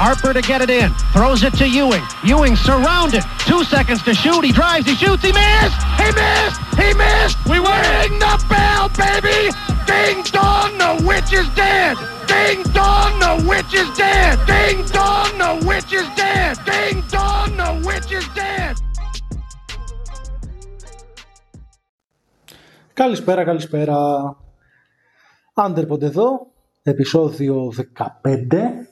[0.00, 0.90] Harper to get it in.
[1.12, 2.04] Throws it to Ewing.
[2.24, 3.22] Ewing surrounded.
[3.50, 4.42] Two seconds to shoot.
[4.44, 4.86] He drives.
[4.86, 5.22] He shoots.
[5.22, 5.80] He missed.
[6.02, 6.60] He missed.
[6.82, 7.38] He missed.
[7.50, 9.50] We ring the bell, baby.
[9.86, 11.96] Ding dong, the witch is dead.
[12.26, 14.34] Ding dong, the witch is dead.
[14.46, 16.52] Ding dong, the witch is dead.
[16.70, 18.74] Ding dong, the witch is dead.
[22.92, 23.96] Καλησπέρα, καλησπέρα.
[25.54, 26.46] Άντερποντ εδώ,
[26.82, 28.89] επεισόδιο 15.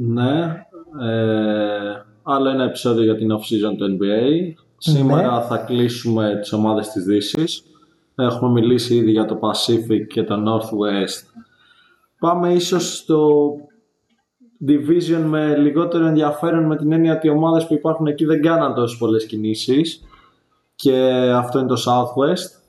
[0.00, 0.66] Ναι,
[1.00, 4.52] ε, άλλο ένα επεισόδιο για την off-season του NBA.
[4.78, 5.44] Σήμερα Ναι.
[5.44, 7.62] θα κλείσουμε τις ομάδες της Δύσης.
[8.14, 11.42] Έχουμε μιλήσει ήδη για το Pacific και το Northwest.
[12.18, 13.52] Πάμε ίσως στο
[14.66, 18.74] division με λιγότερο ενδιαφέρον με την έννοια ότι οι ομάδες που υπάρχουν εκεί δεν κάναν
[18.74, 20.00] τόσες πολλές κινήσεις
[20.74, 22.61] και αυτό είναι το Southwest.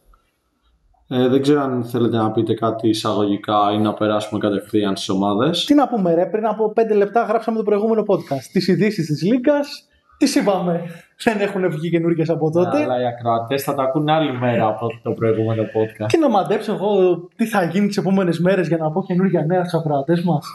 [1.08, 5.66] Ε, δεν ξέρω αν θέλετε να πείτε κάτι εισαγωγικά ή να περάσουμε κατευθείαν στις ομάδες.
[5.66, 8.44] Τι να πούμε ρε, πριν από 5 λεπτά γράψαμε το προηγούμενο podcast.
[8.52, 9.88] Τις ειδήσεις της Λίγκας,
[10.18, 10.82] τις είπαμε.
[11.24, 12.82] Δεν έχουν βγει καινούργιες από τότε.
[12.82, 16.06] Αλλά οι ακροατές θα τα ακούν άλλη μέρα από το προηγούμενο podcast.
[16.08, 19.64] Και να μαντέψω εγώ τι θα γίνει τις επόμενες μέρες για να πω καινούργια νέα
[19.64, 20.46] στους ακροατές μας.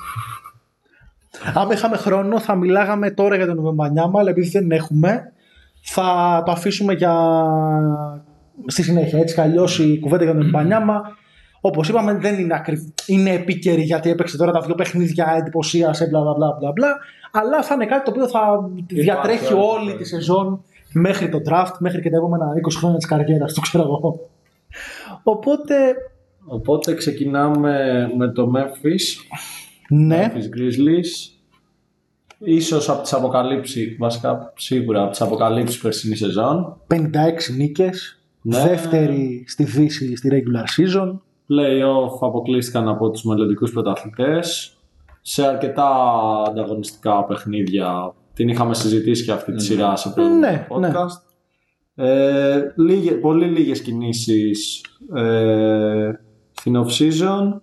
[1.54, 5.32] Αν είχαμε χρόνο θα μιλάγαμε τώρα για τον Βεμπανιάμα, αλλά επειδή δεν έχουμε,
[5.82, 7.14] θα το αφήσουμε για
[8.66, 9.18] στη συνέχεια.
[9.18, 11.16] Έτσι κι αλλιώς η κουβέντα για τον Βεμπανιάμα,
[11.60, 12.80] όπως είπαμε, δεν είναι ακριβ...
[13.06, 16.98] είναι επίκαιρη γιατί έπαιξε τώρα τα δύο παιχνίδια εντυπωσίασε, μπλα μπλα μπλα μπλα, μπλα,
[17.30, 21.42] αλλά θα είναι κάτι το οποίο θα διατρέχει όλη όλη τη τη σεζόν μέχρι το
[21.48, 24.28] draft, μέχρι και τα επόμενα 20 χρόνια της καριέρας του, ξέρω εγώ.
[25.22, 25.74] Οπότε,
[26.44, 29.36] Οπότε ξεκινάμε με το Memphis.
[29.88, 31.32] ναι, Memphis Grizzlies.
[32.38, 36.76] Ίσως από τις αποκαλύψεις, βασικά σίγουρα από τις αποκαλύψεις περσινή σεζόν.
[36.86, 36.96] 56
[37.56, 38.17] νίκες,
[38.56, 38.62] Ναι.
[38.68, 41.08] δεύτερη στη Δύση στη regular season.
[41.48, 44.72] Play-off αποκλείστηκαν από τους μελλοντικούς πρωταθλητές.
[45.22, 45.88] Σε αρκετά
[46.48, 48.14] ανταγωνιστικά παιχνίδια.
[48.34, 50.88] Την είχαμε συζητήσει και αυτή τη σειρά σε προηγούμενο Ναι, ναι.
[50.92, 51.22] podcast.
[51.94, 56.10] Ε, λίγε, πολύ λίγες κινήσεις ε,
[56.52, 57.60] στην off-season.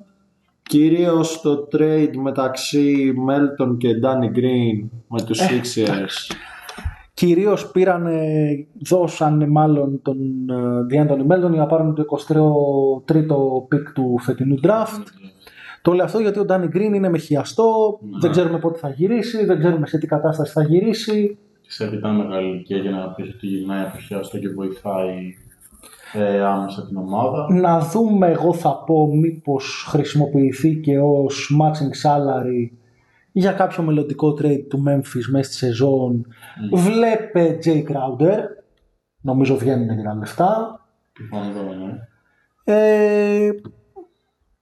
[0.64, 6.36] Κυρίως το trade μεταξύ Melton και Danny Green με τους Ε, Sixers.
[7.16, 8.08] Κυρίως πήραν,
[8.88, 10.18] δώσαν μάλλον τον
[10.88, 15.04] Διάντονι Μέλτον για να πάρουν το 23ο pick του φετινού draft.
[15.82, 19.46] Το λέω αυτό γιατί ο Ντάνι Γκριν είναι με χιαστό, δεν ξέρουμε πότε θα γυρίσει,
[19.46, 21.38] δεν ξέρουμε σε τι κατάσταση θα γυρίσει.
[21.68, 25.36] σε αρκετά μεγάλη ηλικία για να πεις ότι γυρνάει από χιάστο και βοηθάει
[26.14, 27.48] ε, άμεσα την ομάδα.
[27.54, 32.70] Να δούμε, εγώ θα πω, μήπως χρησιμοποιηθεί και ως matching salary
[33.38, 36.26] για κάποιο μελλοντικό trade του Memphis μέσα στη σεζόν.
[36.74, 38.40] Βλέπε Jay Crowder,
[39.22, 40.80] νομίζω βγαίνουν και τα λεφτά.
[41.14, 41.98] Πιθανότατα, ναι.
[42.64, 43.50] Ε,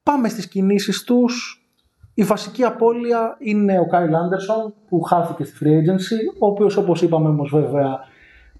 [0.04, 1.66] πάμε στις κινήσεις τους.
[2.14, 7.02] Η βασική απώλεια είναι ο Κάιλ Άντερσον που χάθηκε στη free agency, ο οποίος όπως
[7.02, 8.00] είπαμε όμως βέβαια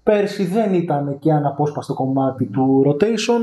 [0.02, 3.40] πέρσι δεν ήταν και αναπόσπαστο κομμάτι του rotation.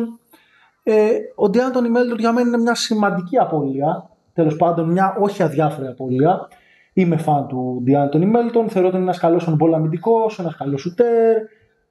[0.83, 5.87] Ε, ο Ντιάντονι Μέλτον για μένα είναι μια σημαντική απώλεια, τέλος πάντων μια όχι αδιάφορη
[5.87, 6.47] απώλεια.
[6.93, 11.35] Είμαι φαν του Ντιάντονι Μέλτον, θεωρώ ότι είναι ένας καλός on-ball αμυντικός, ένας καλός shooter,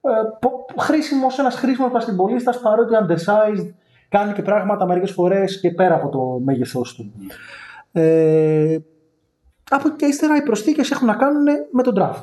[0.00, 3.72] ε, πο- χρήσιμος, ένας χρήσιμος μπασκετμπολίστας παρότι undersized
[4.08, 7.12] κάνει και πράγματα μερικές φορές και πέρα από το μέγεθός του.
[7.92, 8.78] Ε,
[9.70, 12.22] από εκεί και ύστερα οι προσθήκες έχουν να κάνουν με τον draft.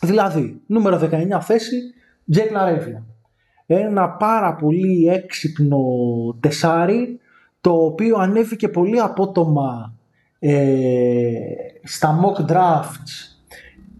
[0.00, 1.76] Δηλαδή, νούμερο 19 θέση,
[2.30, 3.04] Τζέκ Λαρέβια.
[3.66, 5.78] Ένα πάρα πολύ έξυπνο
[6.40, 7.20] τεσάρι,
[7.60, 9.94] το οποίο ανέβηκε πολύ απότομα
[10.44, 11.32] ε,
[11.82, 13.32] στα mock drafts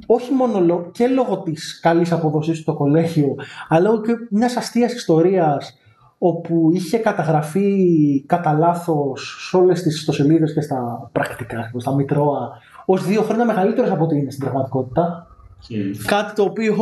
[0.07, 3.35] όχι μόνο λο- και λόγω της καλής αποδοσής του στο κολέγιο,
[3.69, 5.77] αλλά λόγω και μιας αστείας ιστορίας
[6.19, 12.51] όπου είχε καταγραφεί κατά λάθος σε όλες τις ιστοσελίδες και στα πρακτικά, στα μητρώα,
[12.87, 15.27] ως δύο χρόνια μεγαλύτερος από ό,τι είναι στην πραγματικότητα.
[15.69, 15.77] Και
[16.07, 16.77] Κάτι το οποίο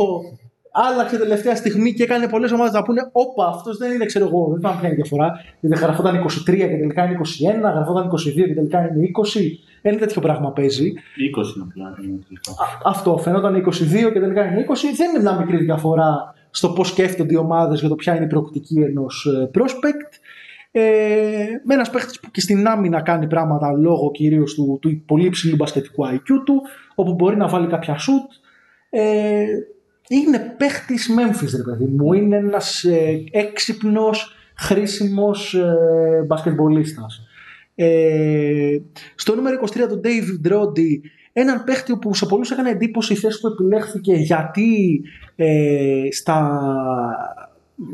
[0.71, 4.47] άλλαξε τελευταία στιγμή και έκανε πολλές ομάδες να πούνε «Όπα, αυτός δεν είναι, ξέρω εγώ,
[4.49, 5.31] δεν θυμάμαι ποια είναι η διαφορά».
[5.59, 7.17] Γιατί γραφόταν 23 και τελικά είναι
[7.69, 9.39] 21, γραφόταν 22 και τελικά είναι 20.
[9.81, 10.93] Ένα τέτοιο πράγμα παίζει.
[10.93, 11.97] 20 είναι απλά.
[12.03, 12.51] είναι τελικά.
[12.83, 14.73] Αυτό φαίνονταν 22 και τελικά είναι 20.
[14.95, 18.27] Δεν είναι μια μικρή διαφορά στο πώς σκέφτονται οι ομάδες για το ποια είναι η
[18.27, 20.11] προοπτική ενός prospect.
[20.73, 20.81] Ε,
[21.63, 25.55] με ένας παίχτης που και στην άμυνα κάνει πράγματα λόγω κυρίως του, του πολύ υψηλού
[25.55, 26.61] μπασκετικού IQ του,
[26.95, 28.39] όπου μπορεί να βάλει κάποια shoot.
[28.89, 29.45] Ε,
[30.15, 32.13] είναι παίχτης Memphis, ρε παιδί μου.
[32.13, 37.21] Είναι ένας ε, έξυπνος, χρήσιμος ε, μπασκετμπολίστας.
[37.75, 38.77] Ε,
[39.15, 40.99] στο νούμερο 23 του David Roddy,
[41.33, 45.01] έναν παίχτη που σε πολλούς έκανε εντύπωση η θέση που επιλέχθηκε γιατί
[45.35, 46.61] ε, στα,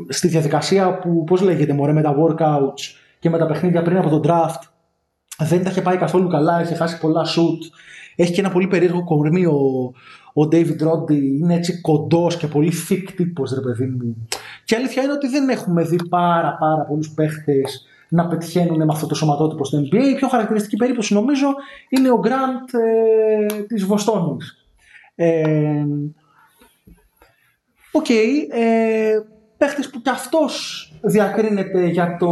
[0.08, 4.08] στη διαδικασία που, πώς λέγεται μωρέ, με τα workouts και με τα παιχνίδια πριν από
[4.08, 4.62] τον draft
[5.38, 7.58] δεν τα είχε πάει καθόλου καλά, είχε χάσει πολλά shoot.
[8.20, 9.92] Έχει και ένα πολύ περίεργο κορμί ο,
[10.32, 11.22] ο David Roddy.
[11.40, 14.26] Είναι έτσι κοντός και πολύ thick τύπος, ρε παιδί μου.
[14.64, 18.92] Και η αλήθεια είναι ότι δεν έχουμε δει πάρα πάρα πολλούς παίχτες να πετυχαίνουν με
[18.92, 20.04] αυτό το σωματότυπο στο NBA.
[20.12, 21.46] Η πιο χαρακτηριστική περίπτωση νομίζω
[21.88, 24.66] είναι ο Grant ε, της Βοστόνης.
[25.14, 25.84] Ε,
[27.92, 29.22] Οκ, ε,
[29.58, 32.28] παίχτης που κι αυτός διακρίνεται για το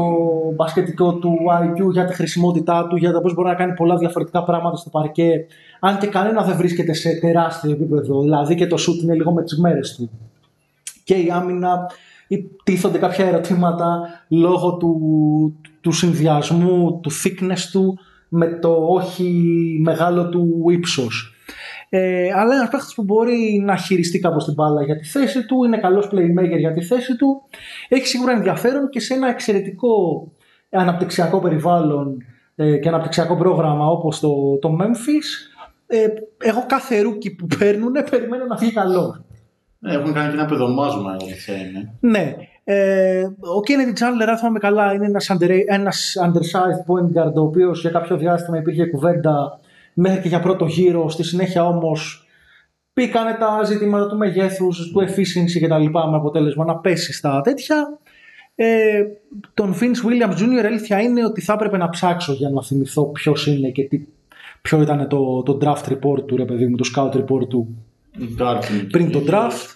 [0.54, 4.44] μπασκετικό του IQ, για τη χρησιμότητά του, για το πώς μπορεί να κάνει πολλά διαφορετικά
[4.44, 5.46] πράγματα στο παρκέ,
[5.80, 9.42] αν και κανένα δεν βρίσκεται σε τεράστιο επίπεδο, δηλαδή και το σουτ είναι λίγο με
[9.42, 10.10] τις μέρες του.
[11.04, 11.90] Και η άμυνα
[12.64, 15.00] τίθονται κάποια ερωτήματα λόγω του,
[15.80, 19.32] του συνδυασμού, του thickness του με το όχι
[19.82, 21.35] μεγάλο του ύψος.
[21.88, 25.64] Ε, αλλά ένας παίχτη που μπορεί να χειριστεί κάπως την μπάλα για τη θέση του,
[25.64, 27.42] είναι καλός playmaker για τη θέση του,
[27.88, 29.92] έχει σίγουρα ενδιαφέρον και σε ένα εξαιρετικό
[30.70, 32.16] αναπτυξιακό περιβάλλον
[32.54, 35.56] ε, και αναπτυξιακό πρόγραμμα όπως το, το Memphis,
[35.86, 36.06] ε,
[36.38, 39.24] εγώ κάθε rookie που παίρνουν περιμένω να βγει καλό.
[39.78, 41.94] Ναι, έχουν κάνει και ένα παιδομάζωμα, η αλήθεια είναι.
[42.00, 42.34] Ναι.
[42.64, 47.40] Ε, ο Kennedy Chandler, αν θυμάμαι καλά, είναι ένας, under, ένας undersized point guard, ο
[47.40, 49.60] οποίος για κάποιο διάστημα υπήρχε κουβέντα
[49.96, 51.08] μέχρι και για πρώτο γύρο.
[51.08, 52.26] Στη συνέχεια όμως
[52.92, 55.90] μπήκανε τα ζητήματα του μεγέθους, του efficiency κτλ.
[55.90, 57.98] με αποτέλεσμα να πέσει στα τέτοια.
[58.54, 59.02] Ε,
[59.54, 60.64] τον Vince Williams Jr.
[60.64, 64.06] αλήθεια είναι ότι θα έπρεπε να ψάξω για να θυμηθώ ποιος είναι και τι,
[64.62, 67.76] ποιο ήταν το, το draft report του, ρε παιδί μου, το scout report του
[68.90, 69.66] πριν το draft.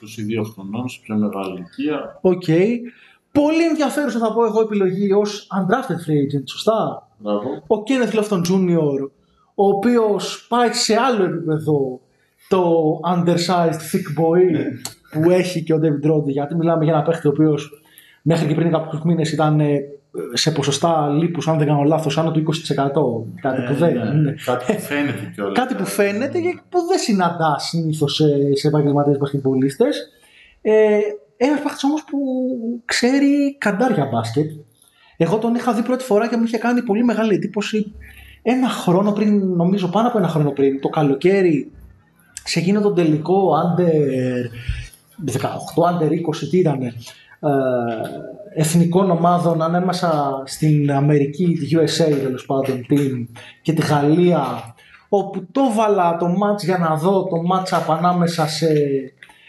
[0.43, 2.19] 22 χρονών, σε πιο μεγάλη ηλικία.
[2.21, 2.43] OK.
[2.47, 2.69] Okay.
[3.33, 7.49] Πολύ ενδιαφέρουσα θα πω εγώ επιλογή ως undrafted free agent, σωστά; Μπράβο.
[7.67, 9.11] Ο Kenneth Lofton Jr.,
[9.63, 12.01] ο οποίος πάει σε άλλο επίπεδο
[12.49, 12.65] το
[13.15, 14.65] undersized thick boy Ναι.
[15.13, 17.83] που έχει και ο David Roddy, γιατί μιλάμε για ένα παίχτη ο οποίος
[18.23, 19.81] μέχρι και πριν κάποιους μήνες ήταν ε,
[20.33, 23.41] σε ποσοστά λίπους, αν δεν κάνω λάθος, άνω του 20%.
[23.41, 24.19] Κάτι που δεν ναι.
[24.19, 24.35] είναι.
[24.45, 25.59] Κάτι που φαίνεται κιόλας.
[25.59, 30.09] Κάτι που φαίνεται και που δεν συναντά συνήθως σε, σε επαγγελματίες μπασκετμπολίστες.
[30.63, 30.99] Ε,
[31.37, 32.19] ένας παίχτης όμως που
[32.85, 34.51] ξέρει καντάρια μπάσκετ.
[35.17, 37.95] Εγώ τον είχα δει πρώτη φορά και μου είχε κάνει πολύ μεγάλη εντύπωση
[38.43, 41.71] ένα χρόνο πριν, νομίζω πάνω από ένα χρόνο πριν, το καλοκαίρι,
[42.45, 43.91] σε εκείνο τον τελικό under
[45.27, 45.39] 18,
[45.91, 46.93] under 20, τι ήταν, ε,
[48.55, 53.27] εθνικών ομάδων ανάμεσα στην Αμερική, τη USA τέλος πάντων, team,
[53.63, 54.75] και τη Γαλλία,
[55.09, 58.69] όπου το βάλα το match για να δω το match ανάμεσα σε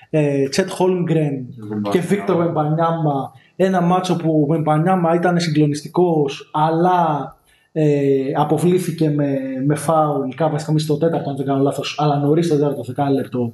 [0.10, 1.46] ε, Τσέτ Χόλμγκρεν
[1.92, 3.32] και Βίκτορ Βεμπανιάμα.
[3.56, 7.36] Ένα μάτσο που ο Βεμπανιάμα ήταν συγκλονιστικός, αλλά
[7.72, 12.46] ε, αποβλήθηκε με, με φάουλ κάποια στιγμή στο τέταρτο, αν δεν κάνω λάθος, αλλά νωρίς
[12.46, 13.54] στο τέταρτο δεκάλεπτο.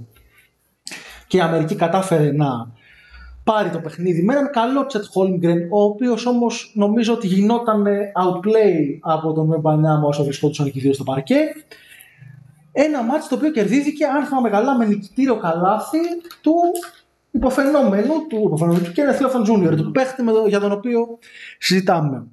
[1.27, 2.71] Και η Αμερική κατάφερε να
[3.43, 7.85] πάρει το παιχνίδι με έναν καλό Τσετ Χόλμγκρεν, ο οποίος όμως νομίζω ότι γινόταν
[8.23, 11.37] outplay από τον Βεμπανιάμα όσο βρισκόντουσαν και οι δύο στο παρκέ.
[12.71, 15.97] Ένα μάτσο το οποίο κερδίθηκε, αν θυμάμαι καλά, με νικητήριο καλάθι
[16.41, 16.53] του
[17.31, 21.17] υποφαινόμενου του, υποφαινόμενου, του Kenneth Lofton Jr., του παίχτη με το- για τον οποίο
[21.59, 22.27] συζητάμε.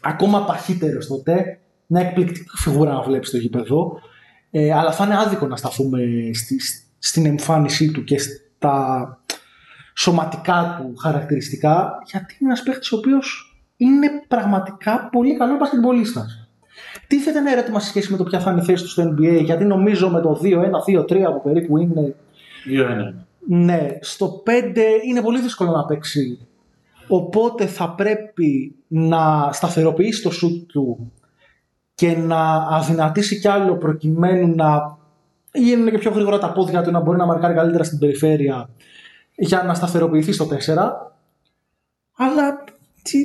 [0.00, 4.00] Ακόμα παχύτερο τότε, μια εκπληκτική φιγούρα να βλέπεις στο γήπεδο,
[4.50, 5.98] ε, αλλά θα είναι άδικο να σταθούμε
[6.34, 6.60] στη,
[6.98, 9.18] στην εμφάνισή του και στα
[9.96, 16.48] σωματικά του χαρακτηριστικά, γιατί είναι ένας παίχτη ο οποίος είναι πραγματικά πολύ καλό μπασκετμπολίστας.
[17.06, 19.40] Τίθεται ένα ερώτημα σε σχέση με το ποια θα είναι η θέση του στο NBA,
[19.44, 22.14] γιατί νομίζω με το 2-1, 2-3 που περίπου είναι,
[22.66, 23.26] Δύο ένα.
[23.48, 24.50] ναι, στο 5
[25.08, 26.38] είναι πολύ δύσκολο να παίξει.
[27.10, 31.12] Οπότε θα πρέπει να σταθεροποιήσει το σουτ του
[31.94, 34.98] και να αδυνατήσει κι άλλο προκειμένου να
[35.52, 38.70] γίνουν και πιο γρήγορα τα πόδια του να μπορεί να μαρκάρει καλύτερα στην περιφέρεια
[39.34, 40.48] για να σταθεροποιηθεί στο 4.
[42.16, 42.64] Αλλά
[43.02, 43.18] τι,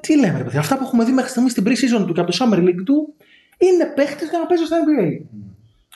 [0.00, 0.60] τι λέμε, ρε παιδιά.
[0.60, 3.14] Αυτά που έχουμε δει μέχρι στιγμής στην pre-season του και από το Summer League του
[3.58, 5.26] είναι παίχτες για να παίζει στο NBA.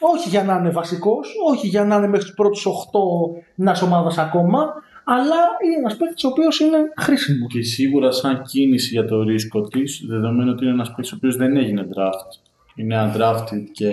[0.01, 4.19] Όχι για να είναι βασικός, όχι για να είναι μέχρι τους πρώτους 8 μια ομάδας
[4.19, 4.75] ακόμα,
[5.09, 7.53] αλλά είναι ένας παίχτη ο οποίος είναι χρήσιμος.
[7.53, 11.37] Και σίγουρα σαν κίνηση για το ρίσκο της, δεδομένου ότι είναι ένας παίκτης ο οποίος
[11.37, 12.31] δεν έγινε draft.
[12.75, 13.91] Είναι undrafted και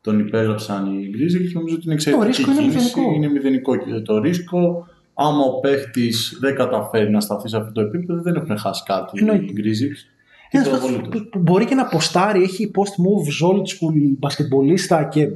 [0.00, 1.52] τον υπέγραψαν οι Grizzlies.
[1.54, 2.76] Νομίζω ότι είναι εξαιρετική ρίσκο είναι κίνηση.
[2.76, 3.14] μηδενικό.
[3.14, 4.86] Είναι μηδενικό και το ρίσκο.
[5.14, 9.18] Άμα ο παίχτη δεν καταφέρει να σταθεί σε αυτό το επίπεδο, δεν έχουν χάσει κάτι
[9.20, 9.44] Εννοείται.
[9.44, 9.98] οι Grizzlies.
[10.50, 11.22] Ένα Τίποτα παίχτη απολύτως.
[11.22, 15.28] που, που μπορεί και να ποστάρει, έχει post moves old school μπασκετμπολίστα και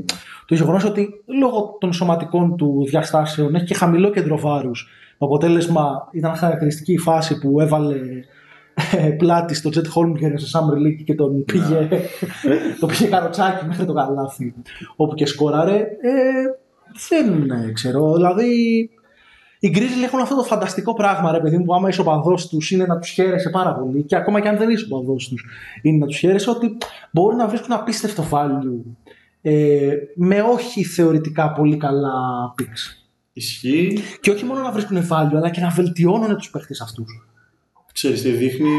[0.46, 1.08] το γεγονός ότι
[1.40, 4.88] λόγω των σωματικών του διαστάσεων έχει και χαμηλό κέντρο βάρους.
[5.18, 7.96] Το αποτέλεσμα ήταν χαρακτηριστική η φάση που έβαλε
[8.96, 11.88] ε, πλάτη στο Jet Holmgren στο Summer League και τον πήγε,
[12.80, 14.54] το πήγε καροτσάκι μέχρι το καλάθι
[14.96, 15.76] όπου και σκόραρε.
[15.76, 15.88] Ε,
[17.08, 18.90] δεν ε, ξέρω, δηλαδή
[19.64, 22.70] οι Grizzlies έχουν αυτό το φανταστικό πράγμα, ρε παιδί μου, που άμα είσαι οπαδό τους
[22.70, 24.02] είναι να τους χαίρεσαι πάρα πολύ.
[24.02, 25.44] Και ακόμα και αν δεν είσαι οπαδό τους,
[25.82, 26.76] είναι να τους χαίρεσαι ότι
[27.10, 28.94] μπορούν να βρίσκουν απίστευτο value
[29.42, 32.12] ε, με όχι θεωρητικά πολύ καλά
[32.58, 33.04] picks.
[33.32, 33.98] Ισχύει.
[34.20, 37.26] Και όχι μόνο να βρίσκουν value, αλλά και να βελτιώνουν τους παίχτες αυτούς.
[37.92, 38.78] Ξέρεις τι δείχνει,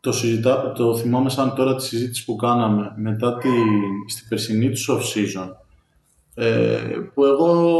[0.00, 3.48] το, συζητά, το θυμάμαι σαν τώρα τη συζήτηση που κάναμε μετά τη,
[4.06, 5.48] στην περσινή τους off-season
[6.38, 6.78] ε,
[7.14, 7.70] που εγώ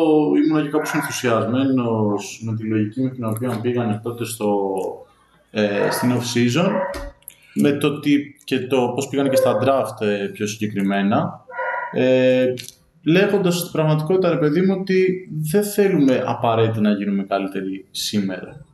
[0.45, 4.69] ήμουν και κάπως ενθουσιασμένος με τη λογική με την οποία πήγανε τότε στο,
[5.51, 6.71] ε, στην off-season
[7.55, 11.45] με το τι και το πώς πήγανε και στα draft ε, πιο συγκεκριμένα
[11.93, 12.47] ε,
[13.05, 18.65] λέγοντας στην πραγματικότητα ρε παιδί μου ότι δεν θέλουμε απαραίτητα να γίνουμε καλύτεροι σήμερα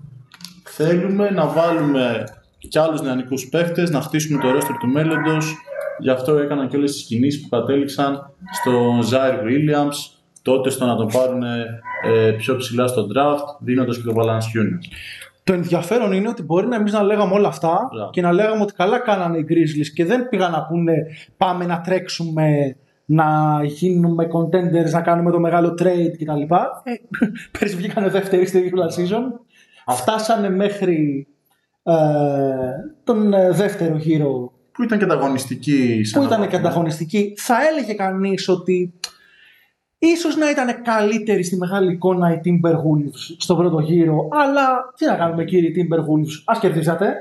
[0.65, 2.25] θέλουμε να βάλουμε
[2.59, 5.55] και άλλους νεανικούς παίχτες, να χτίσουμε το roster του μέλλοντος.
[6.03, 9.95] Γι' αυτό έκαναν και όλες τις κινήσεις που κατέληξαν στον Zaire Williams,
[10.43, 14.79] τότε στο να τον πάρουν ε, πιο ψηλά στο draft, δίνοντας και τον Balance Union.
[15.45, 18.11] Το ενδιαφέρον είναι ότι μπορεί να εμείς να λέγαμε όλα αυτά Μπράβο.
[18.11, 20.95] και να λέγαμε ότι καλά κάνανε οι Grizzlies και δεν πήγαν να πούνε
[21.37, 26.41] πάμε να τρέξουμε, να γίνουμε contenders, να κάνουμε το μεγάλο trade κτλ.
[26.41, 26.93] Ε,
[27.59, 29.23] πέρσι βγήκανε δεύτεροι στη regular season.
[29.87, 31.27] Φτάσανε μέχρι
[31.83, 31.95] ε,
[33.05, 36.05] τον ε, δεύτερο γύρο Που ήταν και ανταγωνιστική.
[36.05, 36.69] σε που έναν ήταν και βαθμό.
[36.69, 37.35] ανταγωνιστική.
[37.37, 38.95] Θα έλεγε κανείς ότι
[39.99, 45.14] ίσως να ήταν καλύτερη στη μεγάλη εικόνα οι Timberwolves στον πρώτο γύρο, αλλά τι να
[45.14, 47.14] κάνουμε κύριοι Timberwolves, ας κερδίσατε.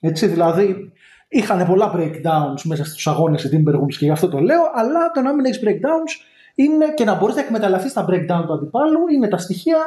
[0.00, 0.92] Έτσι, δηλαδή
[1.28, 5.20] είχαν πολλά breakdowns μέσα στους αγώνες οι Timberwolves και γι' αυτό το λέω, αλλά το
[5.20, 6.24] να μην έχεις breakdowns
[6.54, 9.78] είναι και να μπορείς να εκμεταλλευτείς τα breakdown του αντιπάλου είναι τα στοιχεία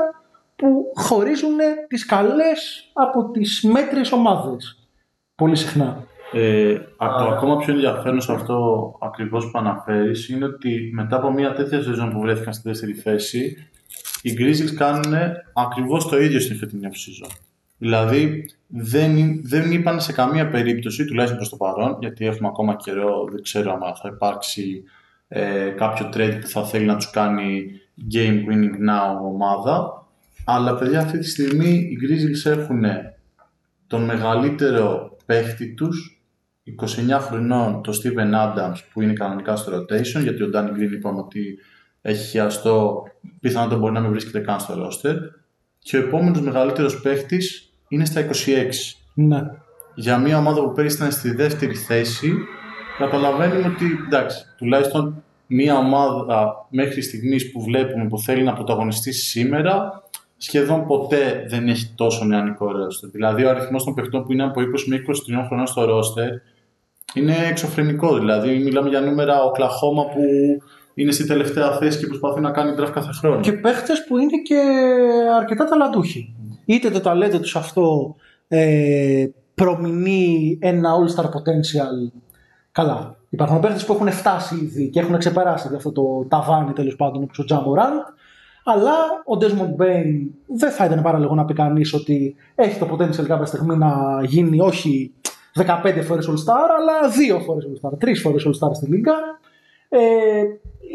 [0.56, 4.90] που χωρίζουν τις καλές από τις μέτριες ομάδες.
[5.36, 6.04] Πολύ συχνά.
[6.34, 11.32] Ε, α- το ακόμα πιο ενδιαφέρον σε αυτό ακριβώς που αναφέρεις είναι ότι μετά από
[11.32, 13.58] μια τέτοια σεζόν που βρέθηκαν στη δεύτερη θέση
[14.22, 15.14] οι Grizzlies κάνουν
[15.54, 17.30] ακριβώς το ίδιο στην φετινή off-season.
[17.78, 22.76] Δηλαδή δεν, εί- δεν είπαν σε καμία περίπτωση, τουλάχιστον προς το παρόν, γιατί έχουμε ακόμα
[22.76, 24.84] καιρό, δεν ξέρω αν θα υπάρξει
[25.28, 27.72] ε, κάποιο trade που θα θέλει να τους κάνει
[28.14, 30.06] game winning now ομάδα.
[30.46, 32.84] Αλλά παιδιά αυτή τη στιγμή οι Grizzlies έχουν
[33.88, 36.19] τον μεγαλύτερο παίχτη τους
[36.82, 41.20] 29 χρονών το Steven Adams που είναι κανονικά στο rotation γιατί ο Danny Green είπαμε
[41.20, 41.58] ότι
[42.02, 43.04] έχει χιαστό
[43.40, 45.16] πιθανότατα μπορεί να μην βρίσκεται καν στο roster
[45.80, 48.30] και ο επόμενος μεγαλύτερος παίχτης είναι στα 26
[49.14, 49.42] Ναι.
[49.96, 52.34] για μια ομάδα που πέρυσι ήταν στη δεύτερη θέση
[52.98, 60.04] καταλαβαίνουμε ότι εντάξει τουλάχιστον μια ομάδα μέχρι στιγμής που βλέπουμε που θέλει να πρωταγωνιστήσει σήμερα
[60.38, 63.10] σχεδόν ποτέ δεν έχει τόσο νεανικό roster.
[63.12, 65.02] Δηλαδή ο αριθμός των παιχτών που είναι από 20 με
[65.42, 66.30] 23 χρονών στο roster
[67.14, 68.18] είναι εξωφρενικό.
[68.18, 70.22] Δηλαδή μιλάμε για νούμερα ο Κλαχώμα που
[70.94, 73.40] είναι στη τελευταία θέση και προσπαθεί να κάνει draft κάθε χρόνο.
[73.40, 74.62] Και παίχτες που είναι και
[75.40, 76.36] αρκετά ταλαντούχοι.
[76.66, 78.16] Είτε το ταλέντο τους αυτό
[78.48, 79.26] ε,
[79.56, 82.20] προμηνεί ένα all-star potential.
[82.72, 83.18] Καλά.
[83.30, 87.40] Υπάρχουν παίχτες που έχουν φτάσει ήδη και έχουν ξεπεράσει αυτό το ταβάνι τέλος πάντων όπως
[87.40, 87.94] ο Τζάμποραντ.
[88.64, 88.94] Αλλά
[89.26, 93.46] ο Desmond Bain δεν θα ήταν παράλογο να πει κανείς ότι έχει το potential κάποια
[93.46, 95.14] στιγμή να γίνει όχι
[95.60, 99.14] 15 φορές All-Star, αλλά 2 φορές All-Star, 3 φορές All-Star στη Λίγκα.
[99.90, 100.00] Ε,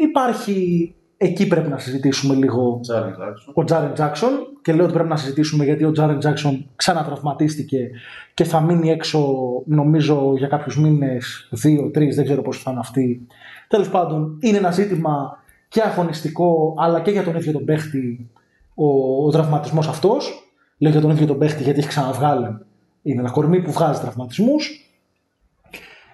[0.01, 0.89] υπάρχει.
[1.17, 3.53] Εκεί πρέπει να συζητήσουμε λίγο Τζάρεν Τζάκσον.
[3.55, 4.29] ο Τζάρεν Τζάξον
[4.61, 7.89] και λέω ότι πρέπει να συζητήσουμε γιατί ο Τζάρεν Τζάξον ξανατραυματίστηκε
[8.33, 12.79] και θα μείνει έξω νομίζω για κάποιους μήνες, δύο, τρεις, δεν ξέρω πόσο θα είναι
[12.79, 13.27] αυτή.
[13.67, 18.29] Τέλος πάντων είναι ένα ζήτημα και αγωνιστικό αλλά και για τον ίδιο τον παίχτη
[18.75, 18.87] ο,
[19.25, 20.51] ο τραυματισμός αυτός.
[20.77, 22.57] Λέω για τον ίδιο τον παίχτη γιατί έχει ξαναβγάλει.
[23.05, 24.89] Είναι ένα κορμί που βγάζει τραυματισμούς.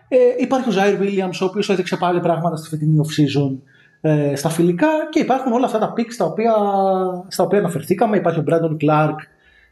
[0.07, 3.57] Ε, υπάρχει ο Ζάιρ Williams, ο οποίος έδειξε πάλι πράγματα στη φετινή off-season
[4.01, 6.53] ε, στα φιλικά και υπάρχουν όλα αυτά τα picks τα οποία,
[7.27, 8.17] στα οποία αναφερθήκαμε.
[8.17, 9.15] Υπάρχει ο Brandon Clark,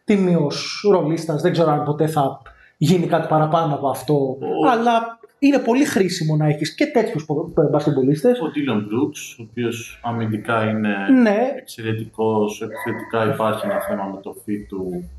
[0.04, 2.42] τίμιος ρολίστας, δεν ξέρω αν ποτέ θα
[2.78, 4.38] γίνει κάτι παραπάνω από αυτό,
[4.72, 8.40] αλλά είναι πολύ χρήσιμο να έχεις και τέτοιους ποδο- μπασκετμπολίστες.
[8.40, 14.36] Ο Dylan Brooks, ο οποίος αμυντικά είναι Ναι, εξαιρετικός, επιθετικά υπάρχει ένα θέμα με το
[14.46, 15.10] fit του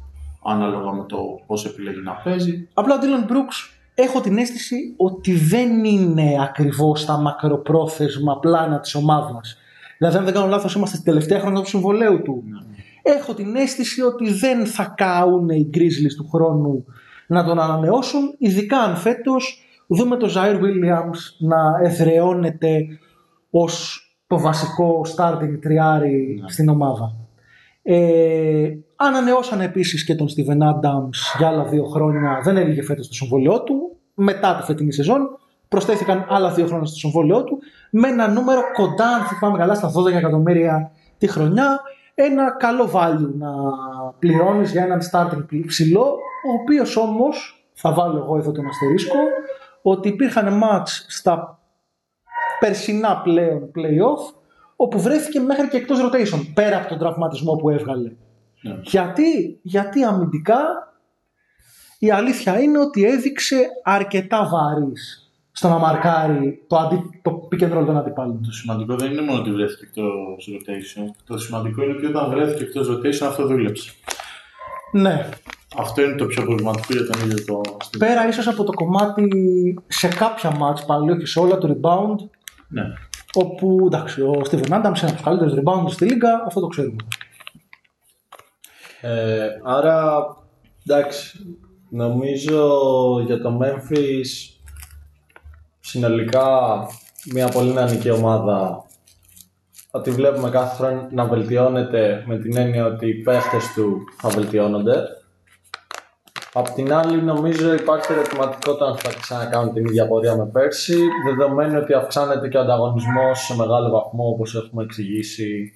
[0.45, 2.69] ανάλογα με το πώς επιλέγει να παίζει.
[2.75, 8.95] Απλά ο Dylan Brooks έχω την αίσθηση ότι δεν είναι ακριβώς τα μακροπρόθεσμα πλάνα της
[8.95, 9.57] ομάδας.
[9.99, 12.43] Δηλαδή αν δεν κάνω λάθος είμαστε στη τελευταία χρονιά του συμβολέου του.
[13.03, 16.85] Έχω την αίσθηση ότι δεν θα κάουν οι Grizzlies του χρόνου
[17.27, 22.87] να τον ανανεώσουν, ειδικά αν φέτος δούμε το Zaire Williams να εδραιώνεται
[23.51, 27.17] ως το βασικό starting τριάρι στην ομάδα.
[27.83, 28.69] Ε,
[29.03, 32.41] ανανεώσανε επίσης και τον Steven Adams για άλλα δύο χρόνια.
[32.45, 33.97] Δεν έλυγε φέτος το συμβόλαιό του.
[34.15, 35.39] Μετά τη φετινή σεζόν
[35.69, 37.59] προσθέθηκαν άλλα δύο χρόνια στο συμβόλαιό του
[37.91, 41.81] με ένα νούμερο κοντά, αν θυμάμαι καλά, στα 12 εκατομμύρια τη χρονιά.
[42.15, 43.51] Ένα καλό value να
[44.19, 46.05] πληρώνεις για έναν starting ψηλό,
[46.49, 49.19] ο οποίος όμως, θα βάλω εγώ εδώ τον αστερίσκο,
[49.83, 51.59] ότι υπήρχαν match στα
[52.61, 54.35] περσινά πλέον play-off,
[54.77, 58.13] όπου βρέθηκε μέχρι και εκτός rotation, πέρα από τον τραυματισμό που έβγαλε.
[58.63, 58.79] Ναι.
[58.83, 60.59] Γιατί, γιατί αμυντικά
[61.99, 67.79] η αλήθεια είναι ότι έδειξε αρκετά βαρύς στο να μαρκάρει το, αντι, το pick and
[67.79, 68.43] roll των αντιπάλων.
[68.43, 70.03] Το σημαντικό δεν είναι μόνο ότι βρέθηκε εκτό
[70.37, 71.15] rotation.
[71.27, 73.91] Το σημαντικό είναι ότι όταν βρέθηκε εκτό rotation αυτό δούλεψε.
[74.93, 75.29] Ναι,
[75.77, 77.99] Αυτό είναι το πιο προβληματικό για τον ίδιο το Steve.
[77.99, 79.29] πέρα ίσως από το κομμάτι
[79.87, 82.29] σε κάποια μάτς πάλι, όχι σε όλα το rebound,
[82.69, 82.83] Ναι.
[83.35, 86.97] όπου εντάξει, ο Steven Adams είναι από τους καλύτερους rebound στη λίγα, αυτό το ξέρουμε.
[89.01, 90.27] Ε, άρα,
[90.87, 91.59] εντάξει,
[91.91, 92.81] νομίζω
[93.27, 94.27] για το Memphis
[95.81, 96.49] συνολικά
[97.33, 98.85] μια πολύ νεανική ομάδα
[99.91, 104.95] ότι βλέπουμε κάθε χρόνο να βελτιώνεται με την έννοια ότι οι παίχτες του θα βελτιώνονται.
[106.53, 111.79] Απ' την άλλη νομίζω υπάρχει ερωτηματικότητα αν θα ξανακάνουν την ίδια πορεία με πέρσι δεδομένου
[111.83, 115.73] ότι αυξάνεται και ο ανταγωνισμός σε μεγάλο βαθμό όπως έχουμε εξηγήσει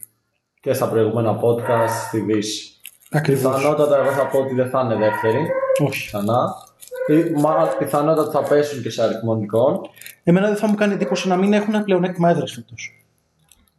[0.60, 2.73] και στα προηγούμενα podcast στη Δύση.
[3.14, 3.54] Ακριβώς.
[3.56, 5.46] Πιθανότατα εγώ θα πω ότι δεν θα είναι δεύτερη
[5.84, 6.06] Όχι.
[6.06, 6.54] ξανά.
[7.08, 9.80] Ή, Μάλλον πιθανότατα θα πέσουν και σε αριθμό νικών.
[10.22, 13.04] Εμένα δεν θα μου κάνει εντύπωση να μην έχουν πλεονέκτημα έδρας φέτος.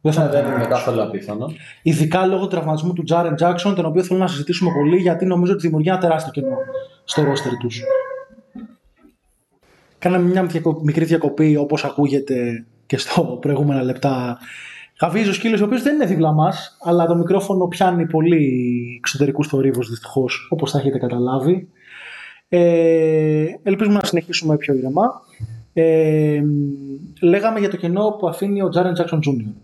[0.00, 0.84] Δεν θα Ε, μου δεν κάνει είναι εντύπωση.
[0.84, 1.52] καθόλου απίθανο.
[1.82, 5.52] Ειδικά λόγω του τραυματισμού του Τζάρεν Τζάξον, τον οποίο θέλω να συζητήσουμε πολύ γιατί νομίζω
[5.52, 6.56] ότι δημιουργεί ένα τεράστιο κενό
[7.04, 7.82] στο ρόστερ τους.
[9.98, 14.38] Κάναμε μια διακο- μικρή διακοπή όπως ακούγεται και στο προηγούμενα λεπτά.
[15.00, 19.48] Γαβίζει ο σκύλο, ο οποίο δεν είναι δίπλα μας, αλλά το μικρόφωνο πιάνει πολύ εξωτερικούς
[19.48, 21.68] θορύβους δυστυχώς, όπως θα έχετε καταλάβει.
[22.48, 25.20] Ε, ελπίζουμε να συνεχίσουμε πιο ήρεμα.
[25.72, 26.42] Ε,
[27.22, 29.54] λέγαμε για το κενό που αφήνει ο Τζάρεν Τζάξον Jr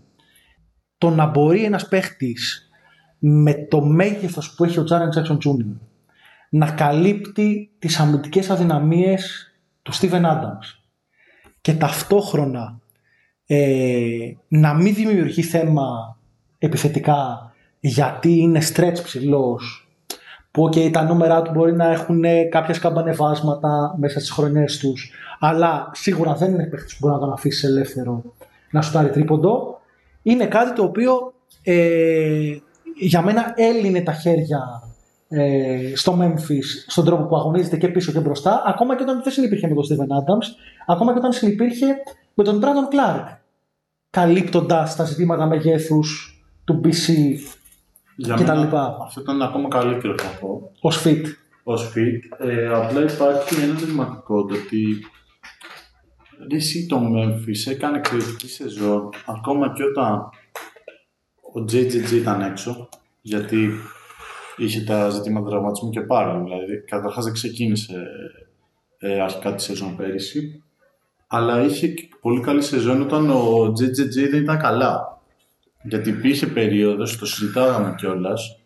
[1.03, 2.69] το να μπορεί ένας παίχτης
[3.19, 5.75] με το μέγεθος που έχει ο Τζάρεν Jackson Jr.
[6.49, 10.79] να καλύπτει τις αμυντικές αδυναμίες του Steven Adams
[11.61, 12.79] και ταυτόχρονα
[13.47, 16.17] ε, να μην δημιουργεί θέμα
[16.59, 19.87] επιθετικά γιατί είναι stretch ψηλός
[20.51, 25.91] που okay, τα νούμερα του μπορεί να έχουν κάποια σκαμπανεβάσματα μέσα στις χρονιές τους αλλά
[25.93, 28.23] σίγουρα δεν είναι παίχτης που μπορεί να τον αφήσει ελεύθερο
[28.73, 29.79] να σουτάρει τρίποντο.
[30.21, 32.57] Είναι κάτι το οποίο ε,
[32.99, 34.83] για μένα έλυνε τα χέρια
[35.27, 39.33] ε, στο Memphis στον τρόπο που αγωνίζεται και πίσω και μπροστά ακόμα και όταν δεν
[39.33, 40.45] συνεπήρχε με τον Steven Adams
[40.87, 41.85] ακόμα και όταν συνεπήρχε
[42.33, 43.37] με τον Brandon Clark
[44.09, 47.13] καλύπτοντας τα ζητήματα μεγέθους του BC
[48.15, 48.97] Για Και τα μένα λοιπά.
[49.01, 50.71] Αυτό ήταν ακόμα καλύτερο θα πω.
[50.81, 51.23] ως fit.
[51.63, 52.47] Ω fit.
[52.47, 55.05] Ε, απλά υπάρχει ένα δηματικό το ότι
[56.49, 60.13] ρε, εσύ το Memphis έκανε εξαιρετική σεζόν ακόμα και όταν
[61.55, 62.89] ο JJJ ήταν έξω
[63.21, 63.69] γιατί
[64.57, 66.43] είχε τα ζητήματα τραυματισμού και πάλι.
[66.43, 68.07] Δηλαδή, καταρχάς δεν ξεκίνησε
[68.97, 70.63] ε, αρχικά τη σεζόν πέρυσι.
[71.35, 75.21] Αλλά είχε και πολύ καλή σεζόν όταν ο JJJ δεν ήταν καλά.
[75.83, 78.59] Γιατί υπήρχε περίοδος, το συζητάγαμε κιόλας,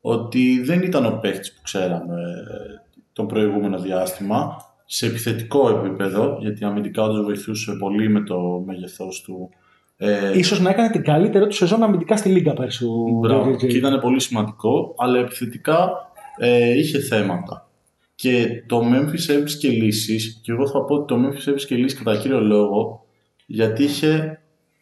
[0.00, 2.80] ότι δεν ήταν ο παίχτης που ξέραμε ε,
[3.12, 9.50] το προηγούμενο διάστημα σε επιθετικό επίπεδο, γιατί αμυντικά όντως βοηθούσε πολύ με το μέγεθός του.
[9.96, 13.56] Ε, Ίσως να έκανε την καλύτερη του σεζόν αμυντικά στη Λίγκα πέρσι ο Μπράβο, JJJ.
[13.56, 15.90] και ήταν πολύ σημαντικό, αλλά επιθετικά
[16.38, 17.66] ε, είχε θέματα.
[18.14, 22.16] Και το Memphis έβρισκε λύσεις και εγώ θα πω ότι το Memphis έβρισκε λύσεις κατά
[22.16, 23.04] κύριο λόγο
[23.46, 24.40] γιατί είχε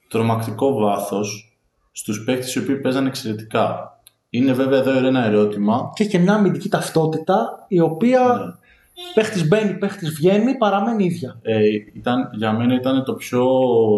[0.08, 1.56] τρομακτικό βάθος
[1.92, 3.94] στους παίκτες οι οποίοι παίζανε εξαιρετικά.
[4.30, 5.90] Είναι βέβαια εδώ ένα ερώτημα.
[5.94, 9.12] Και έχει και μια αμυντική ταυτότητα η οποία Ναι.
[9.14, 11.38] παίχτης μπαίνει, παίχτης βγαίνει, παραμένει ίδια.
[11.42, 11.58] Ε,
[11.94, 13.46] ήταν, για μένα ήταν το πιο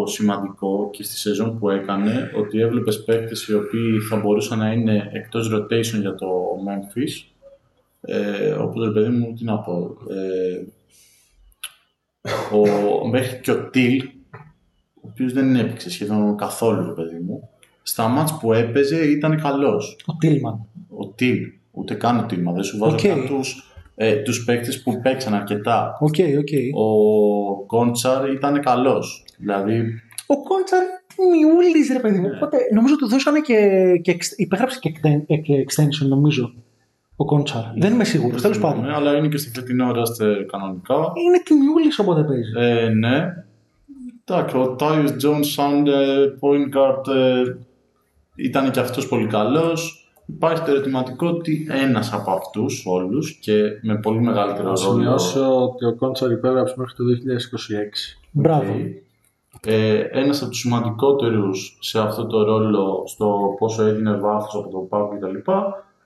[0.07, 5.09] σημαντικό και στη σεζόν που έκανε ότι έβλεπες παίκτες οι οποίοι θα μπορούσαν να είναι
[5.13, 6.27] εκτός rotation για το
[6.67, 7.25] Memphis
[8.05, 10.61] ε, όπως ρε παιδί μου, τι να πω ε,
[13.01, 14.01] ο, μέχρι και ο Τιλ
[14.95, 17.49] ο οποίος δεν έπαιξε σχεδόν καθόλου ρε παιδί μου
[17.83, 20.65] στα μάτς που έπαιζε ήταν καλός Ο Τίλμαν.
[20.97, 21.39] ο Τιλ,
[21.71, 23.01] ούτε καν ο Τιλμα, δεν σου βάζω Οκ.
[23.01, 23.63] καν τους,
[23.95, 26.77] ε, τους παίκτες που παίξαν αρκετά Οκ, οκ.
[26.79, 29.25] ο Κόντσαρ ήταν καλός.
[29.37, 29.81] Δηλαδή,
[30.27, 30.81] Ο Κόντσαρ
[31.31, 32.27] μιούλης ρε παιδί μου.
[32.27, 32.35] Ναι.
[32.35, 36.53] Οπότε νομίζω του δώσανε και, και εξ- υπέγραψε και, exten- ε, και extension νομίζω
[37.15, 37.63] ο Κόντσαρ.
[37.77, 38.83] Δεν είμαι σίγουρος, τέλος πάντων.
[38.83, 40.95] Ναι, αλλά είναι και στη φετινό ράστερ κανονικά.
[40.95, 42.51] Είναι τιμιούλης όποτε παίζει.
[42.57, 43.33] Ε, ναι.
[44.25, 45.93] Εντάξει, ο Tyus Jones σαν ε,
[46.39, 47.43] point guard ε,
[48.35, 49.97] ήταν και αυτός πολύ καλός.
[50.25, 54.93] Υπάρχει το ερωτηματικό ότι ένας από αυτούς όλους και με πολύ μεγαλύτερο Να ρόλο.
[54.93, 58.17] σημειώσω ότι ο Κόντσαρ υπέγραψε μέχρι το 2026.
[58.31, 58.73] Μπράβο.
[59.65, 64.77] Ε, ένας από τους σημαντικότερους σε αυτό το ρόλο στο πόσο έδινε βάθος από το
[64.77, 65.51] Πάκο κτλ.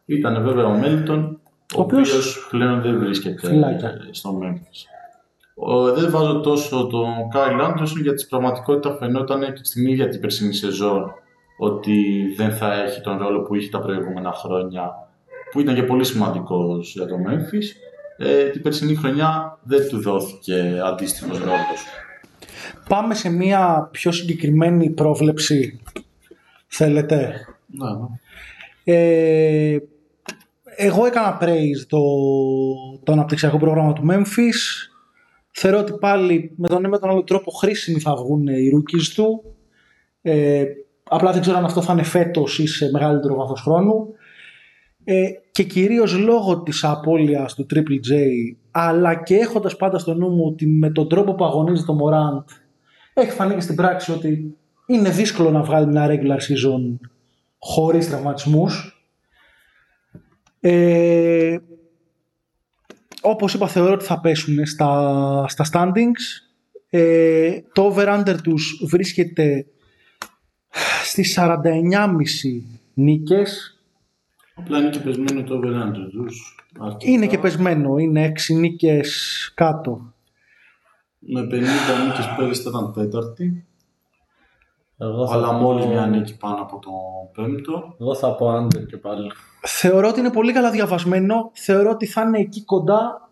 [0.08, 1.40] Ήταν βέβαια ο Μέλτον,
[1.76, 3.88] ο, Ο οποίος- οποίος πλέον δεν βρίσκεται Φυλάκια.
[3.90, 4.86] ε, στο Memphis.
[5.56, 10.20] Ο, δεν βάζω τόσο τον Κάιλ Άντερσον γιατί στην πραγματικότητα φαινόταν και στην ίδια την
[10.22, 11.12] περσινή σεζόν
[11.58, 14.92] ότι δεν θα έχει τον ρόλο που είχε τα προηγούμενα χρόνια
[15.52, 17.66] που ήταν και πολύ σημαντικός για το Memphis.
[18.18, 21.86] Ε, την περσινή χρονιά δεν του δόθηκε αντίστοιχος ρόλος.
[22.90, 25.82] Πάμε σε μια πιο συγκεκριμένη πρόβλεψη,
[26.68, 27.34] θέλετε;
[27.66, 28.06] Ναι, ναι.
[28.84, 29.78] Ε,
[30.80, 32.00] εγώ έκανα praise το,
[33.04, 34.90] το αναπτυξιακό πρόγραμμα του Memphis.
[35.52, 39.06] Θεωρώ ότι πάλι με τον ένα με τον άλλο τρόπο χρήσιμοι θα βγουν οι rookies
[39.16, 39.56] του.
[40.22, 40.64] Ε,
[41.04, 44.08] απλά δεν ξέρω αν αυτό θα είναι φέτος ή σε μεγαλύτερο βάθος χρόνου.
[45.04, 48.16] Ε, και κυρίως λόγω της απώλειας του Triple J
[48.72, 52.44] αλλά και έχοντας πάντα στο νου μου ότι με τον τρόπο που αγωνίζει το Morant
[53.14, 57.08] έχει φανεί και στην πράξη ότι είναι δύσκολο να βγάλει μια regular season
[57.60, 58.97] χωρίς τραυματισμούς.
[60.60, 61.58] Ε,
[63.22, 66.46] όπως είπα θεωρώ ότι θα πέσουν στα, στα standings.
[66.90, 69.66] Ε, το over-under τους βρίσκεται
[71.04, 71.52] στις 49,5
[72.94, 73.80] νίκες.
[74.56, 76.56] Απλά είναι και πεσμένο το over τους.
[77.00, 80.14] Είναι και πεσμένο, είναι 6 νίκες κάτω.
[81.20, 83.67] Με 50 νίκες πέρυσι θα ήταν τέταρτη.
[85.00, 86.90] Εγώ θα Αλλά πω- μόλις μια νίκη πάνω από το
[87.42, 87.96] πέμπτο.
[88.00, 89.32] Εγώ θα πω under και πάλι.
[89.62, 91.50] Θεωρώ ότι είναι πολύ καλά διαβασμένο.
[91.54, 93.30] Θεωρώ ότι θα είναι εκεί κοντά.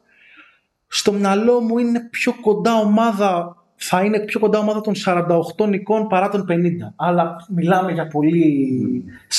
[0.87, 6.07] Στο μυαλό μου είναι πιο κοντά ομάδα, θα είναι πιο κοντά ομάδα των 48 νικών
[6.07, 6.93] παρά των 50.
[6.95, 8.65] Αλλά μιλάμε για πολύ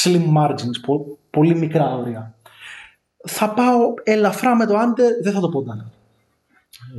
[0.05, 2.35] slim margins, πο- πολύ μικρά όρια.
[3.29, 5.91] Θα πάω ελαφρά με το under, δεν θα το πω down.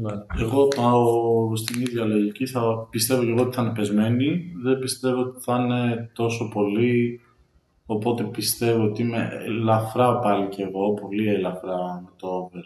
[0.02, 0.44] Ναι.
[0.44, 2.46] Εγώ πάω στην ίδια λογική.
[2.46, 4.52] Θα πιστεύω και εγώ ότι θα είναι πεσμένη.
[4.64, 7.22] Δεν πιστεύω ότι θα είναι τόσο πολύ.
[7.86, 12.64] Οπότε πιστεύω ότι είμαι ελαφρά πάλι κι εγώ, πολύ ελαφρά με το over.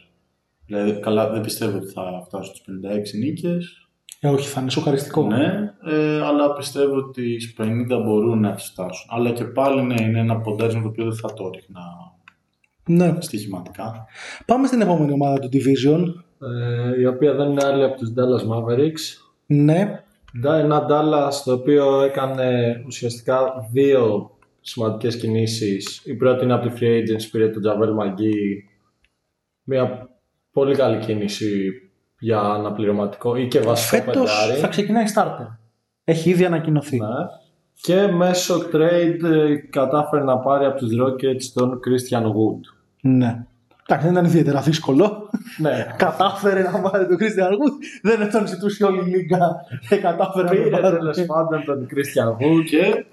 [0.65, 2.65] Δηλαδή, καλά, δεν πιστεύω ότι θα φτάσω στους
[3.15, 3.87] 56 νίκες.
[4.19, 5.25] Ε, όχι, θα είναι σοκαριστικό.
[5.25, 9.07] Ναι, ε, αλλά πιστεύω ότι στους 50 μπορούν να τις φτάσουν.
[9.09, 11.81] Αλλά και πάλι ναι, είναι ένα ποντάρισμα το οποίο δεν θα το ρίχνα
[12.87, 13.15] Ναι.
[13.21, 14.05] στοιχηματικά.
[14.45, 16.03] Πάμε στην επόμενη ομάδα του Division.
[16.41, 19.31] Ε, η οποία δεν είναι άλλη από τους Dallas Mavericks.
[19.45, 20.03] Ναι.
[20.39, 26.01] Ντα- Ένα Dallas το οποίο έκανε ουσιαστικά δύο σημαντικές κινήσεις.
[26.05, 28.55] Η πρώτη είναι από τη Free Agents, πήρε τον Javel McGee.
[29.63, 30.09] Μια
[30.51, 31.71] πολύ καλή κίνηση
[32.19, 34.59] για αναπληρωματικό ή και βασικό Φέτος πεντάρι.
[34.59, 35.57] θα ξεκινάει starter.
[36.03, 36.99] Έχει ήδη ανακοινωθεί.
[36.99, 37.07] Ναι.
[37.81, 42.59] Και μέσω trade ε, κατάφερε να πάρει από τους Rockets τον Christian Wood.
[43.01, 43.45] Ναι.
[43.85, 45.29] Εντάξει, δεν ήταν ιδιαίτερα δύσκολο.
[45.57, 45.85] Ναι.
[45.97, 47.75] κατάφερε να πάρει τον Christian Wood.
[48.01, 49.39] Δεν τον ζητούσε όλη η λίγκα
[49.89, 50.97] και κατάφερε να Πήρε τον πάρει.
[50.97, 52.63] τέλος πάντων τον Christian Wood.
[52.69, 53.05] Και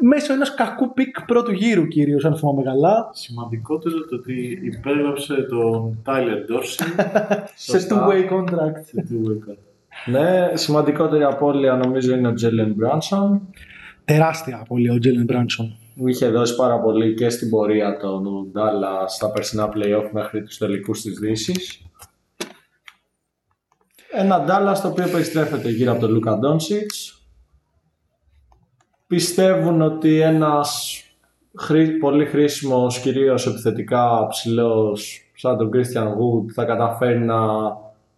[0.00, 3.08] Μέσω ενός κακού pick πρώτου γύρου κυρίως, αν θυμάμαι καλά.
[3.12, 7.04] σημαντικότερο το ότι υπέγραψε τον Tyler Dorsey
[7.54, 8.06] Σε Σωστά.
[8.06, 8.80] two-way contract.
[8.84, 9.58] σε two way contract.
[10.06, 13.40] Ναι, σημαντικότερη απώλεια νομίζω είναι ο Jalen Brunson.
[14.04, 15.76] Τεράστια απώλεια ο Τζέλεν Μπράνσον.
[15.96, 20.58] Που είχε δώσει πάρα πολύ και στην πορεία των Dallas στα περσινά play-off μέχρι τους
[20.58, 21.82] τελικούς της Δύσης.
[24.10, 27.26] Ένα Dallas το οποίο περιστρέφεται γύρω από τον Λούκα Ντόνσιτς.
[29.06, 31.00] Πιστεύουν ότι ένας
[31.58, 37.36] χρή- πολύ χρήσιμος, κυρίως επιθετικά ψηλός, σαν τον Christian Wood, θα καταφέρει να,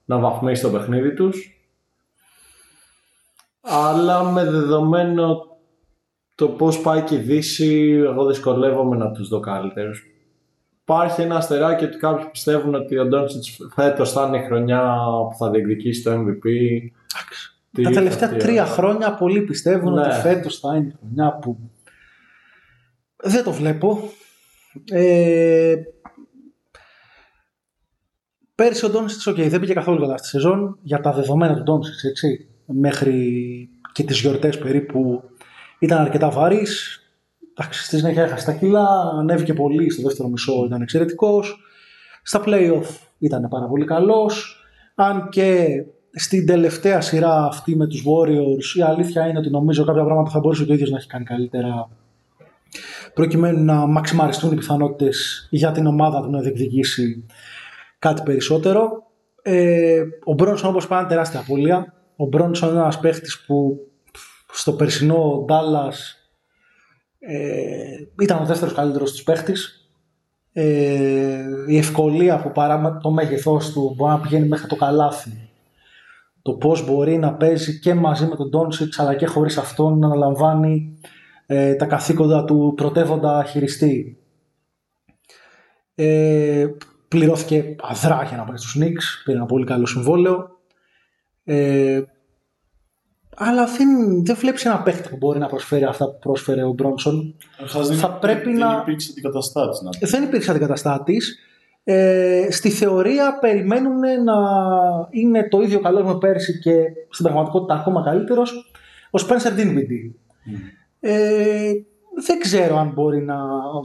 [0.04, 1.52] να βαθμίσει το παιχνίδι τους.
[3.60, 5.47] Αλλά με δεδομένο
[6.38, 10.06] το πώς πάει και η Δύση, εγώ δυσκολεύομαι να τους δω καλύτερους.
[10.82, 14.96] Υπάρχει ένα αστεράκι ότι κάποιοι πιστεύουν ότι ο Ντόντσιτς φέτος θα είναι η χρονιά
[15.30, 16.42] που θα διεκδικήσει το MVP.
[17.72, 18.66] Τι Τα τελευταία αυτή, τρία ε.
[18.66, 20.00] χρόνια πολλοί πιστεύουν Ναι.
[20.00, 21.58] ότι φέτος θα είναι η χρονιά που...
[23.16, 24.10] Δεν το βλέπω.
[24.90, 25.74] Ε...
[28.54, 32.04] Πέρσι ο Ντόνσιτς, οκ, δεν πήγε καθόλου καλά στη σεζόν για τα δεδομένα του Ντόνσιτς,
[32.04, 32.48] έτσι.
[32.66, 35.22] Μέχρι και τις γιορτές περίπου
[35.78, 37.02] ήταν αρκετά βαρύς.
[37.54, 38.86] Εντάξει, στη συνέχεια έχασε τα κιλά,
[39.18, 41.60] ανέβηκε πολύ στο δεύτερο μισό, ήταν εξαιρετικός.
[42.22, 42.86] Στα play-off
[43.18, 44.62] ήταν πάρα πολύ καλός.
[44.94, 45.66] Αν και
[46.12, 50.38] στην τελευταία σειρά αυτή με τους Warriors η αλήθεια είναι ότι νομίζω κάποια πράγματα θα
[50.38, 51.88] μπορούσε και ο ίδιος να έχει κάνει καλύτερα
[53.14, 57.26] προκειμένου να μαξιμαριστούν οι πιθανότητες για την ομάδα του να διεκδικήσει
[57.98, 59.06] κάτι περισσότερο.
[59.42, 61.94] Ε, ο Μπρόνσον όπως είπα είναι τεράστια απώλεια.
[62.16, 63.87] Ο Μπρόνσον είναι ένας παίχτης που
[64.58, 65.94] στο περσινό Dallas
[67.18, 69.90] ε, ήταν ο δεύτερος καλύτερος τους παίχτης.
[70.52, 75.50] Ε, η ευκολία που παρά με το μέγεθός του μπορεί να πηγαίνει μέχρι το καλάθι.
[76.42, 80.06] Το πώς μπορεί να παίζει και μαζί με τον Ντόνσιτς αλλά και χωρίς αυτόν να
[80.06, 80.98] αναλαμβάνει
[81.46, 84.18] ε, τα καθήκοντα του πρωτεύοντα χειριστή.
[85.94, 86.66] Ε,
[87.08, 90.50] πληρώθηκε αδρά για να πάει στους Knicks, πήρε ένα πολύ καλό συμβόλαιο.
[91.44, 92.02] Ε,
[93.40, 97.34] αλλά δεν, δεν βλέπεις ένα παίχτη που μπορεί να προσφέρει αυτά που πρόσφερε ο Μπρόνσον.
[97.56, 99.80] Καταρχάς, δεν- Θα πρέπει δεν να- υπήρξε αντικαταστάτης.
[99.82, 99.90] Να...
[100.08, 101.38] δεν υπήρξε αντικαταστάτης.
[101.84, 104.34] Ε, στη θεωρία περιμένουν να
[105.10, 106.72] είναι το ίδιο καλό με πέρσι και
[107.10, 108.72] στην πραγματικότητα ακόμα καλύτερος
[109.10, 110.14] ο Spencer Dinwiddie.
[111.00, 111.72] Ε,
[112.26, 113.36] δεν ξέρω αν μπορεί να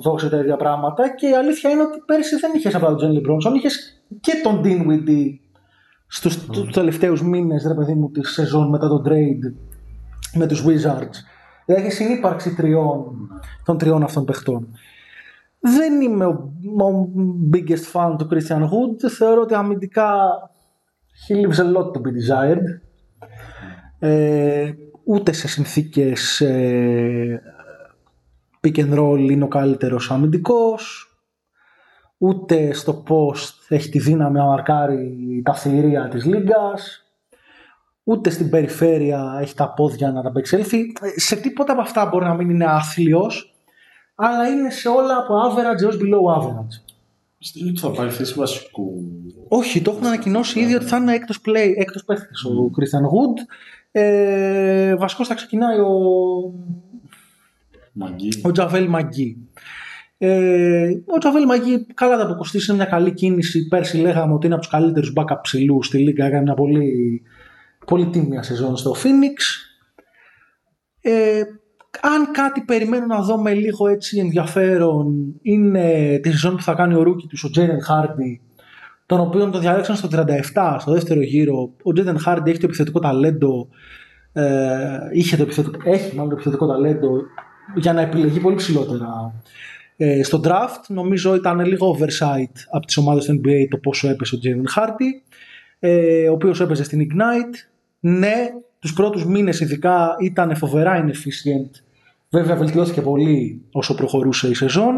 [0.02, 3.20] δώσει τα ίδια πράγματα και η αλήθεια είναι ότι πέρσι δεν είχες απλά τον Τζένλι
[3.20, 5.38] Μπρόνσον, είχες και τον Dinwiddie
[6.08, 6.50] στους mm.
[6.52, 9.54] τους τελευταίους μήνες ρε παιδί μου της σεζόν μετά τον trade
[10.34, 11.16] με τους Wizards.
[11.66, 13.30] Δηλαδή έχει συνύπαρξη τριών,
[13.66, 14.68] των τριών αυτών παιχτών.
[15.60, 17.10] Δεν είμαι ο, ο
[17.54, 19.10] biggest fan του Christian Wood.
[19.18, 20.14] Θεωρώ ότι αμυντικά
[21.28, 22.82] he leaves a lot to be desired.
[24.00, 24.72] Ε,
[25.04, 27.42] ούτε σε συνθήκες ε,
[28.62, 31.13] pick and roll είναι ο καλύτερος αμυντικός.
[32.26, 37.04] Ούτε στο post έχει τη δύναμη να μαρκάρει τα θηρία της λίγκας.
[38.04, 40.94] Ούτε στην περιφέρεια έχει τα πόδια να τα απεξέλθει.
[41.02, 43.54] Ε, Σε τίποτα από αυτά μπορεί να μην είναι άθλιος,
[44.16, 46.94] αλλά είναι σε όλα από average έως below average.
[47.38, 49.04] Πιστεύω ότι θα πάρει θέση βασικού.
[49.48, 53.56] Όχι, το έχουν ανακοινώσει ήδη ότι θα είναι έκτος, play, έκτος παίχτης ο Christian Wood.
[53.92, 55.92] Ε, βασικός θα ξεκινάει ο,
[57.94, 58.42] Μαγκή.
[58.44, 59.38] ο Τζαβέλ Μαγκή.
[60.26, 63.68] Ε, ο Τζαβέλ Μαγκή καλά θα αποκοστήσει, είναι μια καλή κίνηση.
[63.68, 66.26] Πέρσι λέγαμε ότι είναι από τους καλύτερους backup ψηλούς στη Λίγκα.
[66.26, 67.22] Έκανε μια πολύ,
[67.86, 69.38] πολύ τίμια σεζόν στο Phoenix.
[71.02, 71.42] Ε,
[72.02, 76.96] αν κάτι περιμένω να δω με λίγο έτσι ενδιαφέρον είναι τη σεζόν που θα κάνει
[76.96, 78.42] ο rookie τους, ο Τζέιρεν Χάρντι,
[79.06, 80.08] τον οποίο τον διαλέξαν στο
[80.54, 81.74] 37, στο δεύτερο γύρο.
[81.84, 83.68] Ο Τζέιρεν Χάρντι έχει το επιθετικό ταλέντο,
[84.34, 87.22] ε, είχε το επιθετικό, έχει μάλλον το επιθετικό ταλέντο
[87.76, 89.34] για να επιλεγεί πολύ ψηλότερα
[90.06, 90.82] ε, στο draft.
[90.88, 95.24] Νομίζω ήταν λίγο oversight από τις ομάδες του NBA το πόσο έπεσε ο Τζέιρεν Χάρντι,
[95.80, 97.56] ε, ο οποίος έπαιζε στην Ignite.
[98.00, 98.36] Ναι,
[98.80, 101.82] τους πρώτους μήνες ειδικά ήταν φοβερά inefficient.
[102.30, 104.94] Βέβαια βελτιώθηκε πολύ όσο προχωρούσε η σεζόν.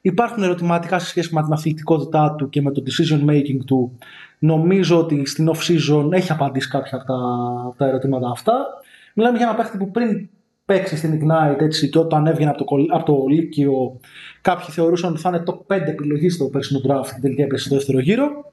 [0.00, 3.98] Υπάρχουν ερωτηματικά σε σχέση με την αθλητικότητά του και με το decision making του.
[4.38, 7.18] Νομίζω ότι στην off season έχει απαντήσει κάποια από τα,
[7.66, 8.66] από τα ερωτήματα αυτά.
[9.14, 10.28] Μιλάμε για ένα παίχτη που πριν
[10.70, 14.00] παίξεις στην Ignite έτσι, και όταν έβγαινε από το, κολ- από το Λύκειο
[14.40, 17.74] κάποιοι θεωρούσαν ότι θα είναι το 5 επιλογής στο περσινό draft και τελικά έπεσε στο
[17.74, 18.52] δεύτερο γύρο.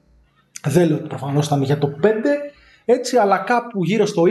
[0.66, 2.06] Δεν λέω ότι προφανώς ήταν για το 5,
[2.84, 4.26] έτσι, αλλά κάπου γύρω στο 20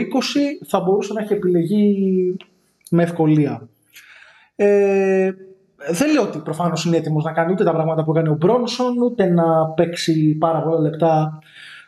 [0.66, 2.36] θα μπορούσε να έχει επιλεγεί
[2.90, 3.68] με ευκολία.
[4.56, 5.30] Ε,
[5.90, 9.02] δεν λέω ότι προφανώς είναι έτοιμος να κάνει ούτε τα πράγματα που έκανε ο Μπρόνσον,
[9.02, 11.38] ούτε να παίξει πάρα πολλά λεπτά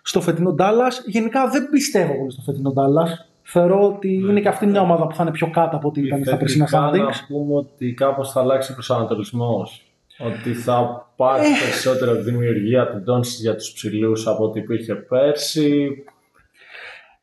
[0.02, 1.02] στο φετινό Ντάλλας.
[1.06, 3.29] Γενικά δεν πιστεύω πολύ στο φετινό Ντάλλας.
[3.52, 6.24] Θεωρώ ότι είναι και αυτή μια ομάδα που θα είναι πιο κάτω από ό,τι ήταν
[6.24, 7.24] στα περσινά Θετικά να standings.
[7.28, 9.84] πούμε ότι κάπως θα αλλάξει ο προσανατολισμός.
[10.18, 11.48] Ότι θα πάρει Ε.
[11.64, 15.88] περισσότερο δημιουργία του Ντόνσιτ για τους ψηλούς από ό,τι υπήρχε πέρσι.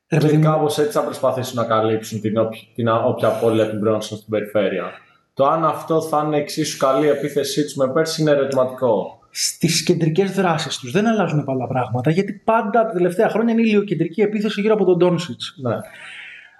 [0.09, 3.69] Ρε Και παιδί μου, κάπως έτσι θα προσπαθήσουν να καλύψουν την, όποια, την όποια απώλεια
[3.69, 4.91] του Μπρόνσον στην περιφέρεια.
[5.33, 9.19] Το αν αυτό θα είναι εξίσου καλή η επίθεσή τους με πέρσι είναι ερωτηματικό.
[9.31, 13.65] Στις κεντρικές δράσεις τους δεν αλλάζουν πολλά πράγματα γιατί πάντα τα τελευταία χρόνια είναι η
[13.67, 15.41] ηλιοκεντρική επίθεση γύρω από τον Ντόνσιτ.
[15.55, 15.75] Ναι.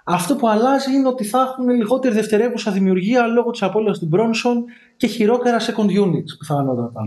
[0.04, 4.64] Αυτό που αλλάζει είναι ότι θα έχουν λιγότερη δευτερεύουσα δημιουργία λόγω της απώλειας του Μπρόνσον
[4.96, 7.00] και χειρότερα second units πιθανότατα.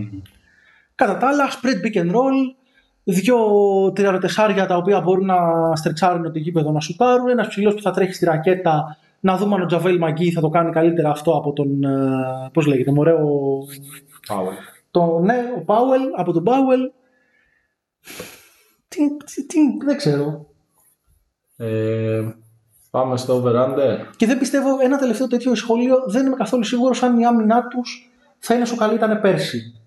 [0.94, 2.54] Κατά τα άλλα, spread pick and roll,
[3.04, 3.36] δύο
[3.94, 5.36] τριαροτεσάρια τα οποία μπορούν να
[5.76, 8.96] στρετσάρουν το γήπεδο να σουτάρουν, ένας ψηλός που θα τρέχει στη ρακέτα.
[9.20, 11.84] Να δούμε αν ο Τζαβέλ Μαγκή θα το κάνει καλύτερα αυτό από τον.
[11.84, 13.58] ε, Πώς λέγεται, μωρέ, ο,
[14.26, 14.54] Πάουελ.
[14.92, 16.90] Το, ναι, ο Πάουελ, από τον Πάουελ.
[18.88, 20.46] Τι, τι, τι, δεν ξέρω.
[21.56, 22.34] Ε,
[22.90, 23.98] πάμε στο over-under.
[24.16, 28.10] Και δεν πιστεύω ένα τελευταίο τέτοιο σχόλιο, δεν είμαι καθόλου σίγουρος αν η άμυνά τους
[28.38, 29.80] θα είναι όσο καλή ήταν πέρσι.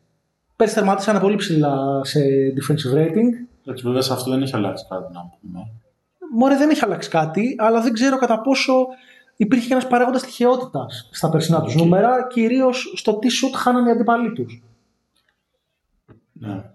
[0.56, 2.20] Πέρσι θερμάτισαν πολύ ψηλά σε
[2.56, 3.30] defensive rating.
[3.66, 5.68] Έτσι, βέβαια σε αυτό δεν έχει αλλάξει κάτι να πούμε.
[6.34, 8.74] Μωρέ δεν έχει αλλάξει κάτι, αλλά δεν ξέρω κατά πόσο
[9.36, 13.92] υπήρχε και ένας παράγοντας τυχαιότητα στα περσινά τους νούμερα, κυρίως στο τι σουτ χάνανε οι
[13.92, 14.64] αντιπαλοί τους.
[16.46, 16.70] Ναι.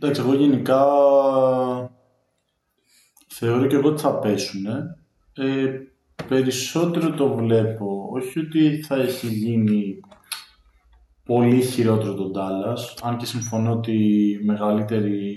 [0.00, 0.84] Εντάξει, εγώ γενικά
[3.28, 4.66] θεωρώ και εγώ ότι θα πέσουν.
[5.34, 5.80] Ε,
[6.28, 8.08] περισσότερο το βλέπω.
[8.12, 10.00] Όχι ότι θα έχει γίνει
[11.24, 13.92] πολύ χειρότερο τον Dallas, αν και συμφωνώ ότι
[14.30, 15.36] η μεγαλύτερη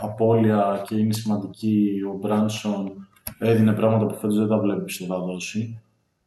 [0.00, 5.18] απώλεια και είναι σημαντική ο Μπράνσον έδινε πράγματα που φέτος δεν τα βλέπεις ότι θα
[5.18, 5.80] δώσει.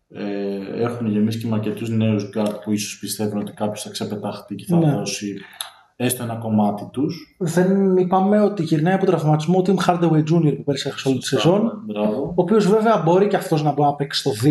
[0.09, 4.55] Ε, έχουν γεμίσει και με αρκετούς νέους γκάρτ που ίσως πιστεύουν ότι κάποιος θα ξεπεταχτεί
[4.55, 4.91] και θα Ναι.
[4.91, 5.35] δώσει
[5.95, 7.35] έστω ένα κομμάτι τους.
[7.39, 10.53] Δεν είπαμε ότι γυρνάει από τραυματισμό ο Tim Hardaway Jr.
[10.55, 11.81] που πέρυσι έχασε όλη τη σεζόν.
[11.85, 12.21] Μπράβο.
[12.21, 14.47] Ο οποίος βέβαια μπορεί και αυτός να μπορεί να παίξει στο 2.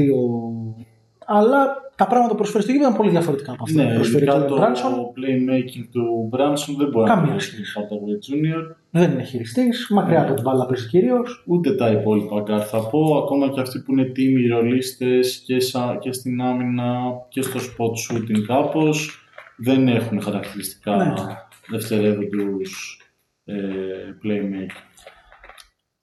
[1.26, 4.24] Αλλά τα πράγματα που προσφέρει στο γήπεδο είναι πολύ διαφορετικά από αυτά Ναι, που προσφέρει
[4.24, 4.90] ειδικά ο το Μπράνσον.
[4.92, 7.62] playmaking του Branson δεν μπορεί Καμία να σχέση.
[7.74, 8.74] το Hardaway Jr.
[8.90, 11.44] δεν είναι χειριστής, μακριά από την μπάλα παίζει κυρίως.
[11.46, 15.96] Ούτε τα υπόλοιπα γκάρ θα πω, ακόμα και αυτοί που είναι τίμιοι ρολίστες και, σα-
[15.96, 16.94] και στην άμυνα
[17.28, 19.21] και στο spot shooting κάπως
[19.62, 21.14] δεν έχουν χαρακτηριστικά Ναι.
[21.68, 23.00] δευτερεύοντους
[23.44, 23.54] ε,
[24.24, 24.76] playmaker.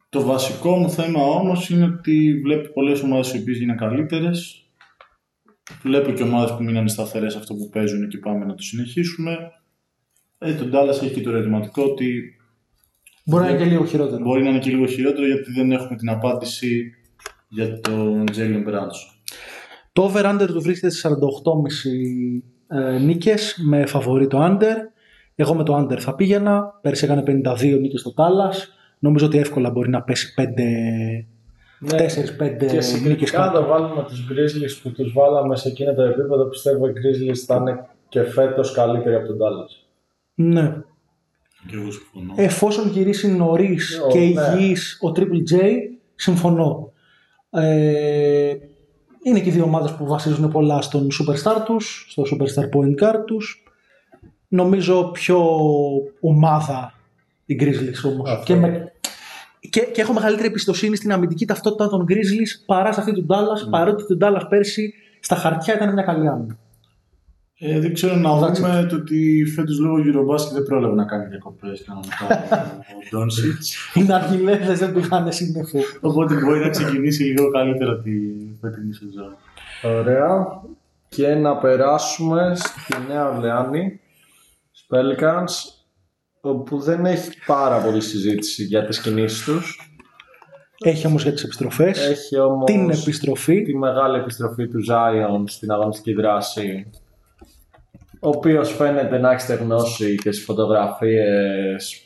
[0.09, 4.63] Το βασικό μου θέμα όμως είναι ότι βλέπω πολλές ομάδες οι οποίες γίνουν καλύτερες.
[5.81, 9.51] Βλέπω και ομάδες που μείνανε σταθερές αυτό που παίζουν και πάμε να το συνεχίσουμε.
[10.37, 12.33] Ε, τον Dallas έχει και το ερωτηματικό ότι
[13.25, 14.23] Μπορεί να είναι και λίγο χειρότερο.
[14.23, 16.93] Μπορεί να είναι και λίγο χειρότερο γιατί δεν έχουμε την απάντηση
[17.47, 19.19] για τον Jalen Brunson.
[19.93, 21.09] Το over-under του βρίσκεται στις 48,5
[22.69, 24.75] ε, νίκες με φαβορή το under.
[25.35, 26.79] Εγώ με το under θα πήγαινα.
[26.81, 28.73] Πέρσι έκανε 52 νίκες στο Τάλλας.
[28.99, 30.41] Νομίζω ότι εύκολα μπορεί να πέσει 5,
[31.81, 33.61] 4-5 Και νίκες συγκριτικά αν κάτω.
[33.61, 37.55] το βάλουμε τους Grizzlies που τους βάλαμε σε εκείνο το επίπεδο, πιστεύω οι Grizzlies θα
[37.55, 39.87] είναι και φέτος καλύτεροι από τον Dallas.
[40.33, 40.75] Ναι.
[41.67, 42.33] Και εγώ συμφωνώ.
[42.35, 44.25] Εφόσον γυρίσει νωρίς Ο, και ναι.
[44.25, 45.59] υγιής ο Triple J,
[46.15, 46.91] συμφωνώ.
[47.51, 48.53] Ε,
[49.23, 53.25] είναι και οι δύο ομάδες που βασίζουν πολλά στον superstar τους, στο superstar point guard
[53.25, 53.63] τους.
[54.47, 55.39] Νομίζω πιο
[56.19, 56.93] ομάδα
[57.45, 58.29] οι Grizzlies όμως.
[58.29, 58.43] Αυτό.
[58.43, 58.91] Και, με,
[59.69, 63.69] και, και έχω μεγαλύτερη εμπιστοσύνη στην αμυντική ταυτότητα των Grizzlies παρά σε αυτή του Dallas,
[63.69, 66.57] παρότι του Dallas πέρσι στα χαρτιά ήταν μια καλή άμυνα.
[67.61, 71.25] Ε, δεν ξέρω να That's δούμε το ότι φέτος λόγω Eurobasket δεν πρόλαβε να κάνει
[71.25, 72.45] διακοπές κανονικά
[72.89, 73.97] ο Doncic.
[73.99, 75.79] Οι Ναργιλέδες δεν πήγανε σύννεφο.
[75.99, 78.11] Οπότε μπορεί να ξεκινήσει λίγο καλύτερα τη
[78.61, 79.37] φετινή σεζόν.
[79.83, 80.61] Ωραία.
[81.09, 83.99] Και να περάσουμε στη Νέα Ορλεάνη,
[84.71, 85.79] στους Pelicans,
[86.41, 89.93] όπου δεν έχει πάρα πολύ συζήτηση για τις κινήσεις τους.
[90.79, 92.07] Έχει όμως για τις επιστροφές.
[92.09, 93.61] Έχει όμως την επιστροφή.
[93.61, 96.89] τη μεγάλη επιστροφή του Zion στην αγωνιστική δράση,
[98.19, 102.03] ο οποίος φαίνεται να έχει στεγνώσει και στις φωτογραφίες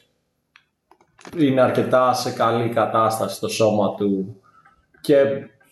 [1.38, 4.42] είναι αρκετά σε καλή κατάσταση στο σώμα του
[5.02, 5.16] και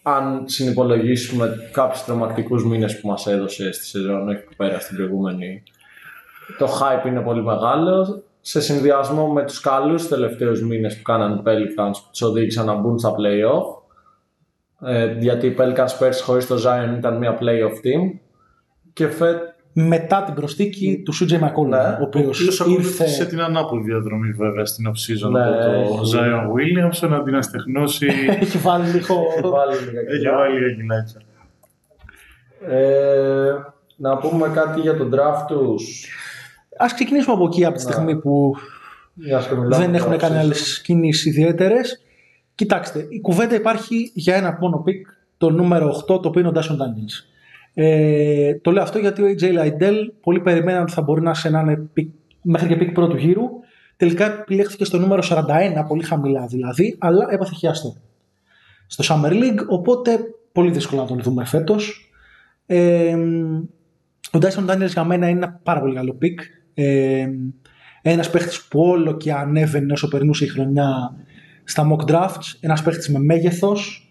[0.01, 5.63] αν συνυπολογίσουμε κάποιους τρομακτικούς μήνες που μας έδωσε στη σεζόν, όχι που πέρασε την προηγούμενη,
[6.57, 8.23] το hype είναι πολύ μεγάλο.
[8.41, 12.73] Σε συνδυασμό με τους καλούς τελευταίους μήνες που κάνανε οι Pelicans που τους οδήγησαν να
[12.73, 13.81] μπουν στα play-off,
[14.89, 18.19] ε, γιατί οι Pelicans πέρσι χωρίς το Zion ήταν μια play-off team
[18.93, 19.41] και φέτ,
[19.73, 22.63] μετά την προστίκη του CJ McCollum, Ναι, ο οποίος Ποιος ήρθε...
[22.63, 26.11] ακολούθησε την ανάποδη διαδρομή βέβαια στην off-season Ναι, από το έχει.
[26.13, 28.07] Zion Williamson αντί να στεγνώσει
[28.41, 29.15] έχει βάλει λίγο...
[29.37, 30.35] έχει βάλει λίγα έχει κιλά.
[30.37, 31.21] βάλει λίγα κιλάκια.
[32.77, 33.51] Ε,
[33.95, 36.07] να πούμε κάτι για τον draft τους.
[36.77, 37.91] Ας ξεκινήσουμε από εκεί από τη Ναι.
[37.91, 38.55] στιγμή που
[39.13, 40.39] Μιας και μιλάμε δεν για έχουν κάνει off-season.
[40.39, 42.01] άλλες κινήσεις ιδιαίτερες.
[42.55, 46.51] Κοιτάξτε, η κουβέντα υπάρχει για ένα μόνο pick, το νούμερο 8, το οποίο είναι ο
[46.51, 47.25] Dyson Daniels.
[47.83, 51.49] Ε, το λέω αυτό γιατί ο AJ Liddell πολύ περιμέναν ότι θα μπορεί να, σε
[51.49, 53.43] να είναι pick, μέχρι και pick πρώτου γύρου.
[53.97, 57.95] Τελικά επιλέχθηκε στο νούμερο 41, πολύ χαμηλά δηλαδή, αλλά έπαθε χιαστό
[58.87, 60.19] στο Summer League, οπότε
[60.51, 62.11] πολύ δύσκολο να τον δούμε φέτος.
[62.65, 63.15] Ε,
[64.31, 66.39] ο Dyson Daniels για μένα είναι ένα πάρα πολύ καλό pick.
[66.73, 67.27] Ε,
[68.01, 71.15] ένας παίχτης που όλο και ανέβαινε όσο περνούσε η χρονιά
[71.63, 72.57] στα mock drafts.
[72.59, 74.10] Ένας παίχτης με μέγεθος.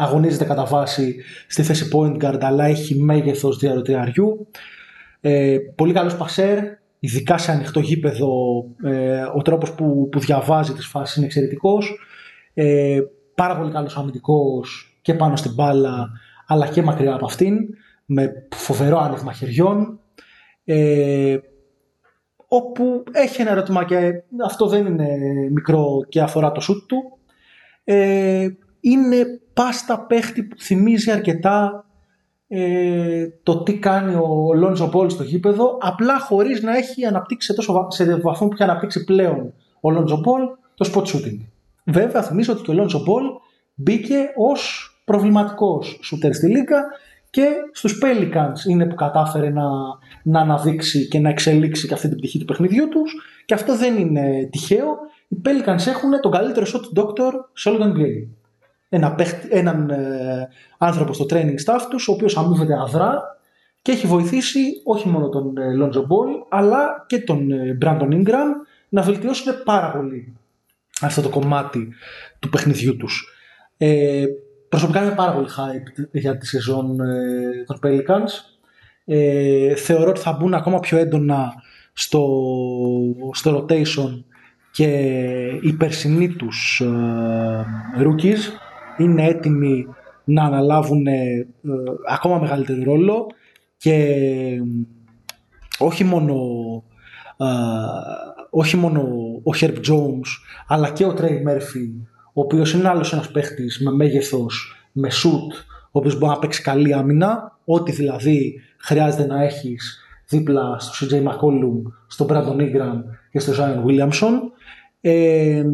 [0.00, 4.48] Αγωνίζεται κατά βάση στη θέση point guard, αλλά έχει μέγεθος διαρροτριαριού.
[5.20, 6.58] Ε, πολύ καλός πασέρ,
[6.98, 8.28] ειδικά σε ανοιχτό γήπεδο.
[8.84, 11.98] Ε, ο τρόπος που, που διαβάζει τις φάσεις είναι εξαιρετικός.
[12.54, 13.00] Ε,
[13.34, 16.08] πάρα πολύ καλός αμυντικός και πάνω στην μπάλα,
[16.46, 17.56] αλλά και μακριά από αυτήν,
[18.06, 20.00] με φοβερό άνοιγμα χεριών.
[20.64, 21.38] Ε,
[22.48, 24.12] όπου έχει ένα ερώτημα και
[24.44, 25.18] αυτό δεν είναι
[25.52, 27.18] μικρό και αφορά το σούτ του.
[27.84, 28.48] Ε,
[28.80, 31.84] είναι πάστα παίχτη που θυμίζει αρκετά
[32.48, 37.54] ε, το τι κάνει ο Λόντζο Πολ στο γήπεδο, απλά χωρίς να έχει αναπτύξει σε
[37.54, 40.42] τόσο βα- σε βαθμό που έχει αναπτύξει πλέον ο Λόντζο Πολ
[40.74, 41.38] το spot shooting.
[41.84, 43.24] Βέβαια, θυμίζω ότι και ο Λόντζο Πολ
[43.74, 46.84] μπήκε ως προβληματικός σούτερ στη Λίγκα
[47.30, 49.64] και στους Pelicans είναι που κατάφερε να,
[50.22, 53.96] να αναδείξει και να εξελίξει και αυτή την πτυχή του παιχνιδιού τους και αυτό δεν
[53.96, 54.96] είναι τυχαίο.
[55.28, 58.39] Οι Pelicans έχουν τον καλύτερο shot doctor σε όλο τον NBA.
[58.92, 63.22] Ένα παίχτη- έναν ε, άνθρωπο στο training staff τους, ο οποίος αμείβεται αδρά
[63.82, 68.46] και έχει βοηθήσει όχι μόνο τον ε, Lonzo Ball, αλλά και τον ε, Brandon Ingram
[68.88, 70.36] να βελτιώσουν πάρα πολύ
[71.00, 71.88] αυτό το κομμάτι
[72.38, 73.28] του παιχνιδιού τους.
[73.76, 74.24] Ε,
[74.68, 78.30] προσωπικά είμαι πάρα πολύ hyped για τη σεζόν ε, των Pelicans.
[79.04, 81.52] Ε, θεωρώ ότι θα μπουν ακόμα πιο έντονα
[81.92, 82.26] στο,
[83.32, 84.24] στο rotation
[84.72, 84.86] και
[85.62, 87.64] οι περσινοί τους ε,
[87.98, 88.38] rookies
[89.00, 89.86] είναι έτοιμοι
[90.24, 91.46] να αναλάβουν ε,
[92.08, 93.26] ακόμα μεγαλύτερο ρόλο
[93.76, 94.60] και ε,
[95.78, 96.34] όχι μόνο
[97.36, 97.44] ε,
[98.50, 99.00] όχι μόνο
[99.42, 100.28] ο Herb Jones,
[100.66, 105.54] αλλά και ο Trey Murphy, ο οποίος είναι άλλος ένας παίχτης με μέγεθος, με shoot,
[105.84, 109.98] ο οποίος μπορεί να παίξει καλή άμυνα, ό,τι δηλαδή χρειάζεται να έχεις
[110.28, 114.32] δίπλα στο CJ McCollum, στον Brandon Ingram και στο Zion Williamson.
[115.00, 115.64] Ε,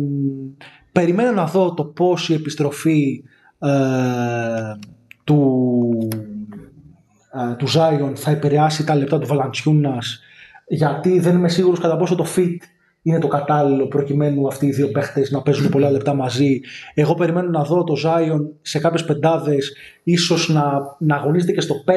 [1.00, 3.22] περιμένω να δω το πώς η επιστροφή
[3.58, 3.68] ε,
[5.24, 6.08] του,
[7.32, 10.20] ε, του Zion θα επηρεάσει τα λεπτά του Βαλαντσιούνας
[10.66, 12.56] γιατί δεν είμαι σίγουρος κατά πόσο το fit
[13.02, 16.60] είναι το κατάλληλο προκειμένου αυτοί οι δύο παίχτες να παίζουν πολλά λεπτά μαζί.
[16.94, 21.74] Εγώ περιμένω να δω το Zion σε κάποιες πεντάδες ίσως να, να αγωνίζεται και στο
[21.86, 21.90] 5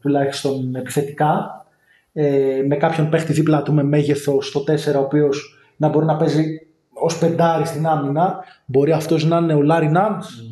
[0.00, 1.64] τουλάχιστον επιθετικά
[2.12, 6.16] ε, με κάποιον παίχτη δίπλα του με μέγεθος στο 4 ο οποίος να μπορεί να
[6.16, 6.69] παίζει
[7.00, 8.44] ως πεντάρι στην άμυνα.
[8.64, 10.44] Μπορεί αυτός να είναι ο Λάρι Νάντς.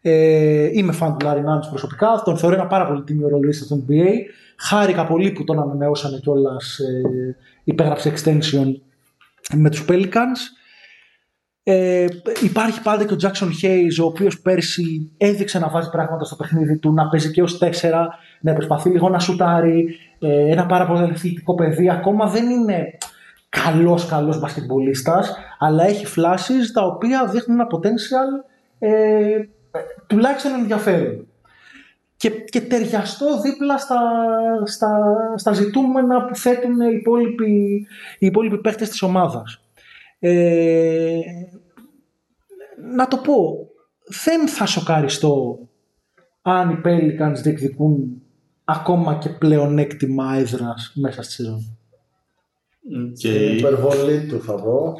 [0.00, 2.22] Ε, είμαι φαν του Λάρι Νάντς προσωπικά.
[2.24, 4.12] Τον θεωρώ ένα πάρα πολύ τίμιο ρολίστα στο NBA.
[4.58, 6.78] Χάρηκα πολύ που τον ανανεώσανε κιόλας.
[6.78, 8.74] Ε, υπέγραψε extension
[9.54, 10.58] με τους Pelicans.
[11.62, 12.06] Ε,
[12.42, 16.78] υπάρχει πάντα και ο Jackson Hayes, ο οποίος πέρσι έδειξε να βάζει πράγματα στο παιχνίδι
[16.78, 17.68] του, να παίζει και ως 4,
[18.40, 21.90] να προσπαθεί λίγο να σουτάρει, ε, ένα πάρα πολύ αθλητικό παιδί.
[21.90, 22.98] Ακόμα δεν είναι
[23.48, 28.44] καλός καλός μπασκετμπολίστας, αλλά έχει φλάσεις τα οποία δείχνουν ένα potential
[28.78, 29.42] ε,
[30.06, 31.26] τουλάχιστον ενδιαφέρον.
[32.16, 34.00] Και, και ταιριαστό δίπλα στα,
[34.64, 37.86] στα, στα ζητούμενα που θέτουν οι υπόλοιποι,
[38.18, 39.62] οι υπόλοιποι παίχτες της ομάδας.
[40.18, 41.20] Ε,
[42.94, 43.68] να το πω,
[44.24, 45.58] δεν θα σοκαριστώ
[46.42, 48.22] αν οι Pelicans διεκδικούν
[48.64, 51.77] ακόμα και πλεονέκτημα έδρας μέσα στη σεζόν.
[53.18, 54.94] Και Η υπερβολή του θα πω.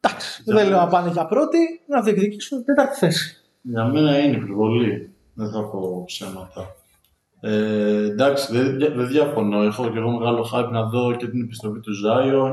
[0.00, 1.58] Εντάξει, δεν λέω να πάνε για πρώτη,
[1.88, 3.36] να διεκδικήσουν τέταρτη θέση.
[3.62, 5.10] Για μένα είναι υπερβολή.
[5.34, 6.74] Δεν θα πω ψέματα.
[7.40, 9.62] Ε, εντάξει, δεν, δια- δεν διαφωνώ.
[9.62, 12.52] Έχω και εγώ μεγάλο hype να δω και την επιστροφή του Zion.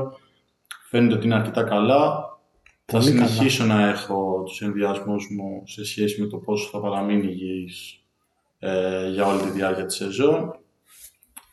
[0.88, 2.28] Φαίνεται ότι είναι αρκετά καλά.
[2.84, 3.26] Θα Πολύ καλά.
[3.26, 8.00] συνεχίσω να έχω τους ενδιασμούς μου σε σχέση με το πόσο θα παραμείνει υγιής
[8.58, 10.58] ε, για όλη τη διάρκεια της σεζόν.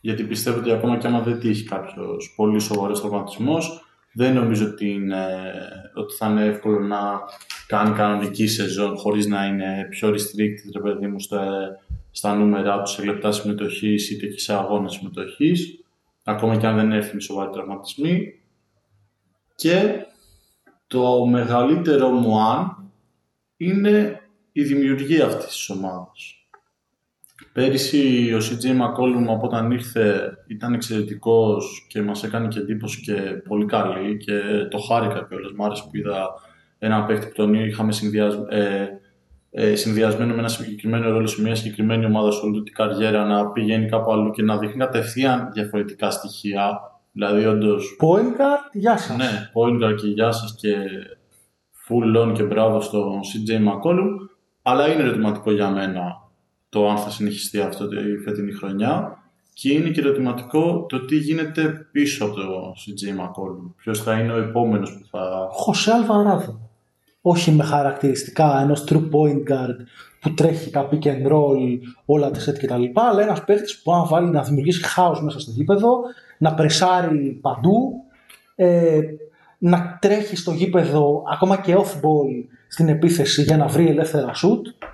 [0.07, 4.89] Γιατί πιστεύω ότι ακόμα και άμα δεν τύχει κάποιος πολύ σοβαρός τραυματισμός, δεν νομίζω ότι,
[4.89, 5.25] είναι,
[5.93, 6.97] ότι θα είναι εύκολο να
[7.67, 11.67] κάνει κανονική σεζόν χωρίς να είναι πιο restricted, ρε παιδί μου, στα,
[12.11, 15.83] στα νούμερα του σε λεπτά συμμετοχής είτε και σε αγώνα συμμετοχής.
[16.23, 18.39] Ακόμα και αν δεν έρθουν σοβαροί τραυματισμοί.
[19.55, 20.05] Και
[20.87, 22.91] το μεγαλύτερο μου αν
[23.57, 26.36] είναι η δημιουργία αυτής της ομάδας.
[27.57, 33.13] Πέρυσι ο CJ McCollum από όταν ήρθε ήταν εξαιρετικός και μας έκανε και εντύπωση και
[33.47, 34.33] πολύ καλή και
[34.69, 35.51] το χάρηκα κιόλας.
[35.51, 36.33] Μ' άρεσε που είδα
[36.79, 38.33] ένα παίκτη που τον είχαμε συνδυασ...
[38.49, 38.87] ε,
[39.51, 43.25] ε, συνδυασμένο με ένα συγκεκριμένο ρόλο σε μια συγκεκριμένη ομάδα σε όλη του την καριέρα
[43.25, 46.79] να πηγαίνει κάπου αλλού και να δείχνει κατευθείαν διαφορετικά στοιχεία.
[47.11, 47.75] Δηλαδή, όντω.
[47.75, 49.17] Point guard, γεια σας.
[49.17, 50.75] Ναι, point guard και γεια σας και
[51.87, 54.29] full on και μπράβο στον CJ McCollum.
[54.61, 56.25] Αλλά είναι ερωτηματικό για μένα
[56.69, 59.21] το αν θα συνεχιστεί αυτό τη φετινή χρονιά.
[59.53, 63.73] Και είναι και ερωτηματικό το τι γίνεται πίσω από το CJ McCollum.
[63.77, 65.47] Ποιος θα είναι ο επόμενος που θα.
[65.51, 66.69] Χωσέ Αλβαράδο.
[67.21, 69.75] Όχι με χαρακτηριστικά ενός true point guard
[70.19, 72.83] που τρέχει τα pick and roll, όλα τα set κτλ.
[72.93, 75.99] Αλλά ένας παίχτη που μπορεί να, βάλει, να δημιουργήσει χάος μέσα στο γήπεδο,
[76.37, 78.03] να πρεσάρει παντού,
[78.55, 79.01] ε,
[79.57, 84.87] να τρέχει στο γήπεδο ακόμα και off ball στην επίθεση για να βρει ελεύθερα shoot.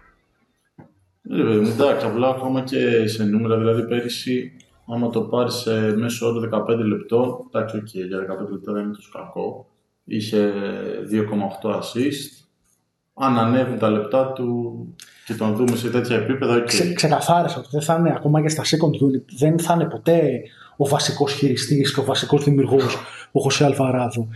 [1.30, 4.51] Ε, βέβαια, εντάξει, απλά ακόμα και σε νούμερα, δηλαδή πέρυσι,
[4.93, 8.93] άμα το πάρεις σε μέσο όρο 15 λεπτών, εντάξει, οκ, για 15 λεπτά δεν είναι
[8.93, 9.67] τόσο κακό.
[10.03, 10.51] Είχε
[11.11, 12.45] 2,8 assist.
[13.13, 14.88] Αν ανέβουν τα λεπτά του
[15.26, 16.63] και τον δούμε σε τέτοια επίπεδα, οκ.
[16.63, 20.41] Ξε, ξεκαθάρισα ότι δεν θα είναι ακόμα και στα second unit, δεν θα είναι ποτέ
[20.78, 22.97] ο βασικός χειριστής και ο βασικός δημιουργός
[23.32, 24.28] ο Χωσέ Αλβαράδο.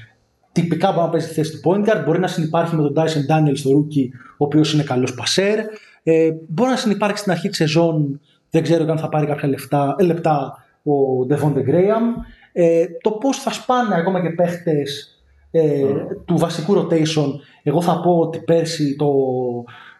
[0.51, 3.31] Τυπικά μπορεί να παίζει τη θέση του point guard, μπορεί να συνυπάρχει με τον Dyson
[3.31, 4.07] Daniels στο rookie,
[4.37, 5.59] ο οποίος είναι καλός πασέρ.
[6.09, 9.95] Ε, μπορεί να συνεπάρξει στην αρχή τη σεζόν, δεν ξέρω αν θα πάρει κάποια λεφτά,
[9.97, 10.91] ε, λεπτά ο
[11.29, 12.03] Devonte Graham.
[12.51, 15.19] Ε, το πώς θα σπάνε ακόμα και παίχτες
[15.51, 15.83] ε,
[16.25, 17.27] του βασικού rotation.
[17.63, 19.13] Εγώ θα πω ότι πέρσι το,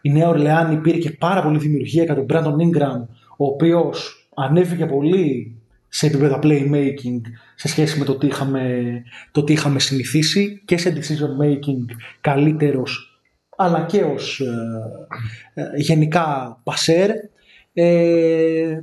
[0.02, 3.06] η Νέα Ορλεάνη πήρε και πάρα πολύ δημιουργία κατά τον Brandon Ingram,
[3.38, 5.56] ο οποίος ανέβηκε πολύ
[5.88, 7.22] σε επίπεδα playmaking
[7.56, 8.92] σε σχέση με το τι είχαμε,
[9.32, 13.17] το τι είχαμε συνηθίσει και σε decision making καλύτερος
[13.60, 17.10] αλλά και ως ε, ε, γενικά πασέρ.
[17.74, 18.82] Ε,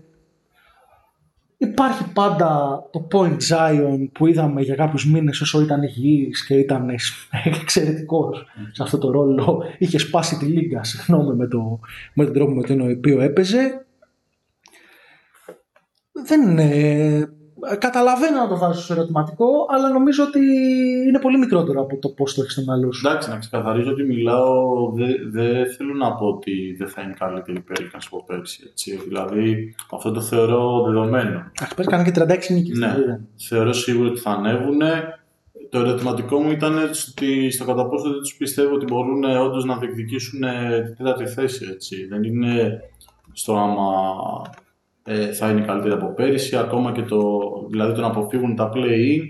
[1.57, 6.91] υπάρχει πάντα το point Zion που είδαμε για κάποιους μήνες όσο ήταν υγιής και ήταν
[7.61, 9.62] εξαιρετικός σε αυτό το ρόλο.
[9.79, 11.81] Είχε σπάσει τη λίγα, συγγνώμη με, το,
[12.14, 13.87] με τον τρόπο με τον οποίο έπαιζε.
[16.12, 17.29] Δεν είναι...
[17.71, 20.41] Ε, Καταλαβαίνω να το βάζω στο ερωτηματικό, αλλά νομίζω ότι
[21.09, 23.09] είναι πολύ μικρότερο από το πώς το έχεις στο μυαλό σου.
[23.09, 27.59] Εντάξει, να ξεκαθαρίζω ότι μιλάω, δεν δεν θέλω να πω ότι δεν θα είναι καλύτερη
[27.59, 28.62] η Pelicans από πέρσι.
[28.71, 29.01] Έτσι.
[29.07, 31.51] Δηλαδή, αυτό το θεωρώ δεδομένο.
[31.62, 32.79] Αχ, πες, κάνανε και 36 νίκες.
[32.79, 33.29] Ναι, δεν ήταν.
[33.37, 34.81] θεωρώ σίγουρα ότι θα ανέβουν.
[35.71, 39.77] Το ερωτηματικό μου ήταν ότι στο κατά πόσο δεν τους πιστεύω ότι μπορούν όντως να
[39.77, 41.69] διεκδικήσουν ε, την τέταρτη θέση.
[41.73, 42.07] Έτσι.
[42.07, 42.81] Δεν είναι
[43.33, 43.85] στο άμα
[45.05, 47.40] ε, θα είναι καλύτερη από πέρυσι, ακόμα και το,
[47.70, 49.20] δηλαδή το να αποφύγουν τα play-in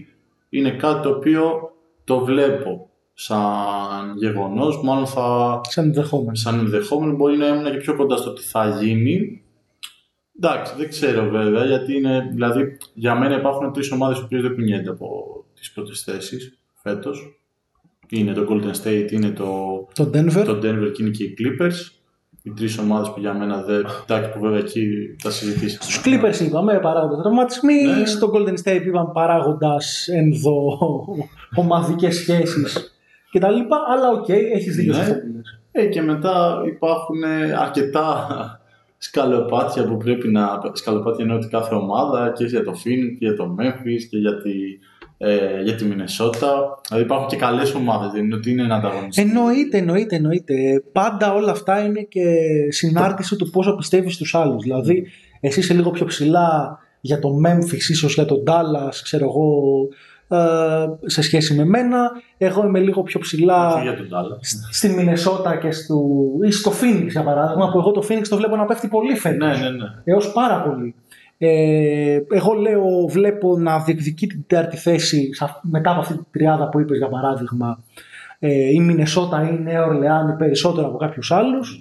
[0.49, 1.43] είναι κάτι το οποίο
[2.05, 6.35] το βλέπω σαν γεγονός, μάλλον θα, Σαν ενδεχόμενο.
[6.35, 9.43] σαν ενδεχόμενο μπορεί να ήμουν και πιο κοντά στο τι θα γίνει.
[10.41, 14.91] Εντάξει, δεν ξέρω βέβαια, γιατί είναι, δηλαδή για μένα υπάρχουν τρεις ομάδες που δεν κουνιούνται
[14.91, 15.09] από
[15.55, 17.39] τις πρώτες θέσεις φέτος.
[18.09, 19.47] Είναι το Golden State, είναι το,
[19.95, 20.43] Το Denver.
[20.45, 21.94] το Denver και είναι και οι Clippers.
[22.47, 23.87] Οι τρεις ομάδες που για μένα δεν...
[24.03, 24.87] Εντάξει, που βέβαια εκεί
[25.23, 25.83] τα συζητήσαμε.
[25.83, 28.07] Στους Clippers είπαμε παράγοντα τραυματισμοί, Ναι.
[28.07, 32.95] στο Golden State είπαμε παράγοντας ενδοομαδικές σχέσεις
[33.33, 33.47] κτλ.
[33.95, 35.05] Αλλά οκ, έχεις δίκιο Ναι.
[35.05, 35.59] σε αυτό που λες.
[35.73, 38.27] Ε, και μετά υπάρχουν ε, αρκετά
[38.99, 40.61] σκαλοπάτια που πρέπει να.
[40.73, 44.37] Σκαλοπάτια εννοώ ότι κάθε ομάδα και για το Phoenix και για το Memphis και για
[44.43, 44.51] τη,
[45.25, 46.49] ε, για τη Minnesota.
[46.89, 49.23] Δηλαδή υπάρχουν και καλές ομάδες, δεν είναι ότι είναι ένα ανταγωνιστή.
[49.23, 50.83] Εννοείται, εννοείται, εννοείται.
[50.93, 52.25] Πάντα όλα αυτά είναι και
[52.69, 54.63] συνάρτηση του πόσο πιστεύεις στους άλλους.
[54.63, 55.07] Δηλαδή,
[55.41, 59.53] εσύ είσαι λίγο πιο ψηλά για το Memphis, ίσως για τον Dallas, ξέρω εγώ,
[60.29, 62.11] ε, σε σχέση με μένα.
[62.39, 64.47] Εγώ είμαι λίγο πιο ψηλά Και για τον Dallas.
[64.71, 65.97] στη Μινεσότα και στο,
[66.47, 69.49] ή στο Phoenix, για παράδειγμα, που εγώ το Phoenix το βλέπω να πέφτει πολύ φέτος.
[69.49, 69.87] Ναι, ναι, ναι.
[70.05, 70.95] Έως πάρα πολύ.
[71.47, 76.69] Ε, εγώ λέω, βλέπω να διεκδικεί την τέταρτη θέση σα- μετά από αυτή την τριάδα
[76.69, 77.85] που είπες για παράδειγμα
[78.39, 81.81] ε, η Μινεσότα ή η Νέα Ορλεάνη περισσότερο από κάποιους άλλους.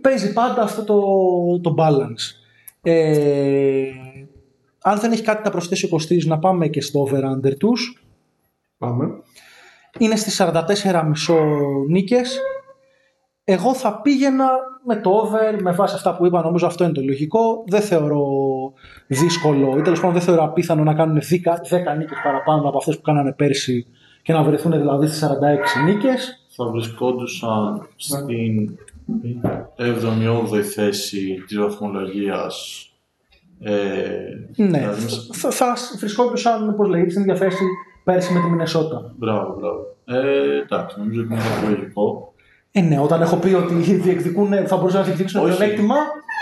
[0.00, 1.00] Παίζει πάντα αυτό το,
[1.60, 2.34] το balance.
[2.82, 3.82] Ε,
[4.82, 8.04] αν δεν έχει κάτι να προσθέσει ο Κωστής να πάμε και στο over-under τους.
[8.78, 9.06] Πάμε.
[9.98, 11.34] Είναι στις 44,5
[11.88, 12.40] νίκες.
[13.52, 14.48] Εγώ θα πήγαινα
[14.84, 17.64] με το over, με βάση αυτά που είπα, νομίζω αυτό είναι το λογικό.
[17.66, 18.22] Δεν θεωρώ
[19.06, 22.96] δύσκολο ή τέλος πάντων δεν θεωρώ απίθανο να κάνουν 10, 10 νίκες παραπάνω από αυτές
[22.96, 23.86] που κάνανε πέρσι
[24.22, 26.46] και να βρεθούν δηλαδή στις 46 νίκες.
[26.56, 28.78] Θα βρισκόντουσαν στην
[29.78, 32.84] 7η-8η θέση της βαθμολογίας.
[33.60, 33.72] Ε,
[34.56, 37.64] Ναι, δηλαδή, θα, θα βρισκόντουσαν, όπως λέγεται, στην ίδια θέση
[38.04, 39.14] πέρσι με τη Μινεσότα.
[39.16, 39.96] Μπράβο, μπράβο.
[40.04, 42.29] Ε, εντάξει, νομίζω ότι είναι κάτι λογικό.
[42.72, 45.56] Ε, ναι, όταν έχω πει ότι διεκδικούν, θα μπορούσαν να διεκδικήσουν Όχι.
[45.56, 45.94] πλεονέκτημα,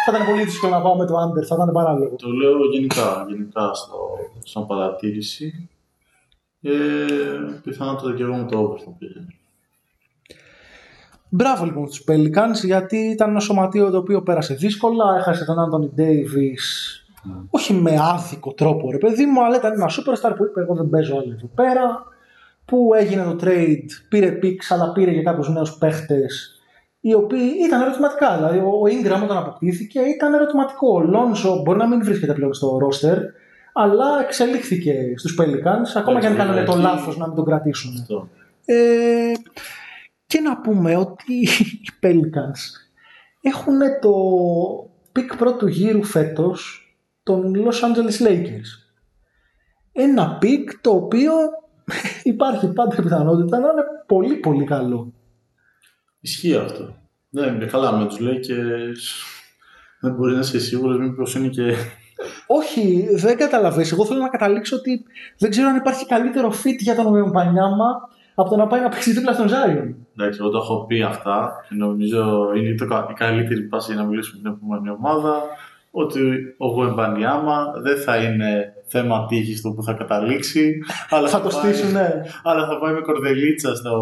[0.07, 2.17] θα ήταν πολύ δύσκολο να πάω με το under, θα ήταν παράλογο.
[2.17, 3.97] Το λέω γενικά, γενικά στο,
[4.45, 5.69] σαν παρατήρηση.
[6.63, 6.71] Ε,
[7.63, 9.27] πιθανότατα και εγώ με το over θα πήγαινε.
[11.29, 16.01] Μπράβο λοιπόν στους Pelicans γιατί ήταν ένα σωματείο το οποίο πέρασε δύσκολα, έχασε τον Anthony
[16.01, 16.65] Davis
[17.51, 20.89] όχι με άδικο τρόπο ρε παιδί μου, αλλά ήταν ένα superstar που είπε εγώ δεν
[20.89, 22.05] παίζω άλλο εδώ πέρα
[22.69, 26.53] που έγινε το trade, πήρε picks αλλά πήρε και κάποιους νέους παίχτες
[27.01, 28.37] οι οποίοι ήταν ερωτηματικά.
[28.37, 30.89] Δηλαδή, ο Ingram όταν αποκτήθηκε ήταν ερωτηματικό.
[31.01, 33.17] Ο Lonzo μπορεί να μην βρίσκεται πλέον στο roster,
[33.73, 37.97] αλλά εξελίχθηκε στους Pelicans, ακόμα και αν κάνανε το εκεί- λάθος να μην τον κρατήσουν.
[38.01, 38.29] Αυτό.
[38.65, 39.33] Ε,
[40.27, 41.33] και να πούμε ότι
[41.83, 42.61] οι Pelicans
[43.41, 44.13] έχουν το
[45.13, 46.83] pick πρώτου γύρου φέτος
[47.23, 48.71] των Los Angeles Lakers.
[49.93, 51.33] Ένα pick το οποίο
[52.23, 55.13] υπάρχει πάντα η πιθανότητα να είναι πολύ πολύ καλό.
[56.21, 56.95] Ισχύει αυτό.
[57.31, 58.55] Ναι, είναι καλά με τους λέει και
[60.01, 61.75] δεν μπορεί να είσαι σίγουρος μήπως είναι και...
[62.47, 63.93] Όχι, δεν καταλαβαίνεις.
[63.93, 65.03] Εγώ θέλω να καταλήξω ότι
[65.39, 69.13] δεν ξέρω αν υπάρχει καλύτερο fit για τον Ομπανιάμα από το να πάει να παίξει
[69.13, 69.97] δίπλα στον Ζάιον.
[70.17, 74.03] Εντάξει, εγώ το έχω πει αυτά και νομίζω είναι το, κα- η καλύτερη πάση για
[74.03, 75.43] να μιλήσουμε με την επόμενη ομάδα
[76.05, 76.21] ότι
[76.59, 80.79] ο Γουεμπανιάμα δεν θα είναι θέμα τύχης το που θα καταλήξει
[81.11, 82.11] αλλά Θα το πάει- στήσουν, ναι.
[82.43, 83.93] αλλά θα πάει με κορδελίτσα στο,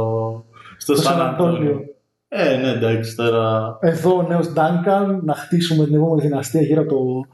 [0.76, 1.56] στο Στο Σαν Σαν Αντώνιο.
[1.56, 1.84] Αντώνιο.
[2.28, 6.90] Ε, ναι, εντάξει, τώρα Εδώ ο νέος Ντάνκαν να χτίσουμε την επόμενη δυναστεία γύρω από,
[6.94, 7.28] το,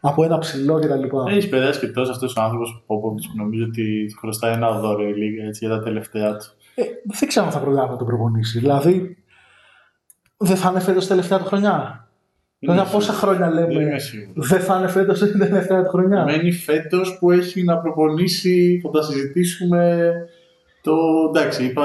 [0.00, 1.16] από ένα ψηλό κτλ.
[1.36, 4.70] έχει περάσει και τόσο αυτός ο άνθρωπος ο Πόποβιτς που νομίζω ότι του χρωστάει ένα
[4.78, 6.44] δώρο η Λίγα έτσι, για τα τελευταία του.
[6.74, 8.58] Ε, δεν ξέρω αν θα προλάβει να τον προπονήσει.
[8.58, 9.16] Δηλαδή,
[10.36, 12.05] δεν θα είναι φέτος τελευταία του χρονιά.
[12.58, 13.20] Δηλαδή, Είμαι πόσα σίγουρος.
[13.38, 14.48] χρόνια Δεν λέμε είμαι σίγουρος.
[14.48, 16.24] δεν θα είναι φέτος την τελευταία του χρονιά.
[16.24, 20.12] Μένει φέτος που έχει να προπονήσει, θα τα συζητήσουμε.
[20.82, 20.92] Το
[21.28, 21.84] εντάξει, είπα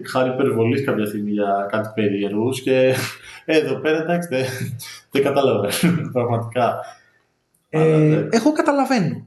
[0.00, 2.94] ε, χάρη υπερβολής κάποια στιγμή για κάτι περίεργους και
[3.44, 4.44] εδώ πέρα εντάξει δεν,
[5.10, 5.68] δεν κατάλαβα
[6.12, 6.64] πραγματικά.
[7.72, 8.28] Αλλά, Ε, εντάξει.
[8.40, 9.26] εγώ καταλαβαίνω.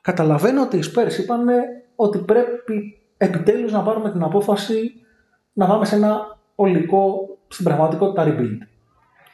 [0.00, 1.46] Καταλαβαίνω ότι οι Spurs είπαν
[1.96, 4.92] ότι πρέπει επιτέλους να πάρουμε την απόφαση
[5.52, 8.66] να πάμε σε ένα ολικό, στην πραγματικότητα rebuild.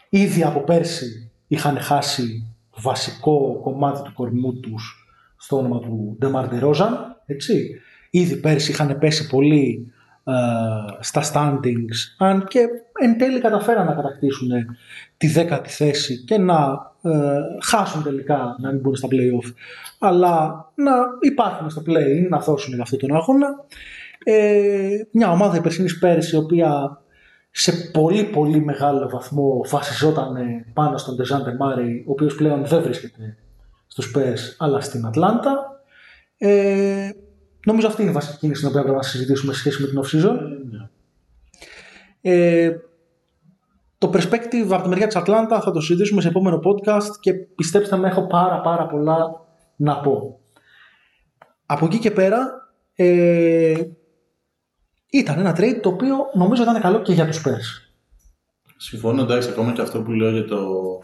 [0.09, 7.23] Ήδη από πέρσι είχαν χάσει βασικό κομμάτι του κορμού τους στο όνομα του Ντεμάρ Ντερόζαν,
[7.27, 7.81] έτσι.
[8.11, 9.93] Ήδη πέρσι είχαν πέσει πολύ
[10.25, 10.33] ε,
[11.01, 12.61] στα standings, αν και
[13.01, 14.51] εν τέλει καταφέραν να κατακτήσουν
[15.17, 19.53] τη δέκατη θέση και να ε, χάσουν τελικά να μην μπουν στα play-off,
[19.99, 23.49] αλλά να υπάρχουν στο play να δώσουν για αυτό τον αγώνα.
[24.25, 27.01] Ε, μια ομάδα η περσινής πέρσι, η οποία
[27.59, 30.37] σε πολύ πολύ μεγάλο βαθμό βασιζόταν
[30.73, 33.37] πάνω στον Ντεζάντε Μάρεϊ, ο οποίος πλέον δεν βρίσκεται
[33.87, 35.83] στους Spurs αλλά στην Ατλάντα.
[36.39, 37.11] Ε,
[37.67, 40.03] νομίζω αυτή είναι η βασική κίνηση την οποία πρέπει να συζητήσουμε σε σχέση με την
[40.03, 40.37] off-season.
[42.21, 42.77] Ε,
[43.99, 47.97] το perspective από τη μεριά της Ατλάντα θα το συζητήσουμε σε επόμενο podcast και πιστέψτε
[47.97, 49.47] με έχω πάρα πάρα πολλά
[49.77, 50.41] να πω.
[51.67, 53.75] Από εκεί και πέρα ε,
[55.11, 57.87] ήταν ένα trade το οποίο νομίζω ήταν καλό και για τους Spurs.
[58.77, 61.01] Συμφωνώ, εντάξει, ακόμα και αυτό που λέω για το,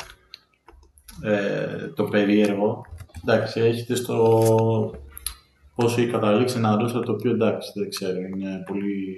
[1.22, 2.84] ε, το περίεργο.
[3.22, 4.94] Εντάξει, έχετε στο
[5.74, 9.16] πόσο έχει καταλήξει ένα ρόστα το οποίο εντάξει, δεν ξέρω, είναι πολύ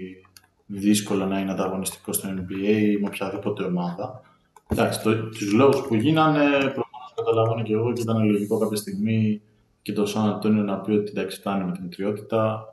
[0.66, 4.20] δύσκολο να είναι ανταγωνιστικό στο NBA με οποιαδήποτε ομάδα.
[4.68, 9.42] Εντάξει, το, τους λόγους που γίνανε, προφανώς καταλαβαίνω και εγώ και ήταν λογικό κάποια στιγμή
[9.82, 12.64] και το Σαν Αντώνιο να πει ότι εντάξει, φτάνει με την τριότητα,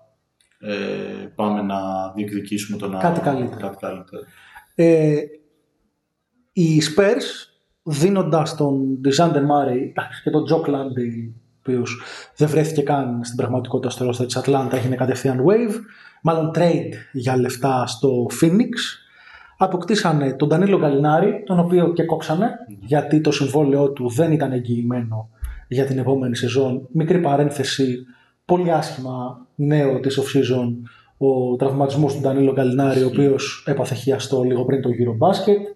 [0.61, 3.61] ε, πάμε να διεκδικήσουμε τον Κάτι καλύτερο.
[3.61, 4.21] Κάτι καλύτερο.
[4.75, 5.15] Ε,
[6.51, 7.51] οι Spurs
[7.83, 9.93] δίνοντας τον Ντιζάντε Μάρεϊ
[10.23, 11.35] και τον Τζοκ Λάντεϊλ
[11.67, 12.01] ο οποίος
[12.35, 15.75] δεν βρέθηκε καν στην πραγματικότητα στο roster της Ατλάντα, έγινε κατευθείαν waive,
[16.21, 18.69] μάλλον trade για λεφτά στο Phoenix.
[19.57, 22.49] Αποκτήσανε τον Ντανίλο Γκαλινάρι, τον οποίο και κόψανε,
[22.79, 25.29] γιατί το συμβόλαιό του δεν ήταν εγγυημένο
[25.67, 26.87] για την επόμενη σεζόν.
[26.91, 28.05] Μικρή παρένθεση,
[28.51, 30.67] πολύ άσχημα νέο της off-season,
[31.17, 35.75] ο τραυματισμός του Ντανίλο Γκαλινάρη, ο οποίος έπαθε χιαστό λίγο πριν το Eurobasket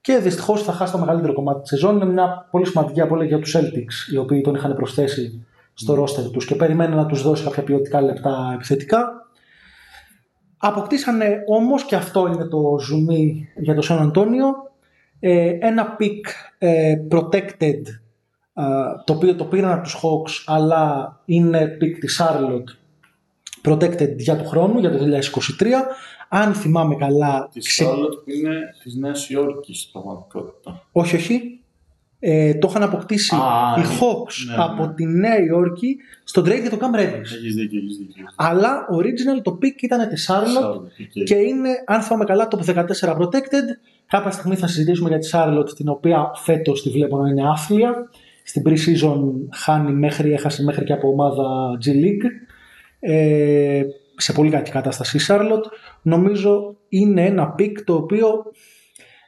[0.00, 1.96] και δυστυχώς θα χάσει το μεγαλύτερο κομμάτι της σεζόν.
[1.96, 6.30] Είναι μια πολύ σημαντική απώλεια για τους Celtics, οι οποίοι τον είχαν προσθέσει στο ρόστερ
[6.30, 9.26] τους και περιμένουν να τους δώσει κάποια ποιοτικά λεπτά επιθετικά.
[10.58, 14.46] Αποκτήσανε όμως, και αυτό είναι το ζουμί για το Σαν Αντώνιο,
[15.20, 16.20] ε, ένα pick
[16.58, 18.01] ε, protected ε,
[19.04, 22.76] το οποίο το πήραν από τους Hawks αλλά είναι pick της Charlotte
[23.64, 24.98] protected για του χρόνου, για το
[25.60, 25.66] 2023
[26.34, 27.48] αν θυμάμαι καλά...
[27.52, 27.84] Της ξε...
[27.84, 30.82] που είναι της Νέας Υόρκης στην πραγματικότητα.
[30.92, 31.60] Όχι, όχι.
[32.18, 33.86] Ε, το είχαν αποκτήσει Α, οι ναι.
[33.86, 34.62] Hawks ναι, ναι.
[34.62, 37.18] από τη Νέα Υόρκη στον trade για το Cam Reddish.
[37.20, 38.24] Έχεις δίκιο, έχεις δίκιο.
[38.36, 41.24] Αλλά original το pick ήταν της Charlotte okay.
[41.24, 42.74] και είναι, αν θυμάμαι καλά, το 14
[43.18, 43.66] protected.
[44.06, 48.10] Κάποια στιγμή θα συζητήσουμε για τη Charlotte, την οποία φέτος τη βλέπω να είναι άθλια.
[48.42, 49.20] Στην pre-season
[49.50, 52.26] χάνει μέχρι, έχασε μέχρι και από ομάδα G League.
[53.00, 53.82] Ε,
[54.16, 55.66] σε πολύ κακή κατάσταση η Charlotte.
[56.02, 58.44] Νομίζω είναι ένα pick το οποίο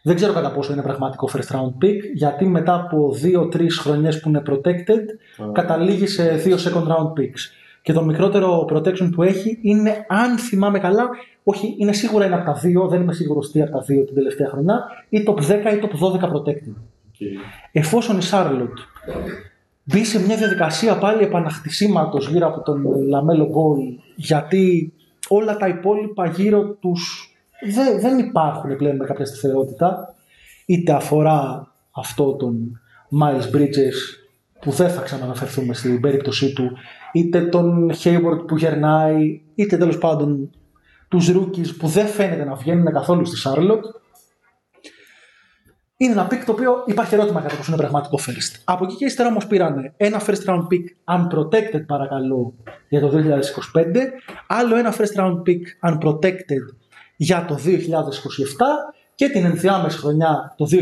[0.06, 3.14] δεν ξέρω κατά πόσο είναι πραγματικό first round pick, γιατί μετά από
[3.54, 5.04] 2-3 χρονιές που είναι protected,
[5.52, 7.40] καταλήγει σε 2 second round picks.
[7.82, 11.08] Και το μικρότερο protection που έχει είναι, αν θυμάμαι καλά,
[11.44, 14.14] όχι, είναι σίγουρα ένα από τα δύο, δεν είμαι σίγουρος τι από τα δύο την
[14.14, 16.74] τελευταία χρονιά, ή top 10 ή top 12 protected.
[16.74, 17.36] Okay.
[17.72, 18.93] Εφόσον η Charlotte
[19.84, 24.92] μπει σε μια διαδικασία πάλι επαναχτισήματος γύρω από τον Λαμέλο Ball, γιατί
[25.28, 27.34] όλα τα υπόλοιπα γύρω τους
[27.74, 30.14] δεν, δεν υπάρχουν πλέον με κάποια σταθερότητα.
[30.66, 32.80] Είτε αφορά αυτό τον
[33.20, 34.18] Miles Bridges
[34.60, 36.70] που δεν θα ξαναναφερθούμε στην περίπτωσή του,
[37.12, 40.50] είτε τον Hayward που γερνάει, είτε τέλος πάντων
[41.08, 44.02] τους rookies που δεν φαίνεται να βγαίνουν καθόλου στη Charlotte.
[45.96, 48.60] Είναι ένα pick το οποίο υπάρχει ερώτημα κατά πόσο είναι πραγματικό first.
[48.64, 50.84] Από εκεί και ύστερα όμως πήραν ένα first round pick
[51.16, 52.54] unprotected παρακαλώ
[52.88, 53.16] για το 2025,
[54.46, 56.64] άλλο ένα first round pick unprotected
[57.16, 57.68] για το 2027
[59.14, 60.76] και την ενδιάμεση χρονιά το 2026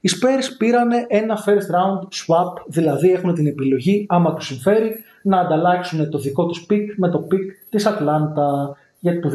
[0.00, 5.40] οι Spurs πήραν ένα first round swap, δηλαδή έχουν την επιλογή άμα τους συμφέρει να
[5.40, 9.30] ανταλλάξουν το δικό τους pick με το pick της Ατλάντα για το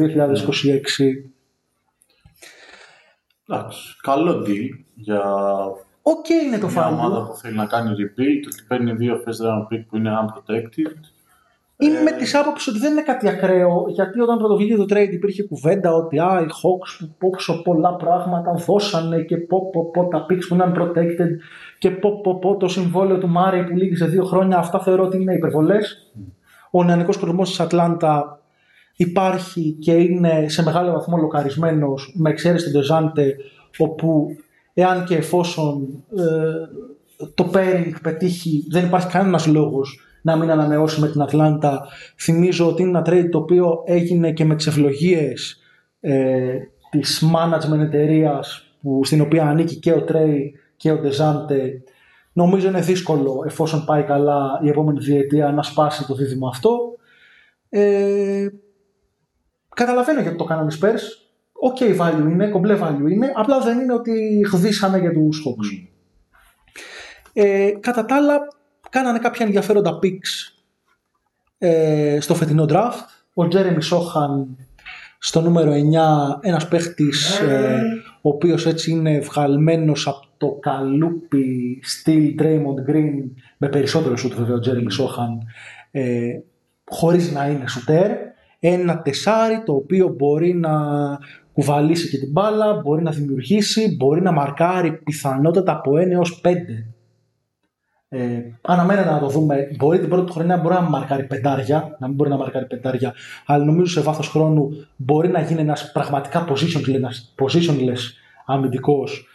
[3.52, 5.22] Εντάξει, καλό deal για
[6.02, 9.74] okay είναι το μια ομάδα που θέλει να κάνει rebuild, ότι παίρνει δύο first round
[9.74, 10.94] pick που είναι unprotected.
[11.76, 12.02] Είμαι ε...
[12.02, 15.92] με τη άποψη ότι δεν είναι κάτι ακραίο, γιατί όταν πρωτοβγήκε το trade υπήρχε κουβέντα
[15.94, 20.44] ότι α, οι Hawks που πόσο πολλά πράγματα δώσανε και πω, πω, πω τα picks
[20.48, 21.30] που είναι unprotected
[21.78, 25.04] και πω, πω, πω το συμβόλαιο του Μάρεϊ που λήγει σε δύο χρόνια, αυτά θεωρώ
[25.04, 26.12] ότι είναι υπερβολές.
[26.14, 26.32] Mm.
[26.70, 28.40] Ο νεανικός κορμός της Ατλάντα
[29.00, 33.36] υπάρχει και είναι σε μεγάλο βαθμό λοκαρισμένος με εξαίρεση τον Ντεζάντε
[33.78, 34.36] όπου
[34.74, 41.08] εάν και εφόσον ε, το pairing πετύχει δεν υπάρχει κανένας λόγος να μην ανανεώσει με
[41.08, 41.86] την Ατλάντα.
[42.16, 45.60] Θυμίζω ότι είναι ένα trade το οποίο έγινε και με τις ευλογίες
[46.00, 46.54] ε,
[46.90, 51.82] της management εταιρείας στην οποία ανήκει και ο Τρέι και ο Ντεζάντε
[52.32, 56.78] Νομίζω είναι δύσκολο εφόσον πάει καλά η επόμενη διετία να σπάσει το δίδυμο αυτό.
[57.68, 58.46] Ε,
[59.84, 61.00] καταλαβαίνω γιατί το κάνανε οι Spurs.
[61.52, 65.88] Ok value είναι, κομπλέ value είναι, απλά δεν είναι ότι γδύσανε για τους Hawks.
[67.32, 68.38] Ε, κατά τα άλλα,
[68.90, 70.58] κάνανε κάποια ενδιαφέροντα picks
[71.58, 73.04] ε, στο φετινό draft.
[73.34, 74.56] Ο Τζέρεμι Σόχαν
[75.18, 75.76] στο νούμερο 9,
[76.40, 77.82] ένας παίχτης ε,
[78.20, 84.56] ο οποίος έτσι είναι βγαλμένος από το καλούπι στυλ Draymond Green με περισσότερο σουτ βέβαια
[84.56, 85.38] ο Τζέρεμι Σόχαν
[85.90, 86.38] ε,
[86.90, 88.10] χωρίς να είναι σουτέρ.
[88.60, 90.70] Ένα τεσάρι το οποίο μπορεί να
[91.52, 96.48] κουβαλήσει και την μπάλα, μπορεί να δημιουργήσει, μπορεί να μαρκάρει πιθανότατα από 1 έως 5
[98.12, 99.68] ε, αναμένεται να το δούμε.
[99.76, 103.14] Μπορεί την πρώτη χρονιά μπορεί να μαρκάρει πεντάρια, να μην μπορεί να μαρκάρει πεντάρια,
[103.46, 107.98] αλλά νομίζω σε βάθος χρόνου μπορεί να γίνει ένας πραγματικά positionless, positionless
[108.46, 109.26] αμυντικός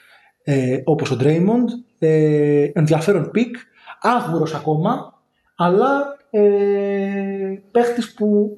[0.43, 1.67] ε, όπως ο Draymond.
[1.99, 3.55] Ε, ενδιαφέρον pick,
[4.01, 5.21] άγουρος ακόμα,
[5.55, 6.41] αλλά ε,
[7.71, 8.55] παίχτης που,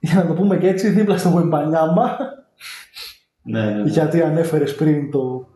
[0.00, 2.16] για να το πούμε και έτσι, δίπλα στο Βεμπανιάμα.
[3.42, 3.90] Ναι, ναι, ναι.
[3.90, 5.48] Γιατί ανέφερες πριν το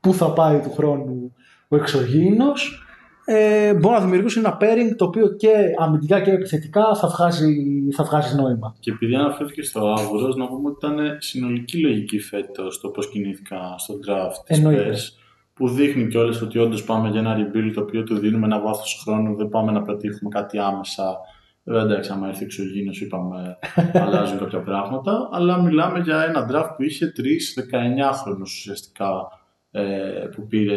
[0.00, 1.34] πού θα πάει του χρόνου
[1.68, 2.82] ο εξωγήινος
[3.30, 7.54] ε, μπορεί να δημιουργήσει ένα pairing το οποίο και αμυντικά και επιθετικά θα βγάζει,
[7.92, 8.76] θα βγάζει νόημα.
[8.80, 13.74] Και επειδή αναφέρθηκε στο άγουρος, να πούμε ότι ήταν συνολική λογική φέτος το πώς κινήθηκαν
[13.78, 14.90] στο draft της Εννοείται.
[14.90, 15.18] Spurs,
[15.54, 19.00] που δείχνει κιόλας ότι όντως πάμε για ένα rebuild το οποίο του δίνουμε ένα βάθος
[19.04, 21.18] χρόνου, δεν πάμε να πετύχουμε κάτι άμεσα.
[21.68, 23.58] Βέβαια, εντάξει, άμα έρθει εξωγήινος, είπαμε
[24.04, 25.28] αλλάζουν κάποια πράγματα.
[25.32, 29.10] Αλλά μιλάμε για ένα draft που είχε τρεις 19χρονους ουσιαστικά
[29.70, 29.82] ε,
[30.34, 30.76] που πήρε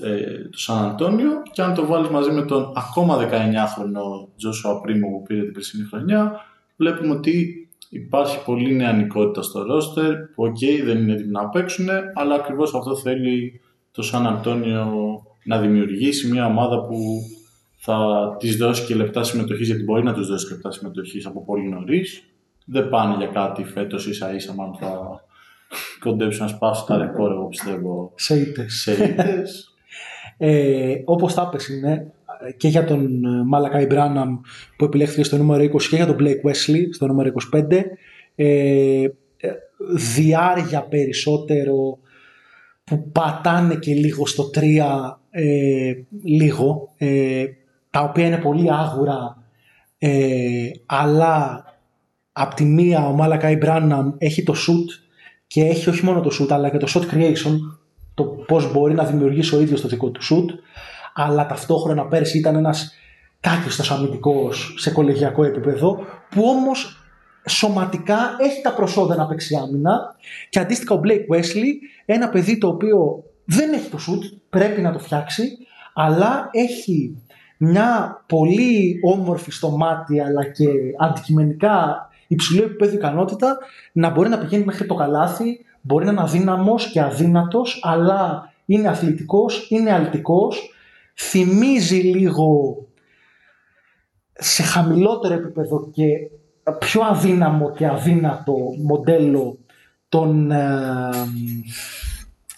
[0.00, 5.08] ε, το Σαν Αντώνιο και αν το βάλεις μαζί με τον ακόμα 19χρονο Τζόσουα Πρίμο
[5.08, 6.40] που πήρε την περσινή χρονιά
[6.76, 12.34] βλέπουμε ότι υπάρχει πολύ νεανικότητα στο ρόστερ που οκ δεν είναι έτοιμοι να παίξουν αλλά
[12.34, 13.60] ακριβώς αυτό θέλει
[13.92, 14.92] το Σαν Αντώνιο
[15.44, 16.96] να δημιουργήσει μια ομάδα που
[17.90, 21.68] θα της δώσεις και λεπτά συμμετοχής γιατί μπορεί να τους δώσεις λεπτά συμμετοχής από πολύ
[21.68, 22.22] νωρίς.
[22.64, 25.20] Δεν πάνε για κάτι φέτος ίσα ίσα μάλλον θα
[26.00, 28.74] κοντέψουν να σπάσουν τα ρεκόρ εγώ πιστεύω Σε ήττες.
[28.74, 29.62] σε ήττες.
[30.40, 32.12] Ε, όπως τα πες είναι
[32.56, 34.38] και για τον Μάλακαϊ Μπράναμ
[34.76, 37.70] που επιλέχθηκε στο νούμερο 20 και για τον Blake Wesley στο νούμερο 25
[38.34, 39.08] ε, ε,
[40.14, 41.98] διάρκεια περισσότερο
[42.84, 44.60] που πατάνε και λίγο στο 3
[45.30, 45.92] ε,
[46.24, 47.44] λίγο ε,
[47.98, 49.36] τα οποία είναι πολύ άγουρα
[49.98, 51.64] ε, αλλά
[52.32, 55.02] απ' τη μία ο Μάλακαϊ Μπράναμ έχει το shoot
[55.46, 57.56] και έχει όχι μόνο το shoot αλλά και το shot creation
[58.14, 60.46] το πώς μπορεί να δημιουργήσει ο ίδιος το δικό του shoot
[61.14, 62.92] αλλά ταυτόχρονα πέρσι ήταν ένας
[63.40, 65.98] κάκιστος αμυντικός σε κολεγιακό επίπεδο
[66.30, 66.96] που όμως
[67.48, 70.16] σωματικά έχει τα προσόντα να παίξει άμυνα
[70.48, 71.72] και αντίστοιχα ο Blake Wesley
[72.06, 75.58] ένα παιδί το οποίο δεν έχει το shoot, πρέπει να το φτιάξει
[75.94, 77.22] αλλά έχει
[77.58, 80.66] μια πολύ όμορφη στο μάτι αλλά και
[80.98, 83.58] αντικειμενικά υψηλό επίπεδο ικανότητα
[83.92, 88.88] να μπορεί να πηγαίνει μέχρι το καλάθι, μπορεί να είναι αδύναμος και αδύνατος, αλλά είναι
[88.88, 90.74] αθλητικός, είναι αλτικός,
[91.14, 92.76] θυμίζει λίγο
[94.32, 96.04] σε χαμηλότερο επίπεδο και
[96.78, 99.58] πιο αδύναμο και αδύνατο μοντέλο
[100.08, 100.50] των...
[100.50, 101.10] ε,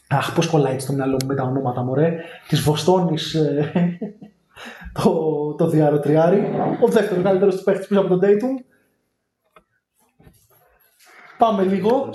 [0.08, 2.16] αχ, πώς κολλάει έτσι στο μυαλό μου με τα ονόματα, μωρέ,
[2.48, 3.72] της Βοστόνης ε,
[4.92, 8.64] το, το διαρροτριάρι, ο δεύτερος καλύτερος του παίχτης πίσω από τον Dayton.
[11.38, 12.10] Πάμε λίγο.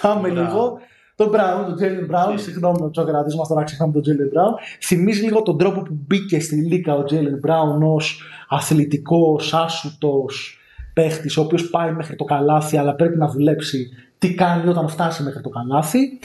[0.00, 0.32] Πάμε Brown.
[0.32, 0.78] λίγο.
[1.14, 4.54] Τον Brown, τον Jalen Brown, συγγνώμη με του ακρατέ μα τώρα ξεχνάμε τον Jalen Brown.
[4.82, 10.58] Θυμίζει λίγο τον τρόπο που μπήκε στη Λίκα ο Jalen Brown ως αθλητικός, άσουτος
[10.94, 13.88] παίχτης, ο οποίος πάει μέχρι το καλάθι, αλλά πρέπει να δουλέψει
[14.18, 16.18] τι κάνει όταν φτάσει μέχρι το καλάθι.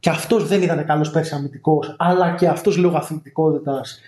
[0.00, 4.00] Και αυτός δεν ήταν καλός πέρσι αμυντικός, αλλά και αυτός λόγω αθλητικότητας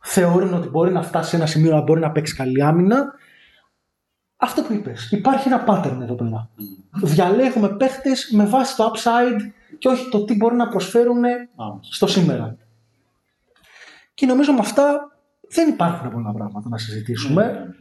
[0.00, 3.12] θεωρούν ότι μπορεί να φτάσει σε ένα σημείο να μπορεί να παίξει καλή άμυνα.
[4.36, 5.10] Αυτό που είπες.
[5.10, 6.50] Υπάρχει ένα pattern εδώ πέρα.
[7.02, 9.40] Διαλέγουμε παίχτες με βάση το upside
[9.78, 11.24] και όχι το τι μπορούν να προσφέρουν
[11.56, 11.92] Άμεσα.
[11.92, 12.56] στο σήμερα.
[14.14, 15.12] Και νομίζω με αυτά
[15.48, 17.74] δεν υπάρχουν πολλά πράγματα να συζητήσουμε.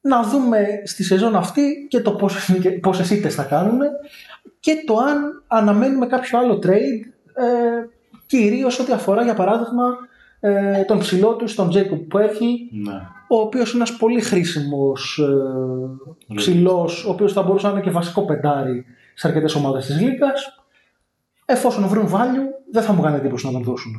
[0.00, 3.86] Να δούμε στη σεζόν αυτή και το πόσες, πόσες ήττες θα κάνουμε
[4.60, 7.00] και το αν αναμένουμε κάποιο άλλο trade
[7.34, 7.86] ε,
[8.26, 9.84] κυρίως ό,τι αφορά για παράδειγμα
[10.46, 13.00] ε, τον ψηλό του, τον Jacob Puerkey Ναι.
[13.28, 15.18] ο οποίος είναι ένας πολύ χρήσιμος
[16.28, 18.84] ε, ψηλός, ο οποίος θα μπορούσε να είναι και βασικό πεντάρι
[19.14, 20.64] σε αρκετές ομάδες της Λίγκας.
[21.44, 23.92] Εφόσον βρουν value, δεν θα μου κάνει εντύπωση να τον δώσουν.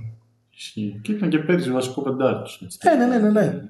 [0.55, 0.99] Ισχύει.
[1.03, 2.77] Και ήταν και πέρυσι βασικό πεντάρι τους, έτσι.
[2.81, 3.61] Ε, ναι, ναι, ναι, ναι.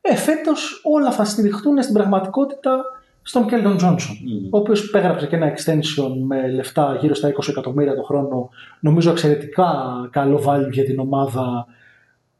[0.00, 2.84] Ε, φέτος όλα θα στηριχτούν στην πραγματικότητα
[3.22, 4.46] στον Κέλτον Τζόνσον, Μμμ.
[4.50, 8.48] ο οποίος υπέγραψε και ένα extension με λεφτά γύρω στα 20 εκατομμύρια το χρόνο,
[8.80, 9.72] νομίζω εξαιρετικά
[10.10, 11.66] καλό value για την ομάδα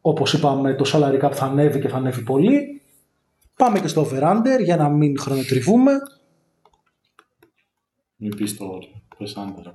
[0.07, 2.83] όπως είπαμε το salary cap θα ανέβει και θα ανέβει πολύ.
[3.57, 5.93] Πάμε και στο over-under για να μην χρονοτριβούμε.
[8.17, 9.03] Μην πεις το όριο.
[9.19, 9.73] Πες άντερα.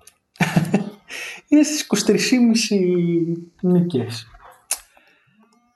[1.48, 2.76] Είναι στις 23,5
[3.62, 4.28] νίκες.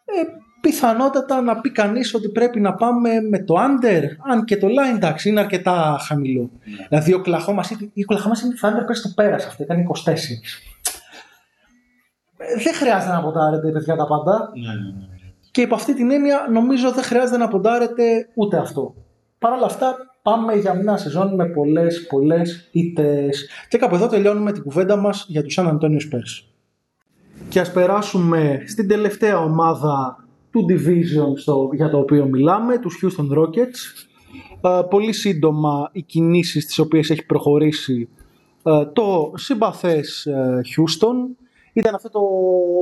[0.06, 0.22] Ε,
[0.62, 4.96] πιθανότατα να πει κανείς ότι πρέπει να πάμε με το under, αν και το line
[4.96, 6.52] εντάξει είναι αρκετά χαμηλό.
[6.90, 10.12] Δηλαδή ο Oklahoma City, η Oklahoma City Thunder πες το πέρασε αυτό, ήταν 24.
[12.56, 14.52] Ε, δεν χρειάζεται να ποντάρετε παιδιά τα πάντα.
[14.56, 15.08] Ναι, ναι, ναι.
[15.52, 18.96] Και υπό αυτή την έννοια νομίζω δεν χρειάζεται να ποντάρετε ούτε αυτό.
[19.40, 23.50] Παρ' όλα αυτά πάμε για μια σεζόν με πολλές πολλές ήττες.
[23.70, 26.48] Και κάπου εδώ τελειώνουμε την κουβέντα μας για τους San Antonio Spurs.
[27.50, 33.38] Και ας περάσουμε στην τελευταία ομάδα του Division στο, για το οποίο μιλάμε, τους Houston
[33.38, 34.08] Rockets.
[34.62, 38.10] Ε, πολύ σύντομα οι κινήσεις τις οποίες έχει προχωρήσει
[38.64, 41.43] ε, το συμπαθές ε, Houston.
[41.74, 42.22] Ήταν αυτό το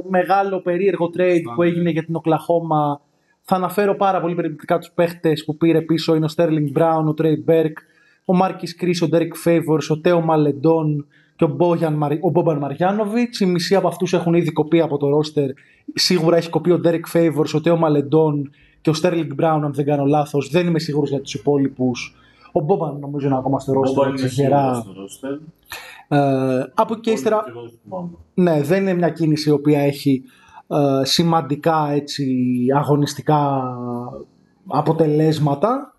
[0.10, 3.02] μεγάλο περίεργο trade που έγινε για την Οκλαχώμα.
[3.42, 6.16] Θα αναφέρω πάρα πολύ περιπτικά τους παίχτες που πήρε πίσω.
[6.16, 7.82] Είναι ο Sterling Brown, ο Trey Burke,
[8.26, 12.58] ο Μάρκης Κρίς, ο Derek Favors, ο Τέο Μαλεντόν και ο, Bojan, Μαρι- ο Μπόμπαν
[12.58, 13.40] Μαριάνοβιτς.
[13.40, 15.50] Οι μισοί από αυτούς έχουν ήδη κοπεί από το roster.
[15.94, 19.86] Σίγουρα έχει κοπεί ο Derek Favors, ο Τέο Μαλεντόν και ο Sterling Brown, αν δεν
[19.86, 20.50] κάνω λάθος.
[20.50, 22.16] Δεν είμαι σίγουρος για τους υπόλοιπους.
[22.52, 24.06] Ο Μπόμπαν νομίζω είναι ακόμα στο roster.
[26.12, 26.58] Όμπα είναι είναι γερά.
[26.58, 26.68] σίγουρο στο roster.
[26.68, 28.10] Ε, από εκεί και ύστερα Εγώ δεν θυμάμαι.
[28.34, 30.24] ναι, δεν είναι μια κίνηση η οποία έχει
[30.68, 33.62] ε, σημαντικά έτσι, αγωνιστικά
[34.68, 35.94] αποτελέσματα,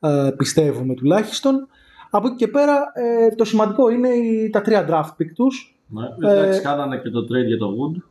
[0.00, 1.68] ε, πιστεύουμε τουλάχιστον.
[2.10, 5.78] Από εκεί και πέρα ε, το σημαντικό είναι οι, τα τρία draft pick τους.
[5.86, 6.30] Ναι.
[6.30, 8.02] Εντάξει, κάνανε και το trade για το Wood.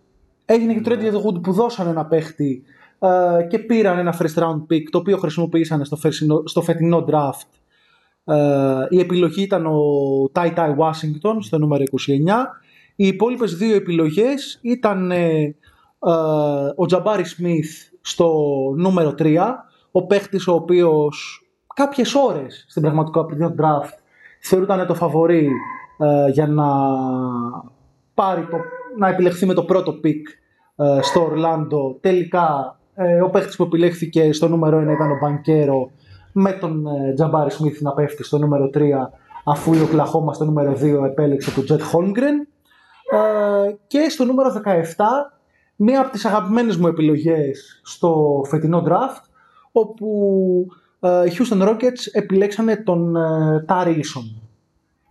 [0.46, 2.64] Έγινε και το trade για το Wood που δώσανε ένα παίχτη
[3.00, 7.63] ε, και πήραν ένα first round pick το οποίο χρησιμοποίησαν στο, φερσινό, στο φετινό draft.
[8.26, 9.80] Ε, η επιλογή ήταν ο
[10.34, 11.88] Tai Tai Washington στο νούμερο 29.
[12.96, 15.56] Οι υπόλοιπες δύο επιλογές ήταν ε, ε,
[16.76, 17.70] ο Τζαμπάρι Σμιθ
[18.02, 18.34] στο
[18.78, 19.38] νούμερο 3,
[19.92, 23.98] ο παίχτης ο οποίος κάποιες ώρες στην πραγματικότητα πριν το draft
[24.40, 25.50] θεωρούταν το φαβορί
[25.98, 26.66] ε, για να
[28.14, 28.58] πάρει το,
[28.98, 30.28] να επιλεχθεί με το πρώτο pick
[30.76, 31.98] ε, στο Ορλάντο.
[32.02, 35.92] Τελικά ε, ο παίχτης που επιλέχθηκε στο νούμερο 1 ήταν ο Μπανκέρο
[36.34, 38.80] με τον ε, Τζαμπάρι Σμιθ να πέφτει στο νούμερο 3
[39.46, 42.48] αφού η Οκλαχώμα στο νούμερο 2 επέλεξε τον Τζετ Χόλγκρεν.
[43.12, 44.80] Ε, και στο νούμερο 17
[45.76, 49.24] μία από τις αγαπημένες μου επιλογές στο φετινό draft
[49.72, 50.08] όπου
[51.00, 54.42] ε, οι Houston Rockets επιλέξανε τον ε, Tari Eason.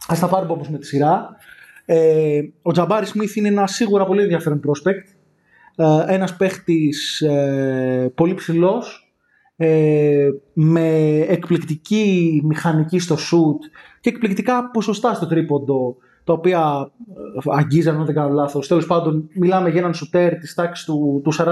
[0.07, 1.37] Ας τα πάρουμε όμως με τη σειρά.
[1.85, 5.17] Ε, ο Τζαμπάρι Σμιθ είναι ένα σίγουρα πολύ ενδιαφέρον prospect.
[5.77, 9.02] Ε, ένας παίχτης ε, πολύ ψηλός,
[9.65, 13.59] ε, με εκπληκτική μηχανική στο shoot
[14.01, 16.91] και εκπληκτικά ποσοστά στο τρίποντο, τα οποία
[17.45, 18.69] ε, αγγίζαν, αν δεν κάνω λάθος.
[18.69, 21.51] Τέλος πάντων, μιλάμε για έναν σουτέρ της τάξης του, του 40%.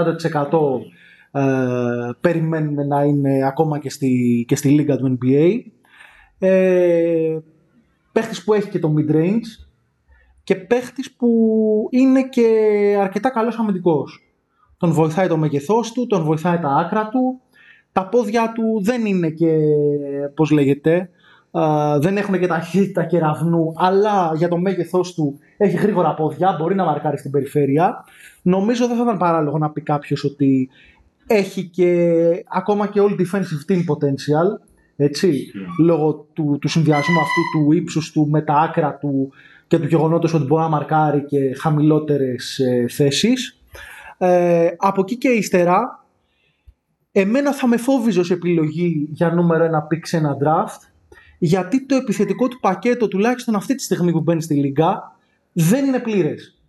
[1.31, 5.59] Ε, περιμένουμε να είναι ακόμα και στη, και στη λίγα του NBA.
[6.39, 7.37] Ε,
[8.11, 9.65] παίχτης που έχει και το mid-range
[10.43, 11.27] και παίχτης που
[11.91, 12.47] είναι και
[12.99, 14.25] αρκετά καλός αμυντικός.
[14.77, 17.41] Τον βοηθάει το μέγεθός του, τον βοηθάει τα άκρα του.
[17.91, 19.57] Τα πόδια του δεν είναι και,
[20.35, 21.09] πώς λέγεται,
[21.51, 26.75] α, δεν έχουν και ταχύτητα κεραυνού, αλλά για το μέγεθός του έχει γρήγορα πόδια, μπορεί
[26.75, 28.05] να μαρκάρει στην περιφέρεια.
[28.41, 30.69] Νομίζω δεν θα ήταν παράλογο να πει κάποιος ότι
[31.27, 37.71] έχει και ακόμα και all defensive team potential, έτσι, λόγω του, του συνδυασμού αυτού του
[37.71, 39.31] ύψους του με τα άκρα του
[39.67, 43.61] και του γεγονότος ότι μπορεί να μαρκάρει και χαμηλότερες ε, θέσεις.
[44.17, 46.00] Ε, από εκεί και ύστερα,
[47.11, 50.89] εμένα θα με φόβιζε ως επιλογή για νούμερο ένα pick σε ένα draft,
[51.37, 55.15] γιατί το επιθετικό του πακέτο, τουλάχιστον αυτή τη στιγμή που μπαίνει στη Λίγκα,
[55.53, 56.61] δεν είναι πλήρες.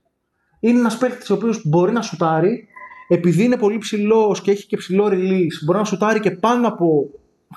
[0.60, 2.66] Είναι ένας παίχτης ο οποίος μπορεί να σουτάρει,
[3.08, 7.08] επειδή είναι πολύ ψηλός και έχει και ψηλό release, μπορεί να σουτάρει και πάνω από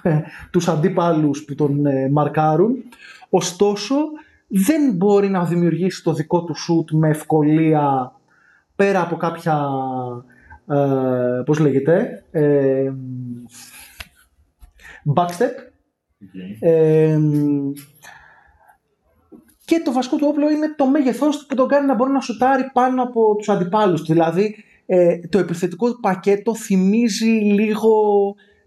[0.01, 0.19] ε,
[0.51, 2.75] τους αντίπαλους που τον ε, μαρκάρουν.
[3.29, 3.95] Ωστόσο,
[4.47, 8.13] δεν μπορεί να δημιουργήσει το δικό του σουτ με ευκολία
[8.75, 9.67] πέρα από κάποια,
[10.69, 12.91] ε, πώς λέγεται, ε,
[15.15, 15.55] backstep.
[16.21, 16.59] Ok.
[16.59, 17.19] Ε,
[19.65, 22.21] και το βασικό του όπλο είναι το μέγεθός του που τον κάνει να μπορεί να
[22.21, 24.13] σουτάρει πάνω από τους αντιπάλους του.
[24.13, 24.55] Δηλαδή,
[24.85, 27.91] ε, το επιθετικό του πακέτο θυμίζει λίγο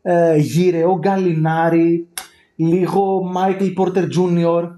[0.03, 2.09] ε, γηραιό Γκαλινάρι,
[2.57, 4.71] λίγο Michael Porter Jr.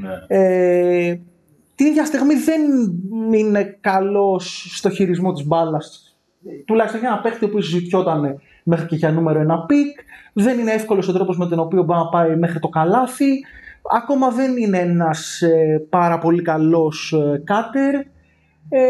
[0.00, 0.38] Ναι.
[0.38, 1.20] Ε,
[1.74, 2.60] την ίδια στιγμή δεν
[3.32, 6.09] είναι καλός στο χειρισμό της μπάλας.
[6.66, 9.98] Τουλάχιστον για ένα παίχτη που συζητιόταν μέχρι και για νούμερο ένα pick.
[10.32, 13.40] Δεν είναι εύκολος ο τρόπος με τον οποίο μπορεί να πάει μέχρι το καλάθι.
[13.96, 17.94] Ακόμα δεν είναι ένας ε, πάρα πολύ καλός ε, cutter.
[18.68, 18.80] ε,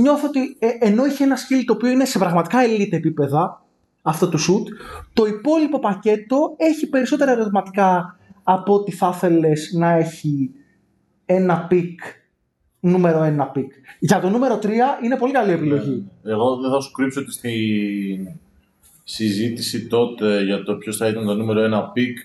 [0.00, 3.62] νιώθω ότι ε, ενώ είχε ένα skill το οποίο είναι σε πραγματικά elite επίπεδα,
[4.02, 4.64] αυτό το σουτ,
[5.12, 10.50] το υπόλοιπο πακέτο έχει περισσότερα ερωτηματικά από ότι θα ήθελες να έχει
[11.26, 12.00] ένα pick,
[12.80, 13.72] νούμερο ένα pick.
[13.98, 14.66] Για το νούμερο 3
[15.04, 16.10] είναι πολύ καλή επιλογή.
[16.24, 18.38] Εγώ δεν θα σου κρύψω ότι στη
[19.04, 22.18] συζήτηση τότε για το ποιος θα ήταν το νούμερο ένα pick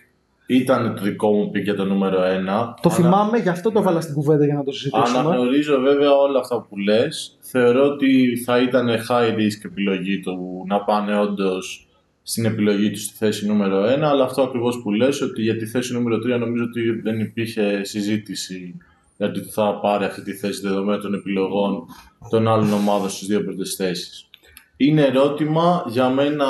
[0.46, 2.74] ήταν το δικό μου pick για το νούμερο ένα.
[2.82, 5.18] Το Ανα- θυμάμαι, γι' αυτό το έβαλα στην κουβέντα για να το συζητήσουμε.
[5.20, 7.38] Αναγνωρίζω βέβαια όλα αυτά που λες.
[7.40, 11.88] Θεωρώ ότι θα ήταν high risk επιλογή του να πάνε όντως
[12.24, 15.66] στην επιλογή τους στη θέση νούμερο 1, αλλά αυτό ακριβώς που λες ότι για τη
[15.66, 18.76] θέση νούμερο 3 νομίζω ότι δεν υπήρχε συζήτηση
[19.18, 21.86] για το ότι θα πάρει αυτή τη θέση δεδομένων των επιλογών
[22.30, 24.30] των άλλων ομάδων στις δύο πρώτες θέσεις.
[24.78, 26.46] Είναι ερώτημα για μένα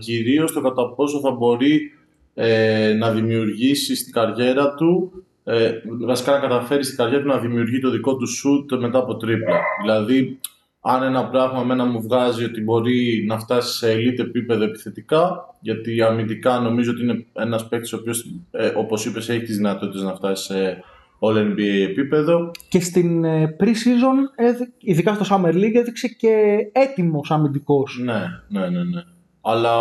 [0.00, 1.92] κυρίως το κατά πόσο θα μπορεί
[2.34, 5.12] ε, να δημιουργήσει στην καριέρα του
[5.44, 5.72] ε,
[6.06, 9.60] βασικά να καταφέρει στην καριέρα του να δημιουργεί το δικό του shoot μετά από τρίπλα.
[9.82, 10.38] Δηλαδή,
[10.80, 16.02] αν ένα πράγμα μένα μου βγάζει ότι μπορεί να φτάσει σε elite επίπεδο επιθετικά, γιατί
[16.02, 20.14] αμυντικά νομίζω ότι είναι ένας παίκτης ο οποίος, ε, όπως είπες, έχει τις δυνατότητες να
[20.14, 20.84] φτάσει σε
[21.26, 22.50] All NBA επίπεδο.
[22.68, 28.00] Και στην ε, pre-season, έδει- ειδικά στο Summer League, έδειξε και έτοιμος αμυντικός.
[28.04, 29.02] Ναι, ναι, ναι, ναι.
[29.40, 29.72] Αλλά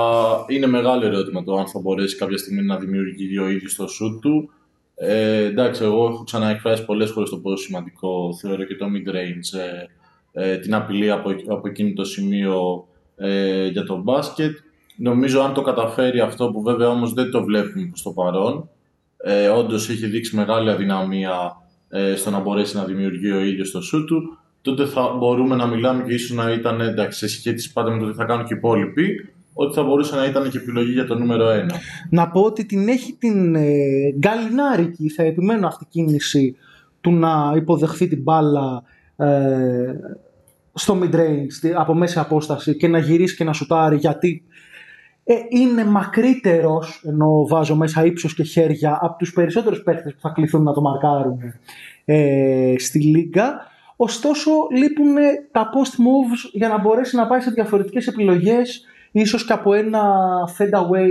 [0.48, 4.22] είναι μεγάλο ερώτημα το αν θα μπορέσει κάποια στιγμή να δημιουργεί ο ίδιος το shoot
[4.22, 4.50] του.
[4.96, 9.60] Ε, εντάξει, εγώ έχω ξαναεκφράσει πολλές φορές το πόσο σημαντικό θεωρώ και το mid-range,
[10.34, 14.58] ε, ε, την απειλή από, από εκείνο το σημείο ε, για το μπάσκετ.
[14.98, 18.70] Νομίζω αν το καταφέρει αυτό που βέβαια όμως δεν το βλέπουμε προς το παρόν,
[19.26, 21.58] ε, όντως έχει δείξει μεγάλη αδυναμία
[21.90, 25.66] ε, στο να μπορέσει να δημιουργεί ο ίδιος το σου του, τότε θα μπορούμε να
[25.66, 28.54] μιλάμε και ίσως να ήταν εντάξει, σε σχέση πάντα με το τι θα κάνουν και
[28.54, 31.70] οι υπόλοιποι, ότι θα μπορούσε να ήταν και επιλογή για το νούμερο 1.
[32.10, 33.72] Να πω ότι την έχει την ε,
[34.18, 36.56] γκαλινάρικη, θα επιμένω αυτή η κίνηση
[37.02, 38.84] του να υποδεχθεί την μπάλα
[39.16, 39.94] ε,
[40.74, 44.44] στο mid-range, στη- από μέση απόσταση και να γυρίσει και να σουτάρει γιατί
[45.24, 50.30] ε, είναι μακρύτερος, ενώ βάζω μέσα ύψος και χέρια, από τους περισσότερους παίχτες που θα
[50.30, 51.40] κληθούν να το μαρκάρουν
[52.06, 53.72] ε, στη Λίγκα.
[53.96, 55.16] Ωστόσο, λείπουν
[55.52, 60.02] τα post moves για να μπορέσει να πάει σε διαφορετικές επιλογές, ίσως και από ένα
[60.58, 61.10] fade away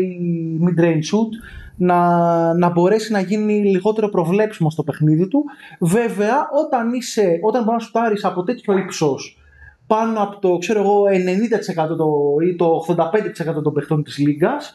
[0.66, 1.30] mid-range shoot,
[1.76, 5.44] να, να μπορέσει να γίνει λιγότερο προβλέψιμο στο παιχνίδι του.
[5.80, 9.41] Βέβαια, όταν, είσαι, όταν μπορείς να σουτάρεις από τέτοιο ύψος,
[9.86, 12.08] πάνω από το, ξέρω εγώ, 90% το,
[12.48, 12.84] ή το
[13.58, 14.74] 85% των παιχτών της Λίγκας,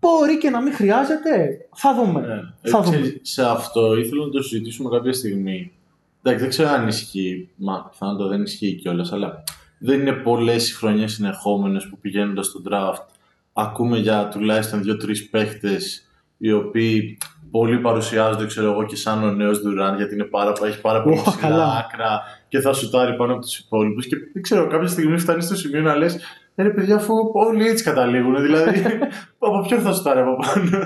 [0.00, 1.58] μπορεί και να μην χρειάζεται.
[1.74, 2.20] Θα δούμε.
[2.20, 2.70] Ναι.
[2.70, 2.96] Θα Ε, δούμε.
[2.96, 5.72] ξέρεις, σε αυτό ήθελα να το συζητήσουμε κάποια στιγμή.
[6.22, 9.44] Εντάξει, δεν ξέρω αν ισχύει, μα πιθανότατα δεν ισχύει κιόλας, αλλά
[9.78, 13.06] δεν είναι πολλές οι χρονιές συνεχόμενες που πηγαίνοντας στο draft
[13.52, 16.06] ακούμε για τουλάχιστον δύο-τρεις παίχτες
[16.38, 17.18] οι οποίοι
[17.50, 21.18] πολλοί παρουσιάζονται, ξέρω εγώ, και σαν ο νέος Ντουράν, γιατί είναι πάρα, έχει πάρα πολύ
[21.18, 21.64] Ω, ψηλά καλά.
[21.76, 22.20] άκρα
[22.52, 24.06] και θα σουτάρει πάνω από τους υπόλοιπους.
[24.06, 26.18] Και δεν ξέρω, κάποια στιγμή φτάνεις στο σημείο να λες:
[26.56, 28.42] ρε παιδιά, αφού όλοι έτσι καταλήγουν.
[28.42, 28.82] Δηλαδή,
[29.38, 30.84] από ποιον θα σουτάρει από πάνω;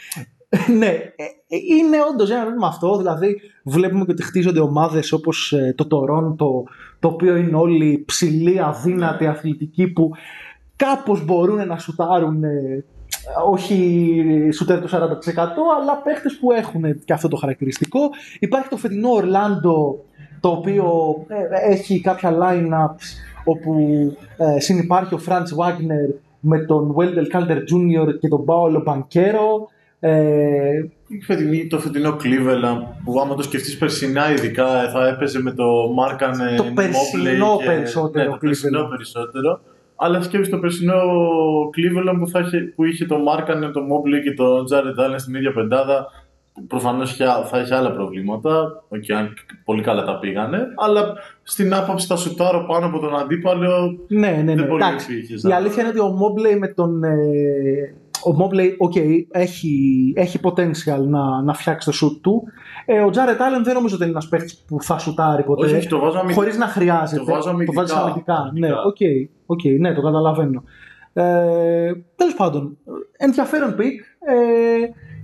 [0.78, 2.96] ναι, ε, ε, είναι όντως ένα πρόβλημα αυτό.
[2.96, 6.64] Δηλαδή, βλέπουμε και ότι χτίζονται ομάδες όπως το Τορόντο,
[6.98, 10.10] το οποίο είναι όλοι ψηλοί, αδύνατοι, αθλητικοί, που
[10.76, 12.44] κάπως μπορούν να σουτάρουν.
[12.44, 12.84] ε,
[13.50, 14.98] όχι σουτέρ το 40%
[15.80, 18.00] αλλά παίχτες που έχουν και αυτό το χαρακτηριστικό.
[18.38, 20.02] Υπάρχει το φετινό Ορλάντο
[20.40, 20.86] το οποίο
[21.28, 23.04] ε, έχει κάποια line-ups
[23.44, 23.74] όπου
[24.56, 26.08] ε, συνυπάρχει ο Φραντς Βάγνερ
[26.40, 28.18] με τον Wendell Calder Jr.
[28.20, 29.66] και τον Paolo Banquero.
[30.00, 35.42] Ε, Η φετινή- το φετινό Cleveland που άμα το σκεφτείς περσινά ειδικά ε, θα έπαιζε
[35.42, 35.64] με το
[35.94, 38.88] Μάρκανε Το περσινό περισσότερο ναι, το περσινό Cleveland.
[38.90, 39.60] περισσότερο
[39.96, 40.94] αλλά σκέφτεσαι το περσινό
[41.76, 45.34] Cleveland που, θα είχε, που είχε το Μάρκανε, το Mobley και το Jared Allen στην
[45.34, 46.06] ίδια πεντάδα
[46.66, 47.16] Προφανώς
[47.50, 49.34] θα είχε άλλα προβλήματα, okay, αν
[49.64, 53.98] πολύ καλά τα πήγανε, αλλά στην άποψη θα σουτάρω πάνω από τον αντίπαλο.
[54.08, 54.54] ναι, ναι, ναι.
[54.54, 57.02] Δεν μπορεί να Εντάξει, υπήρχες, η να- αλήθεια είναι ότι ο Mobley με τον...
[57.04, 57.94] ε,
[58.24, 58.92] ο Mobley, ok,
[59.30, 62.42] έχει, έχει potential να, να φτιάξει το σουτ του.
[62.86, 65.66] Ε, ο Jared Allen δεν νομίζω ότι είναι ένας παίχτης που θα σουτάρει ποτέ.
[65.66, 66.40] Όχι, όχι, το βάζω αμυντικά.
[66.40, 67.24] Χωρίς να χρειάζεται.
[67.24, 67.80] Το βάζω αμυντικά.
[67.80, 68.50] βάζεις αμυντικά.
[68.54, 68.82] Ναι, Αμυντικά.
[68.82, 68.96] ok,
[69.46, 70.62] ok, ναι, το καταλαβαίνω.
[71.12, 72.76] Ε, Τέλος πάντων,
[73.16, 73.98] ενδιαφέρον pick
[74.28, 74.34] ε,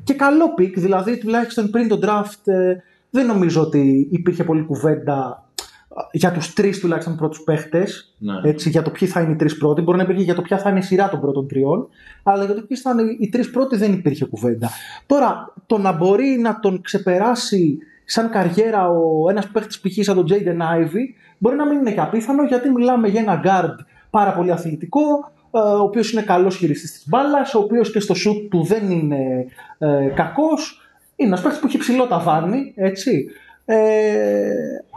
[0.04, 0.72] και καλό pick.
[0.74, 2.76] Δηλαδή, τουλάχιστον πριν το draft, ε,
[3.10, 5.44] δεν νομίζω ότι υπήρχε πολλή κουβέντα
[5.88, 8.40] ε, για τους τρεις τουλάχιστον πρώτους παίχτες Ναι.
[8.42, 9.82] έτσι, για το ποιοι θα είναι οι τρεις πρώτοι.
[9.82, 11.88] Μπορεί να υπήρχε για το ποια θα είναι η σειρά των πρώτων τριών,
[12.22, 14.70] αλλά για το ποιοι θα είναι οι τρεις πρώτοι δεν υπήρχε κουβέντα.
[15.06, 20.04] Τώρα, το να μπορεί να τον ξεπεράσει σαν καριέρα ο ένας παίχτης π.χ.
[20.04, 21.02] σαν τον Jaden Ivy,
[21.38, 25.33] μπορεί να μην είναι και απίθανο γιατί μιλάμε για ένα guard πάρα πολύ αθλητικό, ε,
[25.62, 29.46] ο οποίος είναι καλός χειριστής της μπάλας, ο οποίος και στο shoot του δεν είναι
[29.78, 30.80] ε, κακός.
[31.16, 33.26] Είναι ένας παίχτη που έχει ψηλό ταβάνι, έτσι.
[33.64, 33.76] Ε,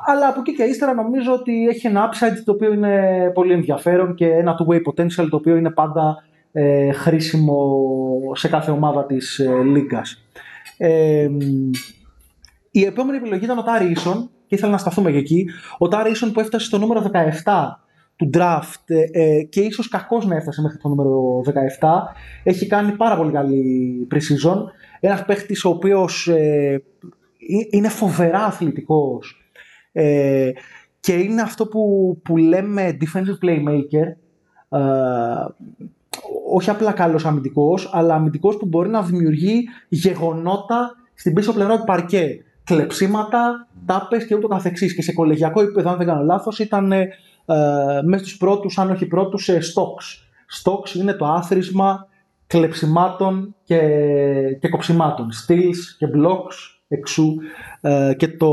[0.07, 4.15] αλλά από εκεί και ύστερα νομίζω ότι έχει ένα upside το οποίο είναι πολύ ενδιαφέρον
[4.15, 7.81] και ένα two-way potential το οποίο είναι πάντα ε, χρήσιμο
[8.33, 10.25] σε κάθε ομάδα της ε, λίγκας.
[10.77, 11.29] Ε,
[12.71, 15.49] η επόμενη επιλογή ήταν ο Τάρι Ίσον και ήθελα να σταθούμε και εκεί.
[15.77, 17.11] Ο Τάρι Ίσον που έφτασε στο νούμερο
[17.43, 17.53] 17
[18.17, 21.41] του draft ε, ε, και ίσως κακώς να έφτασε μέχρι το νούμερο
[21.79, 21.89] 17
[22.43, 24.57] έχει κάνει πάρα πολύ καλή pre-season.
[24.99, 26.83] Ένας παίχτης ο οποίος ε,
[27.69, 29.51] είναι φοβερά αθλητικός
[29.91, 30.51] ε,
[30.99, 34.07] και είναι αυτό που, που λέμε defensive playmaker.
[34.69, 34.79] Ε,
[36.51, 41.83] όχι απλά καλός αμυντικός αλλά αμυντικός που μπορεί να δημιουργεί γεγονότα στην πίσω πλευρά του
[41.83, 42.41] παρκέ.
[42.63, 44.95] Κλεψίματα, τάπες και ούτω καθεξής.
[44.95, 46.93] Και σε κολεγιακό επίπεδο αν δεν κάνω λάθος ήταν
[47.47, 50.27] ε, μέσα στους πρώτους αν όχι πρώτους σε stocks
[50.63, 52.07] stocks είναι το άθροισμα
[52.47, 53.79] κλεψιμάτων και,
[54.59, 57.35] και κοψιμάτων steals και blocks εξού
[57.81, 58.51] ε, και το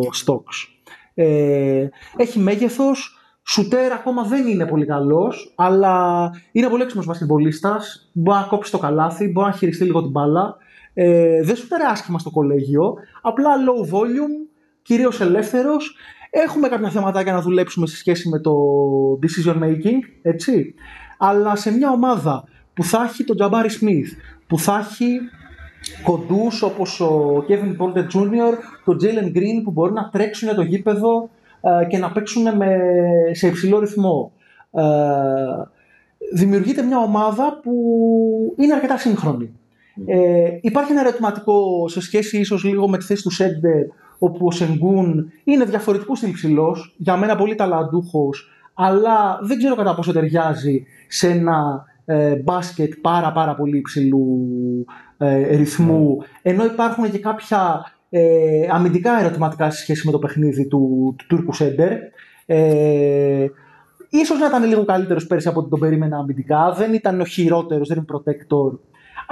[0.00, 0.68] stocks.
[1.14, 8.38] Ε, έχει μέγεθος, σουτέρ ακόμα δεν είναι πολύ καλός, αλλά είναι πολύ έξυπνος βασκευολίστας, μπορεί
[8.38, 10.56] να κόψει το καλάθι, μπορεί να χειριστεί λίγο την μπάλα.
[10.94, 14.48] Ε, δεν σουτέρε άσχημα στο κολέγιο, απλά low volume,
[14.82, 15.96] κυρίως ελεύθερος.
[16.30, 18.52] Έχουμε κάποια θεματάκια να δουλέψουμε σε σχέση με το
[19.22, 20.74] decision making, έτσι.
[21.18, 24.08] Αλλά σε μια ομάδα που θα έχει τον Jabari Smith,
[24.46, 25.20] που θα έχει
[26.02, 28.54] κοντούς όπως ο Kevin Porter Jr.,
[28.84, 32.76] τον Jalen Green που μπορεί να τρέξουν το γήπεδο ε, και να παίξουν με,
[33.32, 34.32] σε υψηλό ρυθμό.
[34.70, 34.82] Ε,
[36.34, 37.72] δημιουργείται μια ομάδα που
[38.56, 39.52] είναι αρκετά σύγχρονη.
[40.06, 43.86] Ε, υπάρχει ένα ερωτηματικό σε σχέση ίσως λίγο με τη θέση του Σέντερ
[44.22, 49.94] όπου ο Σενγκούν είναι διαφορετικό στην υψηλό, για μένα πολύ ταλαντούχος, αλλά δεν ξέρω κατά
[49.94, 54.48] πόσο ταιριάζει σε ένα ε, μπάσκετ πάρα πάρα πολύ υψηλού
[55.18, 61.14] ε, ρυθμού, ενώ υπάρχουν και κάποια ε, αμυντικά ερωτηματικά σε σχέση με το παιχνίδι του,
[61.18, 61.92] του Τούρκου Σέντερ.
[62.46, 63.46] Ε,
[64.08, 67.88] ίσως να ήταν λίγο καλύτερος πέρσι από ό,τι τον περίμενα αμυντικά, δεν ήταν ο χειρότερος,
[67.88, 68.78] δεν είναι protector,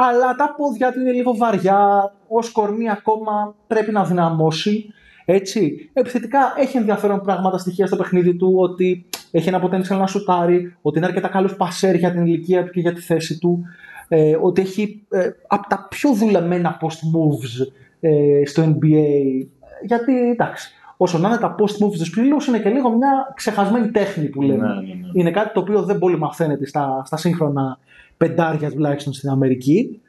[0.00, 4.86] αλλά τα πόδια του είναι λίγο βαριά, ως κορμί ακόμα πρέπει να δυναμώσει.
[5.24, 5.90] Έτσι.
[5.92, 10.98] Επιθετικά έχει ενδιαφέρον πράγματα στοιχεία στο παιχνίδι του, ότι έχει ένα potential να σουτάρει, ότι
[10.98, 13.62] είναι αρκετά καλός πασέρ για την ηλικία του και για τη θέση του,
[14.08, 17.66] ε, ότι έχει ε, από τα πιο δουλεμένα post moves
[18.00, 19.46] ε, στο NBA.
[19.84, 23.90] Γιατί εντάξει, όσο να είναι τα post moves του σπήλου, είναι και λίγο μια ξεχασμένη
[23.90, 24.66] τέχνη που λέμε.
[24.66, 25.08] Ναι, ναι, ναι.
[25.12, 27.78] Είναι κάτι το οποίο δεν πολύ μαθαίνεται στα, στα σύγχρονα
[28.18, 30.00] πεντάρια τουλάχιστον στην Αμερική.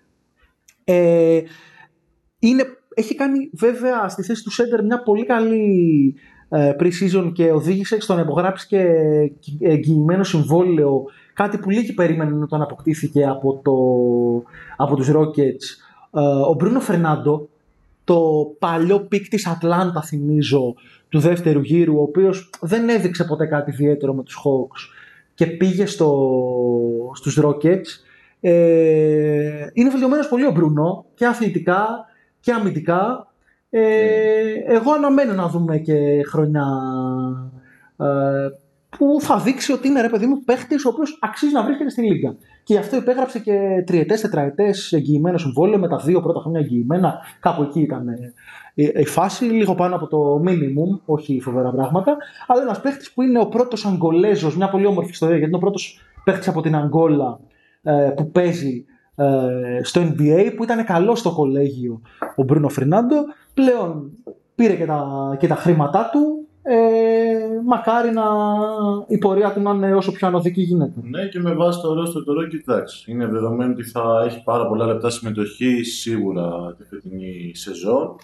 [0.83, 1.41] Ε,
[2.39, 6.15] είναι, έχει κάνει βέβαια στη θέση του center μια πολύ καλή
[6.49, 8.85] ε, pre-season και οδήγησε στο να υπογράψει και
[9.59, 11.03] εγγυημένο συμβόλαιο
[11.33, 13.73] κάτι που λίγοι περίμεναν όταν αποκτήθηκε από, το,
[14.77, 15.65] από τους Rockets.
[16.13, 17.49] Ε, ο Μπρούνο Φερνάντο,
[18.03, 18.21] το
[18.59, 20.75] παλιό pick της Ατλάντα θυμίζω
[21.09, 24.98] του δεύτερου γύρου, ο οποίος δεν έδειξε ποτέ κάτι ιδιαίτερο με τους Hawks
[25.39, 26.11] και πήγε στο,
[27.15, 27.87] στους Rockets.
[28.39, 32.05] Ε, είναι βελτιωμένος πολύ ο Μπρούνο και αθλητικά
[32.39, 33.27] και αμυντικά
[33.69, 33.81] ε,
[34.67, 36.67] εγώ αναμένω να δούμε και χρονιά
[37.97, 38.05] ε,
[38.97, 42.01] που θα δείξει ότι είναι ρε παιδί μου παίχτης ο οποίος αξίζει να βρίσκεται στη
[42.01, 42.35] Λίγκα.
[42.63, 47.17] Και γι' αυτό υπέγραψε και τριετές, τετραετές εγγυημένος συμβόλαιο με τα δύο πρώτα χρόνια εγγυημένα.
[47.39, 48.05] Κάπου εκεί ήταν
[48.73, 52.17] η φάση, λίγο πάνω από το minimum, όχι φοβερά πράγματα.
[52.47, 55.63] Αλλά ένας παίχτης που είναι ο πρώτος Αγγολέζος, μια πολύ όμορφη ιστορία γιατί είναι ο
[55.65, 57.39] πρώτος παίχτης από την Αγγόλα
[57.81, 58.85] ε, που παίζει
[59.15, 62.01] ε, στο NBA που ήταν καλό στο κολέγιο
[62.35, 63.15] ο Μπρούνο Φερνάντο
[63.53, 64.11] πλέον
[64.55, 68.23] πήρε και τα, και τα χρήματά του ε, μακάρι να
[69.07, 70.99] η πορεία του να είναι όσο πιο ανωδική γίνεται.
[71.03, 73.11] Ναι, και με βάση το ρόστο του Ρόκι, εντάξει.
[73.11, 78.15] Είναι δεδομένο ότι θα έχει πάρα πολλά λεπτά συμμετοχή σίγουρα τη φετινή σεζόν.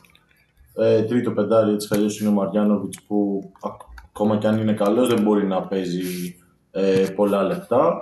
[0.78, 3.50] Ε, τρίτο πεντάρι έτσι αλλιώ είναι ο Μαριάνοβιτς που
[4.08, 6.36] ακόμα και αν είναι καλός δεν μπορεί να παίζει
[6.72, 8.00] ε, πολλά λεπτά.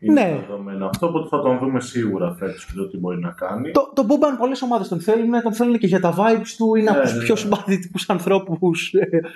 [0.00, 0.44] Είναι Ναι.
[0.46, 3.70] δεδομένο αυτό, οπότε θα τον δούμε σίγουρα φέτος και το τι μπορεί να κάνει.
[3.70, 6.74] Το, τον Μπόμπαν πολλές ομάδες τον θέλουν, τον θέλουν και για τα vibes του.
[6.74, 7.40] Είναι Ναι, από τους ναι, πιο ναι.
[7.40, 8.94] συμπαθητικούς ανθρώπους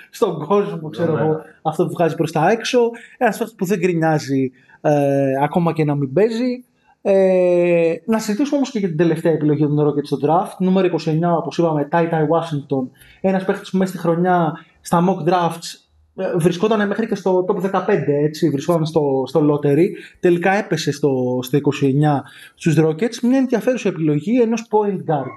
[0.09, 1.31] στον κόσμο, ξέρω Ναι, εγώ.
[1.31, 1.37] ναι.
[1.61, 2.79] Αυτό που βγάζει προς τα έξω.
[3.17, 4.51] Ένας παίκτη που δεν γκρινιάζει
[4.81, 6.63] ε, ακόμα και να μην παίζει.
[7.01, 10.55] Ε, να συζητήσουμε όμως και για την τελευταία επιλογή των Rockets στο draft.
[10.57, 12.87] Νούμερο 29, όπως είπαμε, Ty Ty Washington.
[13.21, 15.87] Ένας παίκτη που μέσα στη χρονιά στα mock drafts
[16.19, 17.89] ε, βρισκόταν μέχρι και στο top 15,
[18.23, 19.85] έτσι, βρισκόταν στο, στο lottery.
[20.19, 21.61] Τελικά έπεσε στο, στο 29
[22.55, 23.19] στους Rockets.
[23.21, 25.31] Μια ενδιαφέρουσα επιλογή ενός point guard,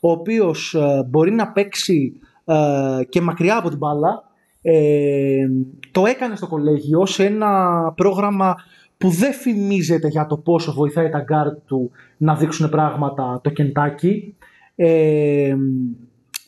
[0.00, 4.28] ο οποίος ε, μπορεί να παίξει ε, και μακριά από την μπάλα.
[4.62, 5.46] Ε,
[5.90, 8.56] το έκανε στο κολέγιο σε ένα πρόγραμμα
[9.00, 14.14] που δεν φημίζεται για το πόσο βοηθάει τα guard του να δείξουν πράγματα το Kentucky.
[14.74, 15.56] Ε,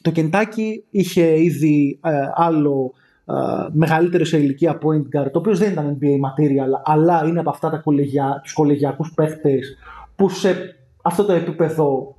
[0.02, 2.92] το Κεντάκι είχε ήδη ε, άλλο
[3.26, 3.32] ε,
[3.72, 7.70] μεγαλύτερο σε ηλικία point guard, το οποίο δεν ήταν NBA material, αλλά είναι από αυτά
[7.70, 9.76] τα κολεγια, τους κολεγιακούς παίχτες
[10.16, 12.16] που σε αυτό το επίπεδο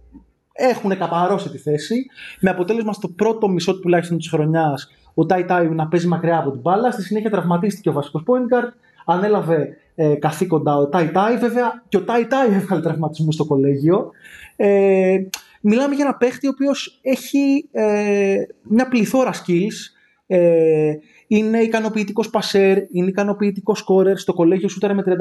[0.54, 2.06] έχουν καπαρώσει τη θέση,
[2.40, 6.52] με αποτέλεσμα στο πρώτο μισό τουλάχιστον της χρονιάς ο Τάι Τάι να παίζει μακριά από
[6.52, 6.92] την μπάλα.
[6.92, 8.72] Στη συνέχεια τραυματίστηκε ο βασικός point guard,
[9.06, 11.38] ανέλαβε ε, καθήκοντα ο Τάι Τάι.
[11.38, 14.12] Βέβαια και ο Τάι Τάι έβγαλε τραυματισμούς στο κολέγιο.
[14.56, 15.18] Ε,
[15.62, 19.92] μιλάμε για ένα παίχτη ο οποίος έχει ε, μια πληθώρα skills.
[20.28, 20.94] Ε,
[21.28, 24.18] είναι ικανοποιητικός πασέρ, είναι ικανοποιητικός σκόρερ.
[24.18, 25.14] Στο κολέγιο σούτερ με 35%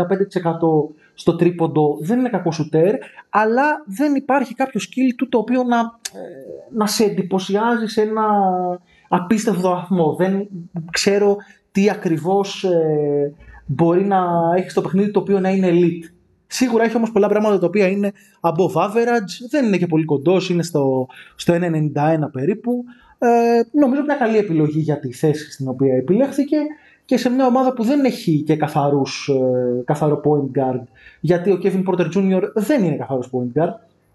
[1.14, 1.98] στο τρίποντο.
[2.00, 2.94] Δεν είναι κακό σούτερ,
[3.30, 6.20] αλλά δεν υπάρχει κάποιο skill του το οποίο να, ε,
[6.74, 8.24] να σε εντυπωσιάζει σε ένα
[9.08, 10.14] απίστευτο βαθμό.
[10.14, 10.48] Δεν
[10.90, 11.36] ξέρω
[11.72, 13.32] τι ακριβώς ε,
[13.66, 14.18] μπορεί να
[14.56, 16.10] έχεις στο παιχνίδι το οποίο να είναι elite.
[16.46, 20.50] Σίγουρα έχει όμως πολλά πράγματα τα οποία είναι above average, δεν είναι και πολύ κοντός,
[20.50, 21.06] είναι στο,
[21.36, 21.60] στο 1,91
[22.32, 22.84] περίπου.
[23.18, 23.28] Ε,
[23.72, 26.56] νομίζω μια καλή επιλογή για τη θέση στην οποία επιλέχθηκε
[27.04, 30.82] και σε μια ομάδα που δεν έχει και καθαρούς, ε, καθαρό point guard
[31.20, 32.42] γιατί ο Kevin Porter Jr.
[32.54, 33.72] δεν είναι καθαρός point guard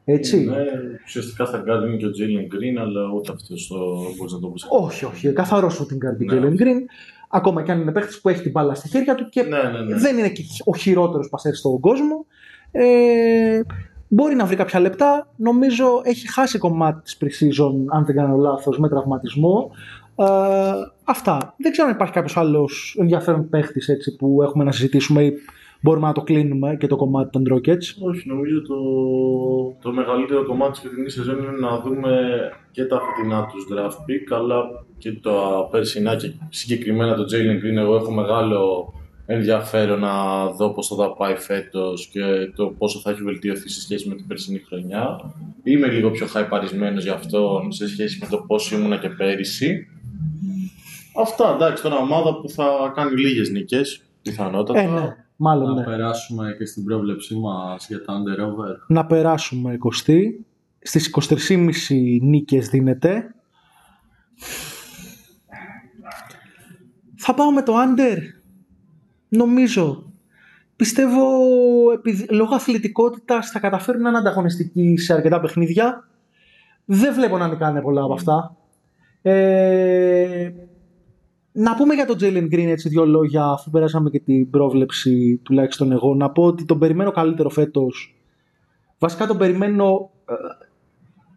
[0.09, 0.45] έτσι.
[0.45, 0.63] Ναι,
[1.05, 3.75] ουσιαστικά θα κάνει είναι και ο Jalen Green, αλλά ούτε αυτός το
[4.17, 4.65] μπορείς να το πεις.
[4.69, 5.33] Όχι, όχι.
[5.33, 6.81] Καθαρός shooting guard ο Jalen Green.
[7.29, 9.79] Ακόμα και αν είναι παίχτη που έχει την μπάλα στη χέρια του και Ναι, ναι,
[9.79, 9.95] ναι.
[9.95, 12.25] δεν είναι και ο χειρότερος πασέρ στον κόσμο.
[12.71, 13.61] Ε,
[14.07, 15.27] μπορεί να βρει κάποια λεπτά.
[15.35, 19.71] Νομίζω έχει χάσει κομμάτι της pre-season, αν δεν κάνω λάθος, με τραυματισμό.
[20.15, 20.25] Ε,
[21.03, 21.55] αυτά.
[21.57, 23.81] Δεν ξέρω αν υπάρχει κάποιος άλλος ενδιαφέρον παίχτη
[24.17, 25.33] που έχουμε να συζητήσουμε ή
[25.87, 27.87] μπορούμε να το κλείνουμε και το κομμάτι των Rockets.
[28.09, 28.77] Όχι, νομίζω το,
[29.81, 32.11] το μεγαλύτερο κομμάτι της φετινής σεζόν είναι να δούμε
[32.71, 34.63] και τα φετινά τους draft pick, αλλά
[34.97, 37.77] και τα περσινά και συγκεκριμένα το Jalen Green.
[37.77, 38.93] Εγώ έχω μεγάλο
[39.25, 42.21] ενδιαφέρον να δω πώς θα τα πάει φέτος και
[42.55, 45.33] το πόσο θα έχει βελτιωθεί σε σχέση με την περσινή χρονιά.
[45.63, 49.87] Είμαι λίγο πιο χαϊπαρισμένος γι' αυτό σε σχέση με το πώς ήμουνα και πέρυσι.
[51.21, 54.79] Αυτά, εντάξει, τώρα ομάδα που θα κάνει λίγες νίκες, πιθανότατα.
[54.79, 55.26] Ε, ναι.
[55.39, 55.83] Μάλλον Να ναι.
[55.83, 58.75] περάσουμε και στην πρόβλεψή μας για τα under over.
[58.87, 60.13] να περάσουμε 20.
[60.79, 63.35] Στις 23,5 νίκες δίνεται.
[67.15, 68.17] Θα πάω με το under.
[69.29, 70.11] Νομίζω.
[70.75, 71.21] Πιστεύω
[71.93, 76.07] επειδή, λόγω αθλητικότητας θα καταφέρουν να είναι ανταγωνιστικοί σε αρκετά παιχνίδια.
[76.85, 78.55] Δεν βλέπω να νικάνε πολλά από αυτά.
[79.21, 80.51] Ε,
[81.57, 85.91] να πούμε για τον Jalen Green έτσι δύο λόγια αφού περάσαμε και την πρόβλεψη τουλάχιστον
[85.91, 86.15] εγώ.
[86.15, 88.17] Να πω ότι τον περιμένω καλύτερο φέτος
[88.99, 90.33] Βασικά τον περιμένω ε,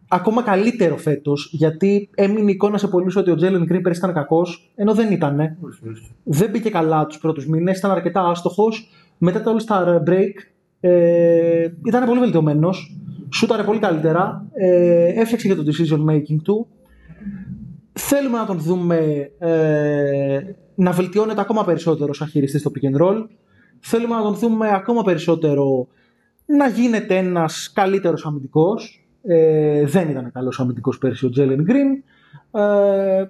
[0.07, 4.13] ακόμα καλύτερο φέτος, γιατί έμεινε η εικόνα σε πολλούς ότι ο Τζέλεν Γκριν πέρυσι ήταν
[4.13, 5.57] κακός, ενώ δεν ήταν.
[6.23, 8.89] Δεν μπήκε καλά τους πρώτους μήνες, ήταν αρκετά άστοχος.
[9.17, 10.33] Μετά το All Star Break
[10.79, 12.97] ε, ήταν πολύ βελτιωμένος.
[13.33, 14.45] Σούταρε πολύ καλύτερα.
[14.53, 16.67] Ε, έφτιαξε και το decision making του.
[17.93, 20.39] Θέλουμε να τον δούμε ε,
[20.75, 23.25] να βελτιώνεται ακόμα περισσότερο σαν χειριστής στο pick and roll.
[23.79, 25.87] Θέλουμε να τον δούμε ακόμα περισσότερο
[26.45, 29.05] να γίνεται ένας καλύτερος αμυντικός.
[29.23, 32.03] Ε, δεν ήταν καλός αμυντικός πέρσι ο Τζέλεν Γκριν.
[32.51, 33.25] Ε,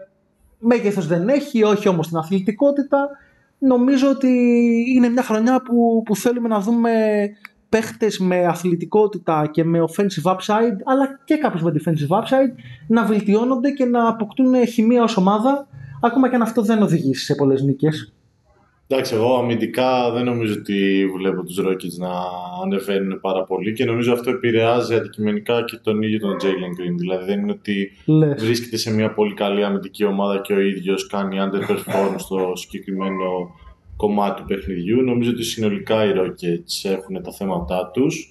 [0.59, 3.09] μέγεθος δεν έχει, όχι όμως την αθλητικότητα.
[3.57, 4.27] Νομίζω ότι
[4.95, 6.91] είναι μια χρονιά που, που θέλουμε να δούμε
[7.71, 12.53] παίχτες με αθλητικότητα και με offensive upside, αλλά και κάποιους με defensive upside,
[12.87, 15.67] να βελτιώνονται και να αποκτούν χημεία ως ομάδα,
[16.01, 18.13] ακόμα και αν αυτό δεν οδηγήσει σε πολλές νίκες.
[18.87, 22.11] Εντάξει, εγώ αμυντικά δεν νομίζω ότι βλέπω τους Rockets να
[22.63, 26.95] ανεβαίνουν πάρα πολύ και νομίζω αυτό επηρεάζει αντικειμενικά και τον ίδιο τον Jalen Green.
[26.97, 28.43] Δηλαδή δεν είναι ότι Λες.
[28.43, 33.25] βρίσκεται σε μια πολύ καλή αμυντική ομάδα και ο ίδιος κάνει underperform στο συγκεκριμένο
[34.01, 35.01] κομμάτι του παιχνιδιού.
[35.01, 38.29] Νομίζω ότι συνολικά οι Rockets έχουν τα θέματα τους.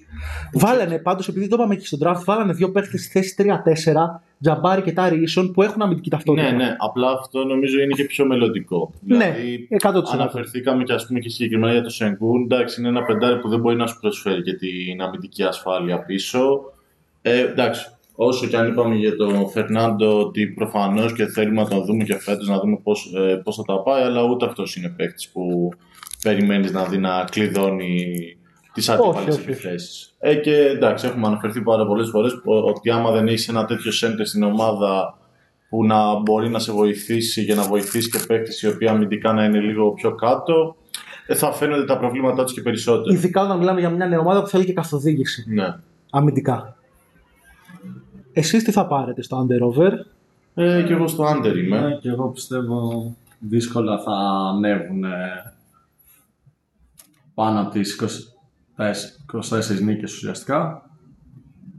[0.53, 4.83] Βάλανε πάντως, επειδή το είπαμε και στον draft, βάλανε δύο παίχτες στη θέση 3-4, Τζαμπάρι
[4.83, 6.51] και Τάρι Ίσον, που έχουν αμυντική ταυτότητα.
[6.51, 8.93] Ναι, ναι, απλά αυτό νομίζω είναι και πιο μελλοντικό.
[9.01, 10.03] Ναι, Δηλαδή, 100%.
[10.13, 12.43] Αναφερθήκαμε και, ας πούμε, και συγκεκριμένα για το Σενγκούν.
[12.43, 16.61] Εντάξει, είναι ένα πεντάρι που δεν μπορεί να σου προσφέρει και την αμυντική ασφάλεια πίσω.
[17.23, 17.87] Ε, εντάξει,
[18.23, 22.19] όσο και αν είπαμε για τον Φερνάντο ότι προφανώς και θέλουμε να τον δούμε και
[22.19, 23.13] φέτος να δούμε πώς
[23.45, 25.69] πώς θα τα πάει, αλλά ούτε αυτός είναι παίκτης που
[26.23, 28.17] περιμένεις να δει να κλειδώνει
[28.73, 29.43] τις αντίπαλες όχι.
[29.49, 30.15] επιθέσεις.
[30.19, 34.23] Ε, και εντάξει, έχουμε αναφερθεί πάρα πολλές φορές ότι άμα δεν έχεις ένα τέτοιο center
[34.23, 35.19] στην ομάδα
[35.69, 39.45] που να μπορεί να σε βοηθήσει για να βοηθήσει και παίκτη οι οποίοι αμυντικά να
[39.45, 40.77] είναι λίγο πιο κάτω,
[41.27, 43.15] ε, θα φαίνονται τα προβλήματά τους και περισσότερο.
[43.15, 45.75] Ειδικά όταν μιλάμε για μια νέα ομάδα που θέλει και καθοδήγηση Ναι.
[46.11, 46.75] αμυντικά.
[48.41, 49.93] Εσείς τι θα πάρετε στο under over.
[50.55, 51.81] Ε, και εγώ στο under είμαι.
[51.81, 54.13] Ναι, και εγώ πιστεύω δύσκολα θα
[54.55, 55.55] ανέβουν ε,
[57.35, 58.01] πάνω από τις
[58.77, 58.87] 20
[59.41, 60.91] 24 νίκες ουσιαστικά.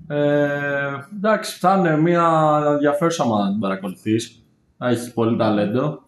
[0.07, 4.43] Ε, εντάξει, θα είναι μια ενδιαφέρουσα ομάδα να την παρακολουθείς.
[4.77, 6.03] Έχεις πολύ ταλέντο.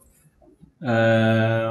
[0.80, 1.70] Ε,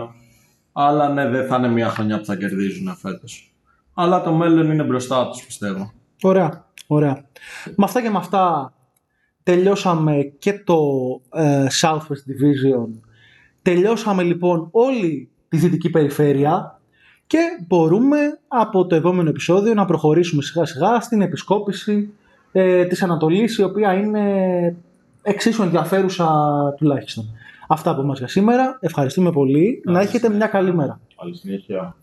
[0.72, 3.54] αλλά ναι, δεν θα είναι μια χρονιά που θα κερδίζουν φέτος.
[3.94, 5.92] Αλλά το μέλλον είναι μπροστά τους, πιστεύω.
[6.22, 7.24] Ωραία, ωραία.
[7.64, 8.72] Με αυτά και με αυτά
[9.42, 10.80] τελειώσαμε και το
[11.34, 11.98] ε, Southwest
[12.30, 12.88] Division.
[13.62, 16.80] Τελειώσαμε λοιπόν όλη τη δυτική περιφέρεια
[17.26, 18.16] και μπορούμε
[18.48, 22.12] από το επόμενο επεισόδιο να προχωρήσουμε σιγά σιγά στην επισκόπηση
[22.52, 24.76] ε, της Ανατολής η οποία είναι
[25.22, 26.28] εξίσου ενδιαφέρουσα
[26.76, 27.24] τουλάχιστον.
[27.68, 28.78] Αυτά από εμάς για σήμερα.
[28.80, 29.82] Ευχαριστούμε πολύ.
[29.84, 31.00] Να έχετε μια καλή μέρα.
[31.16, 31.96] Καλή συνέχεια.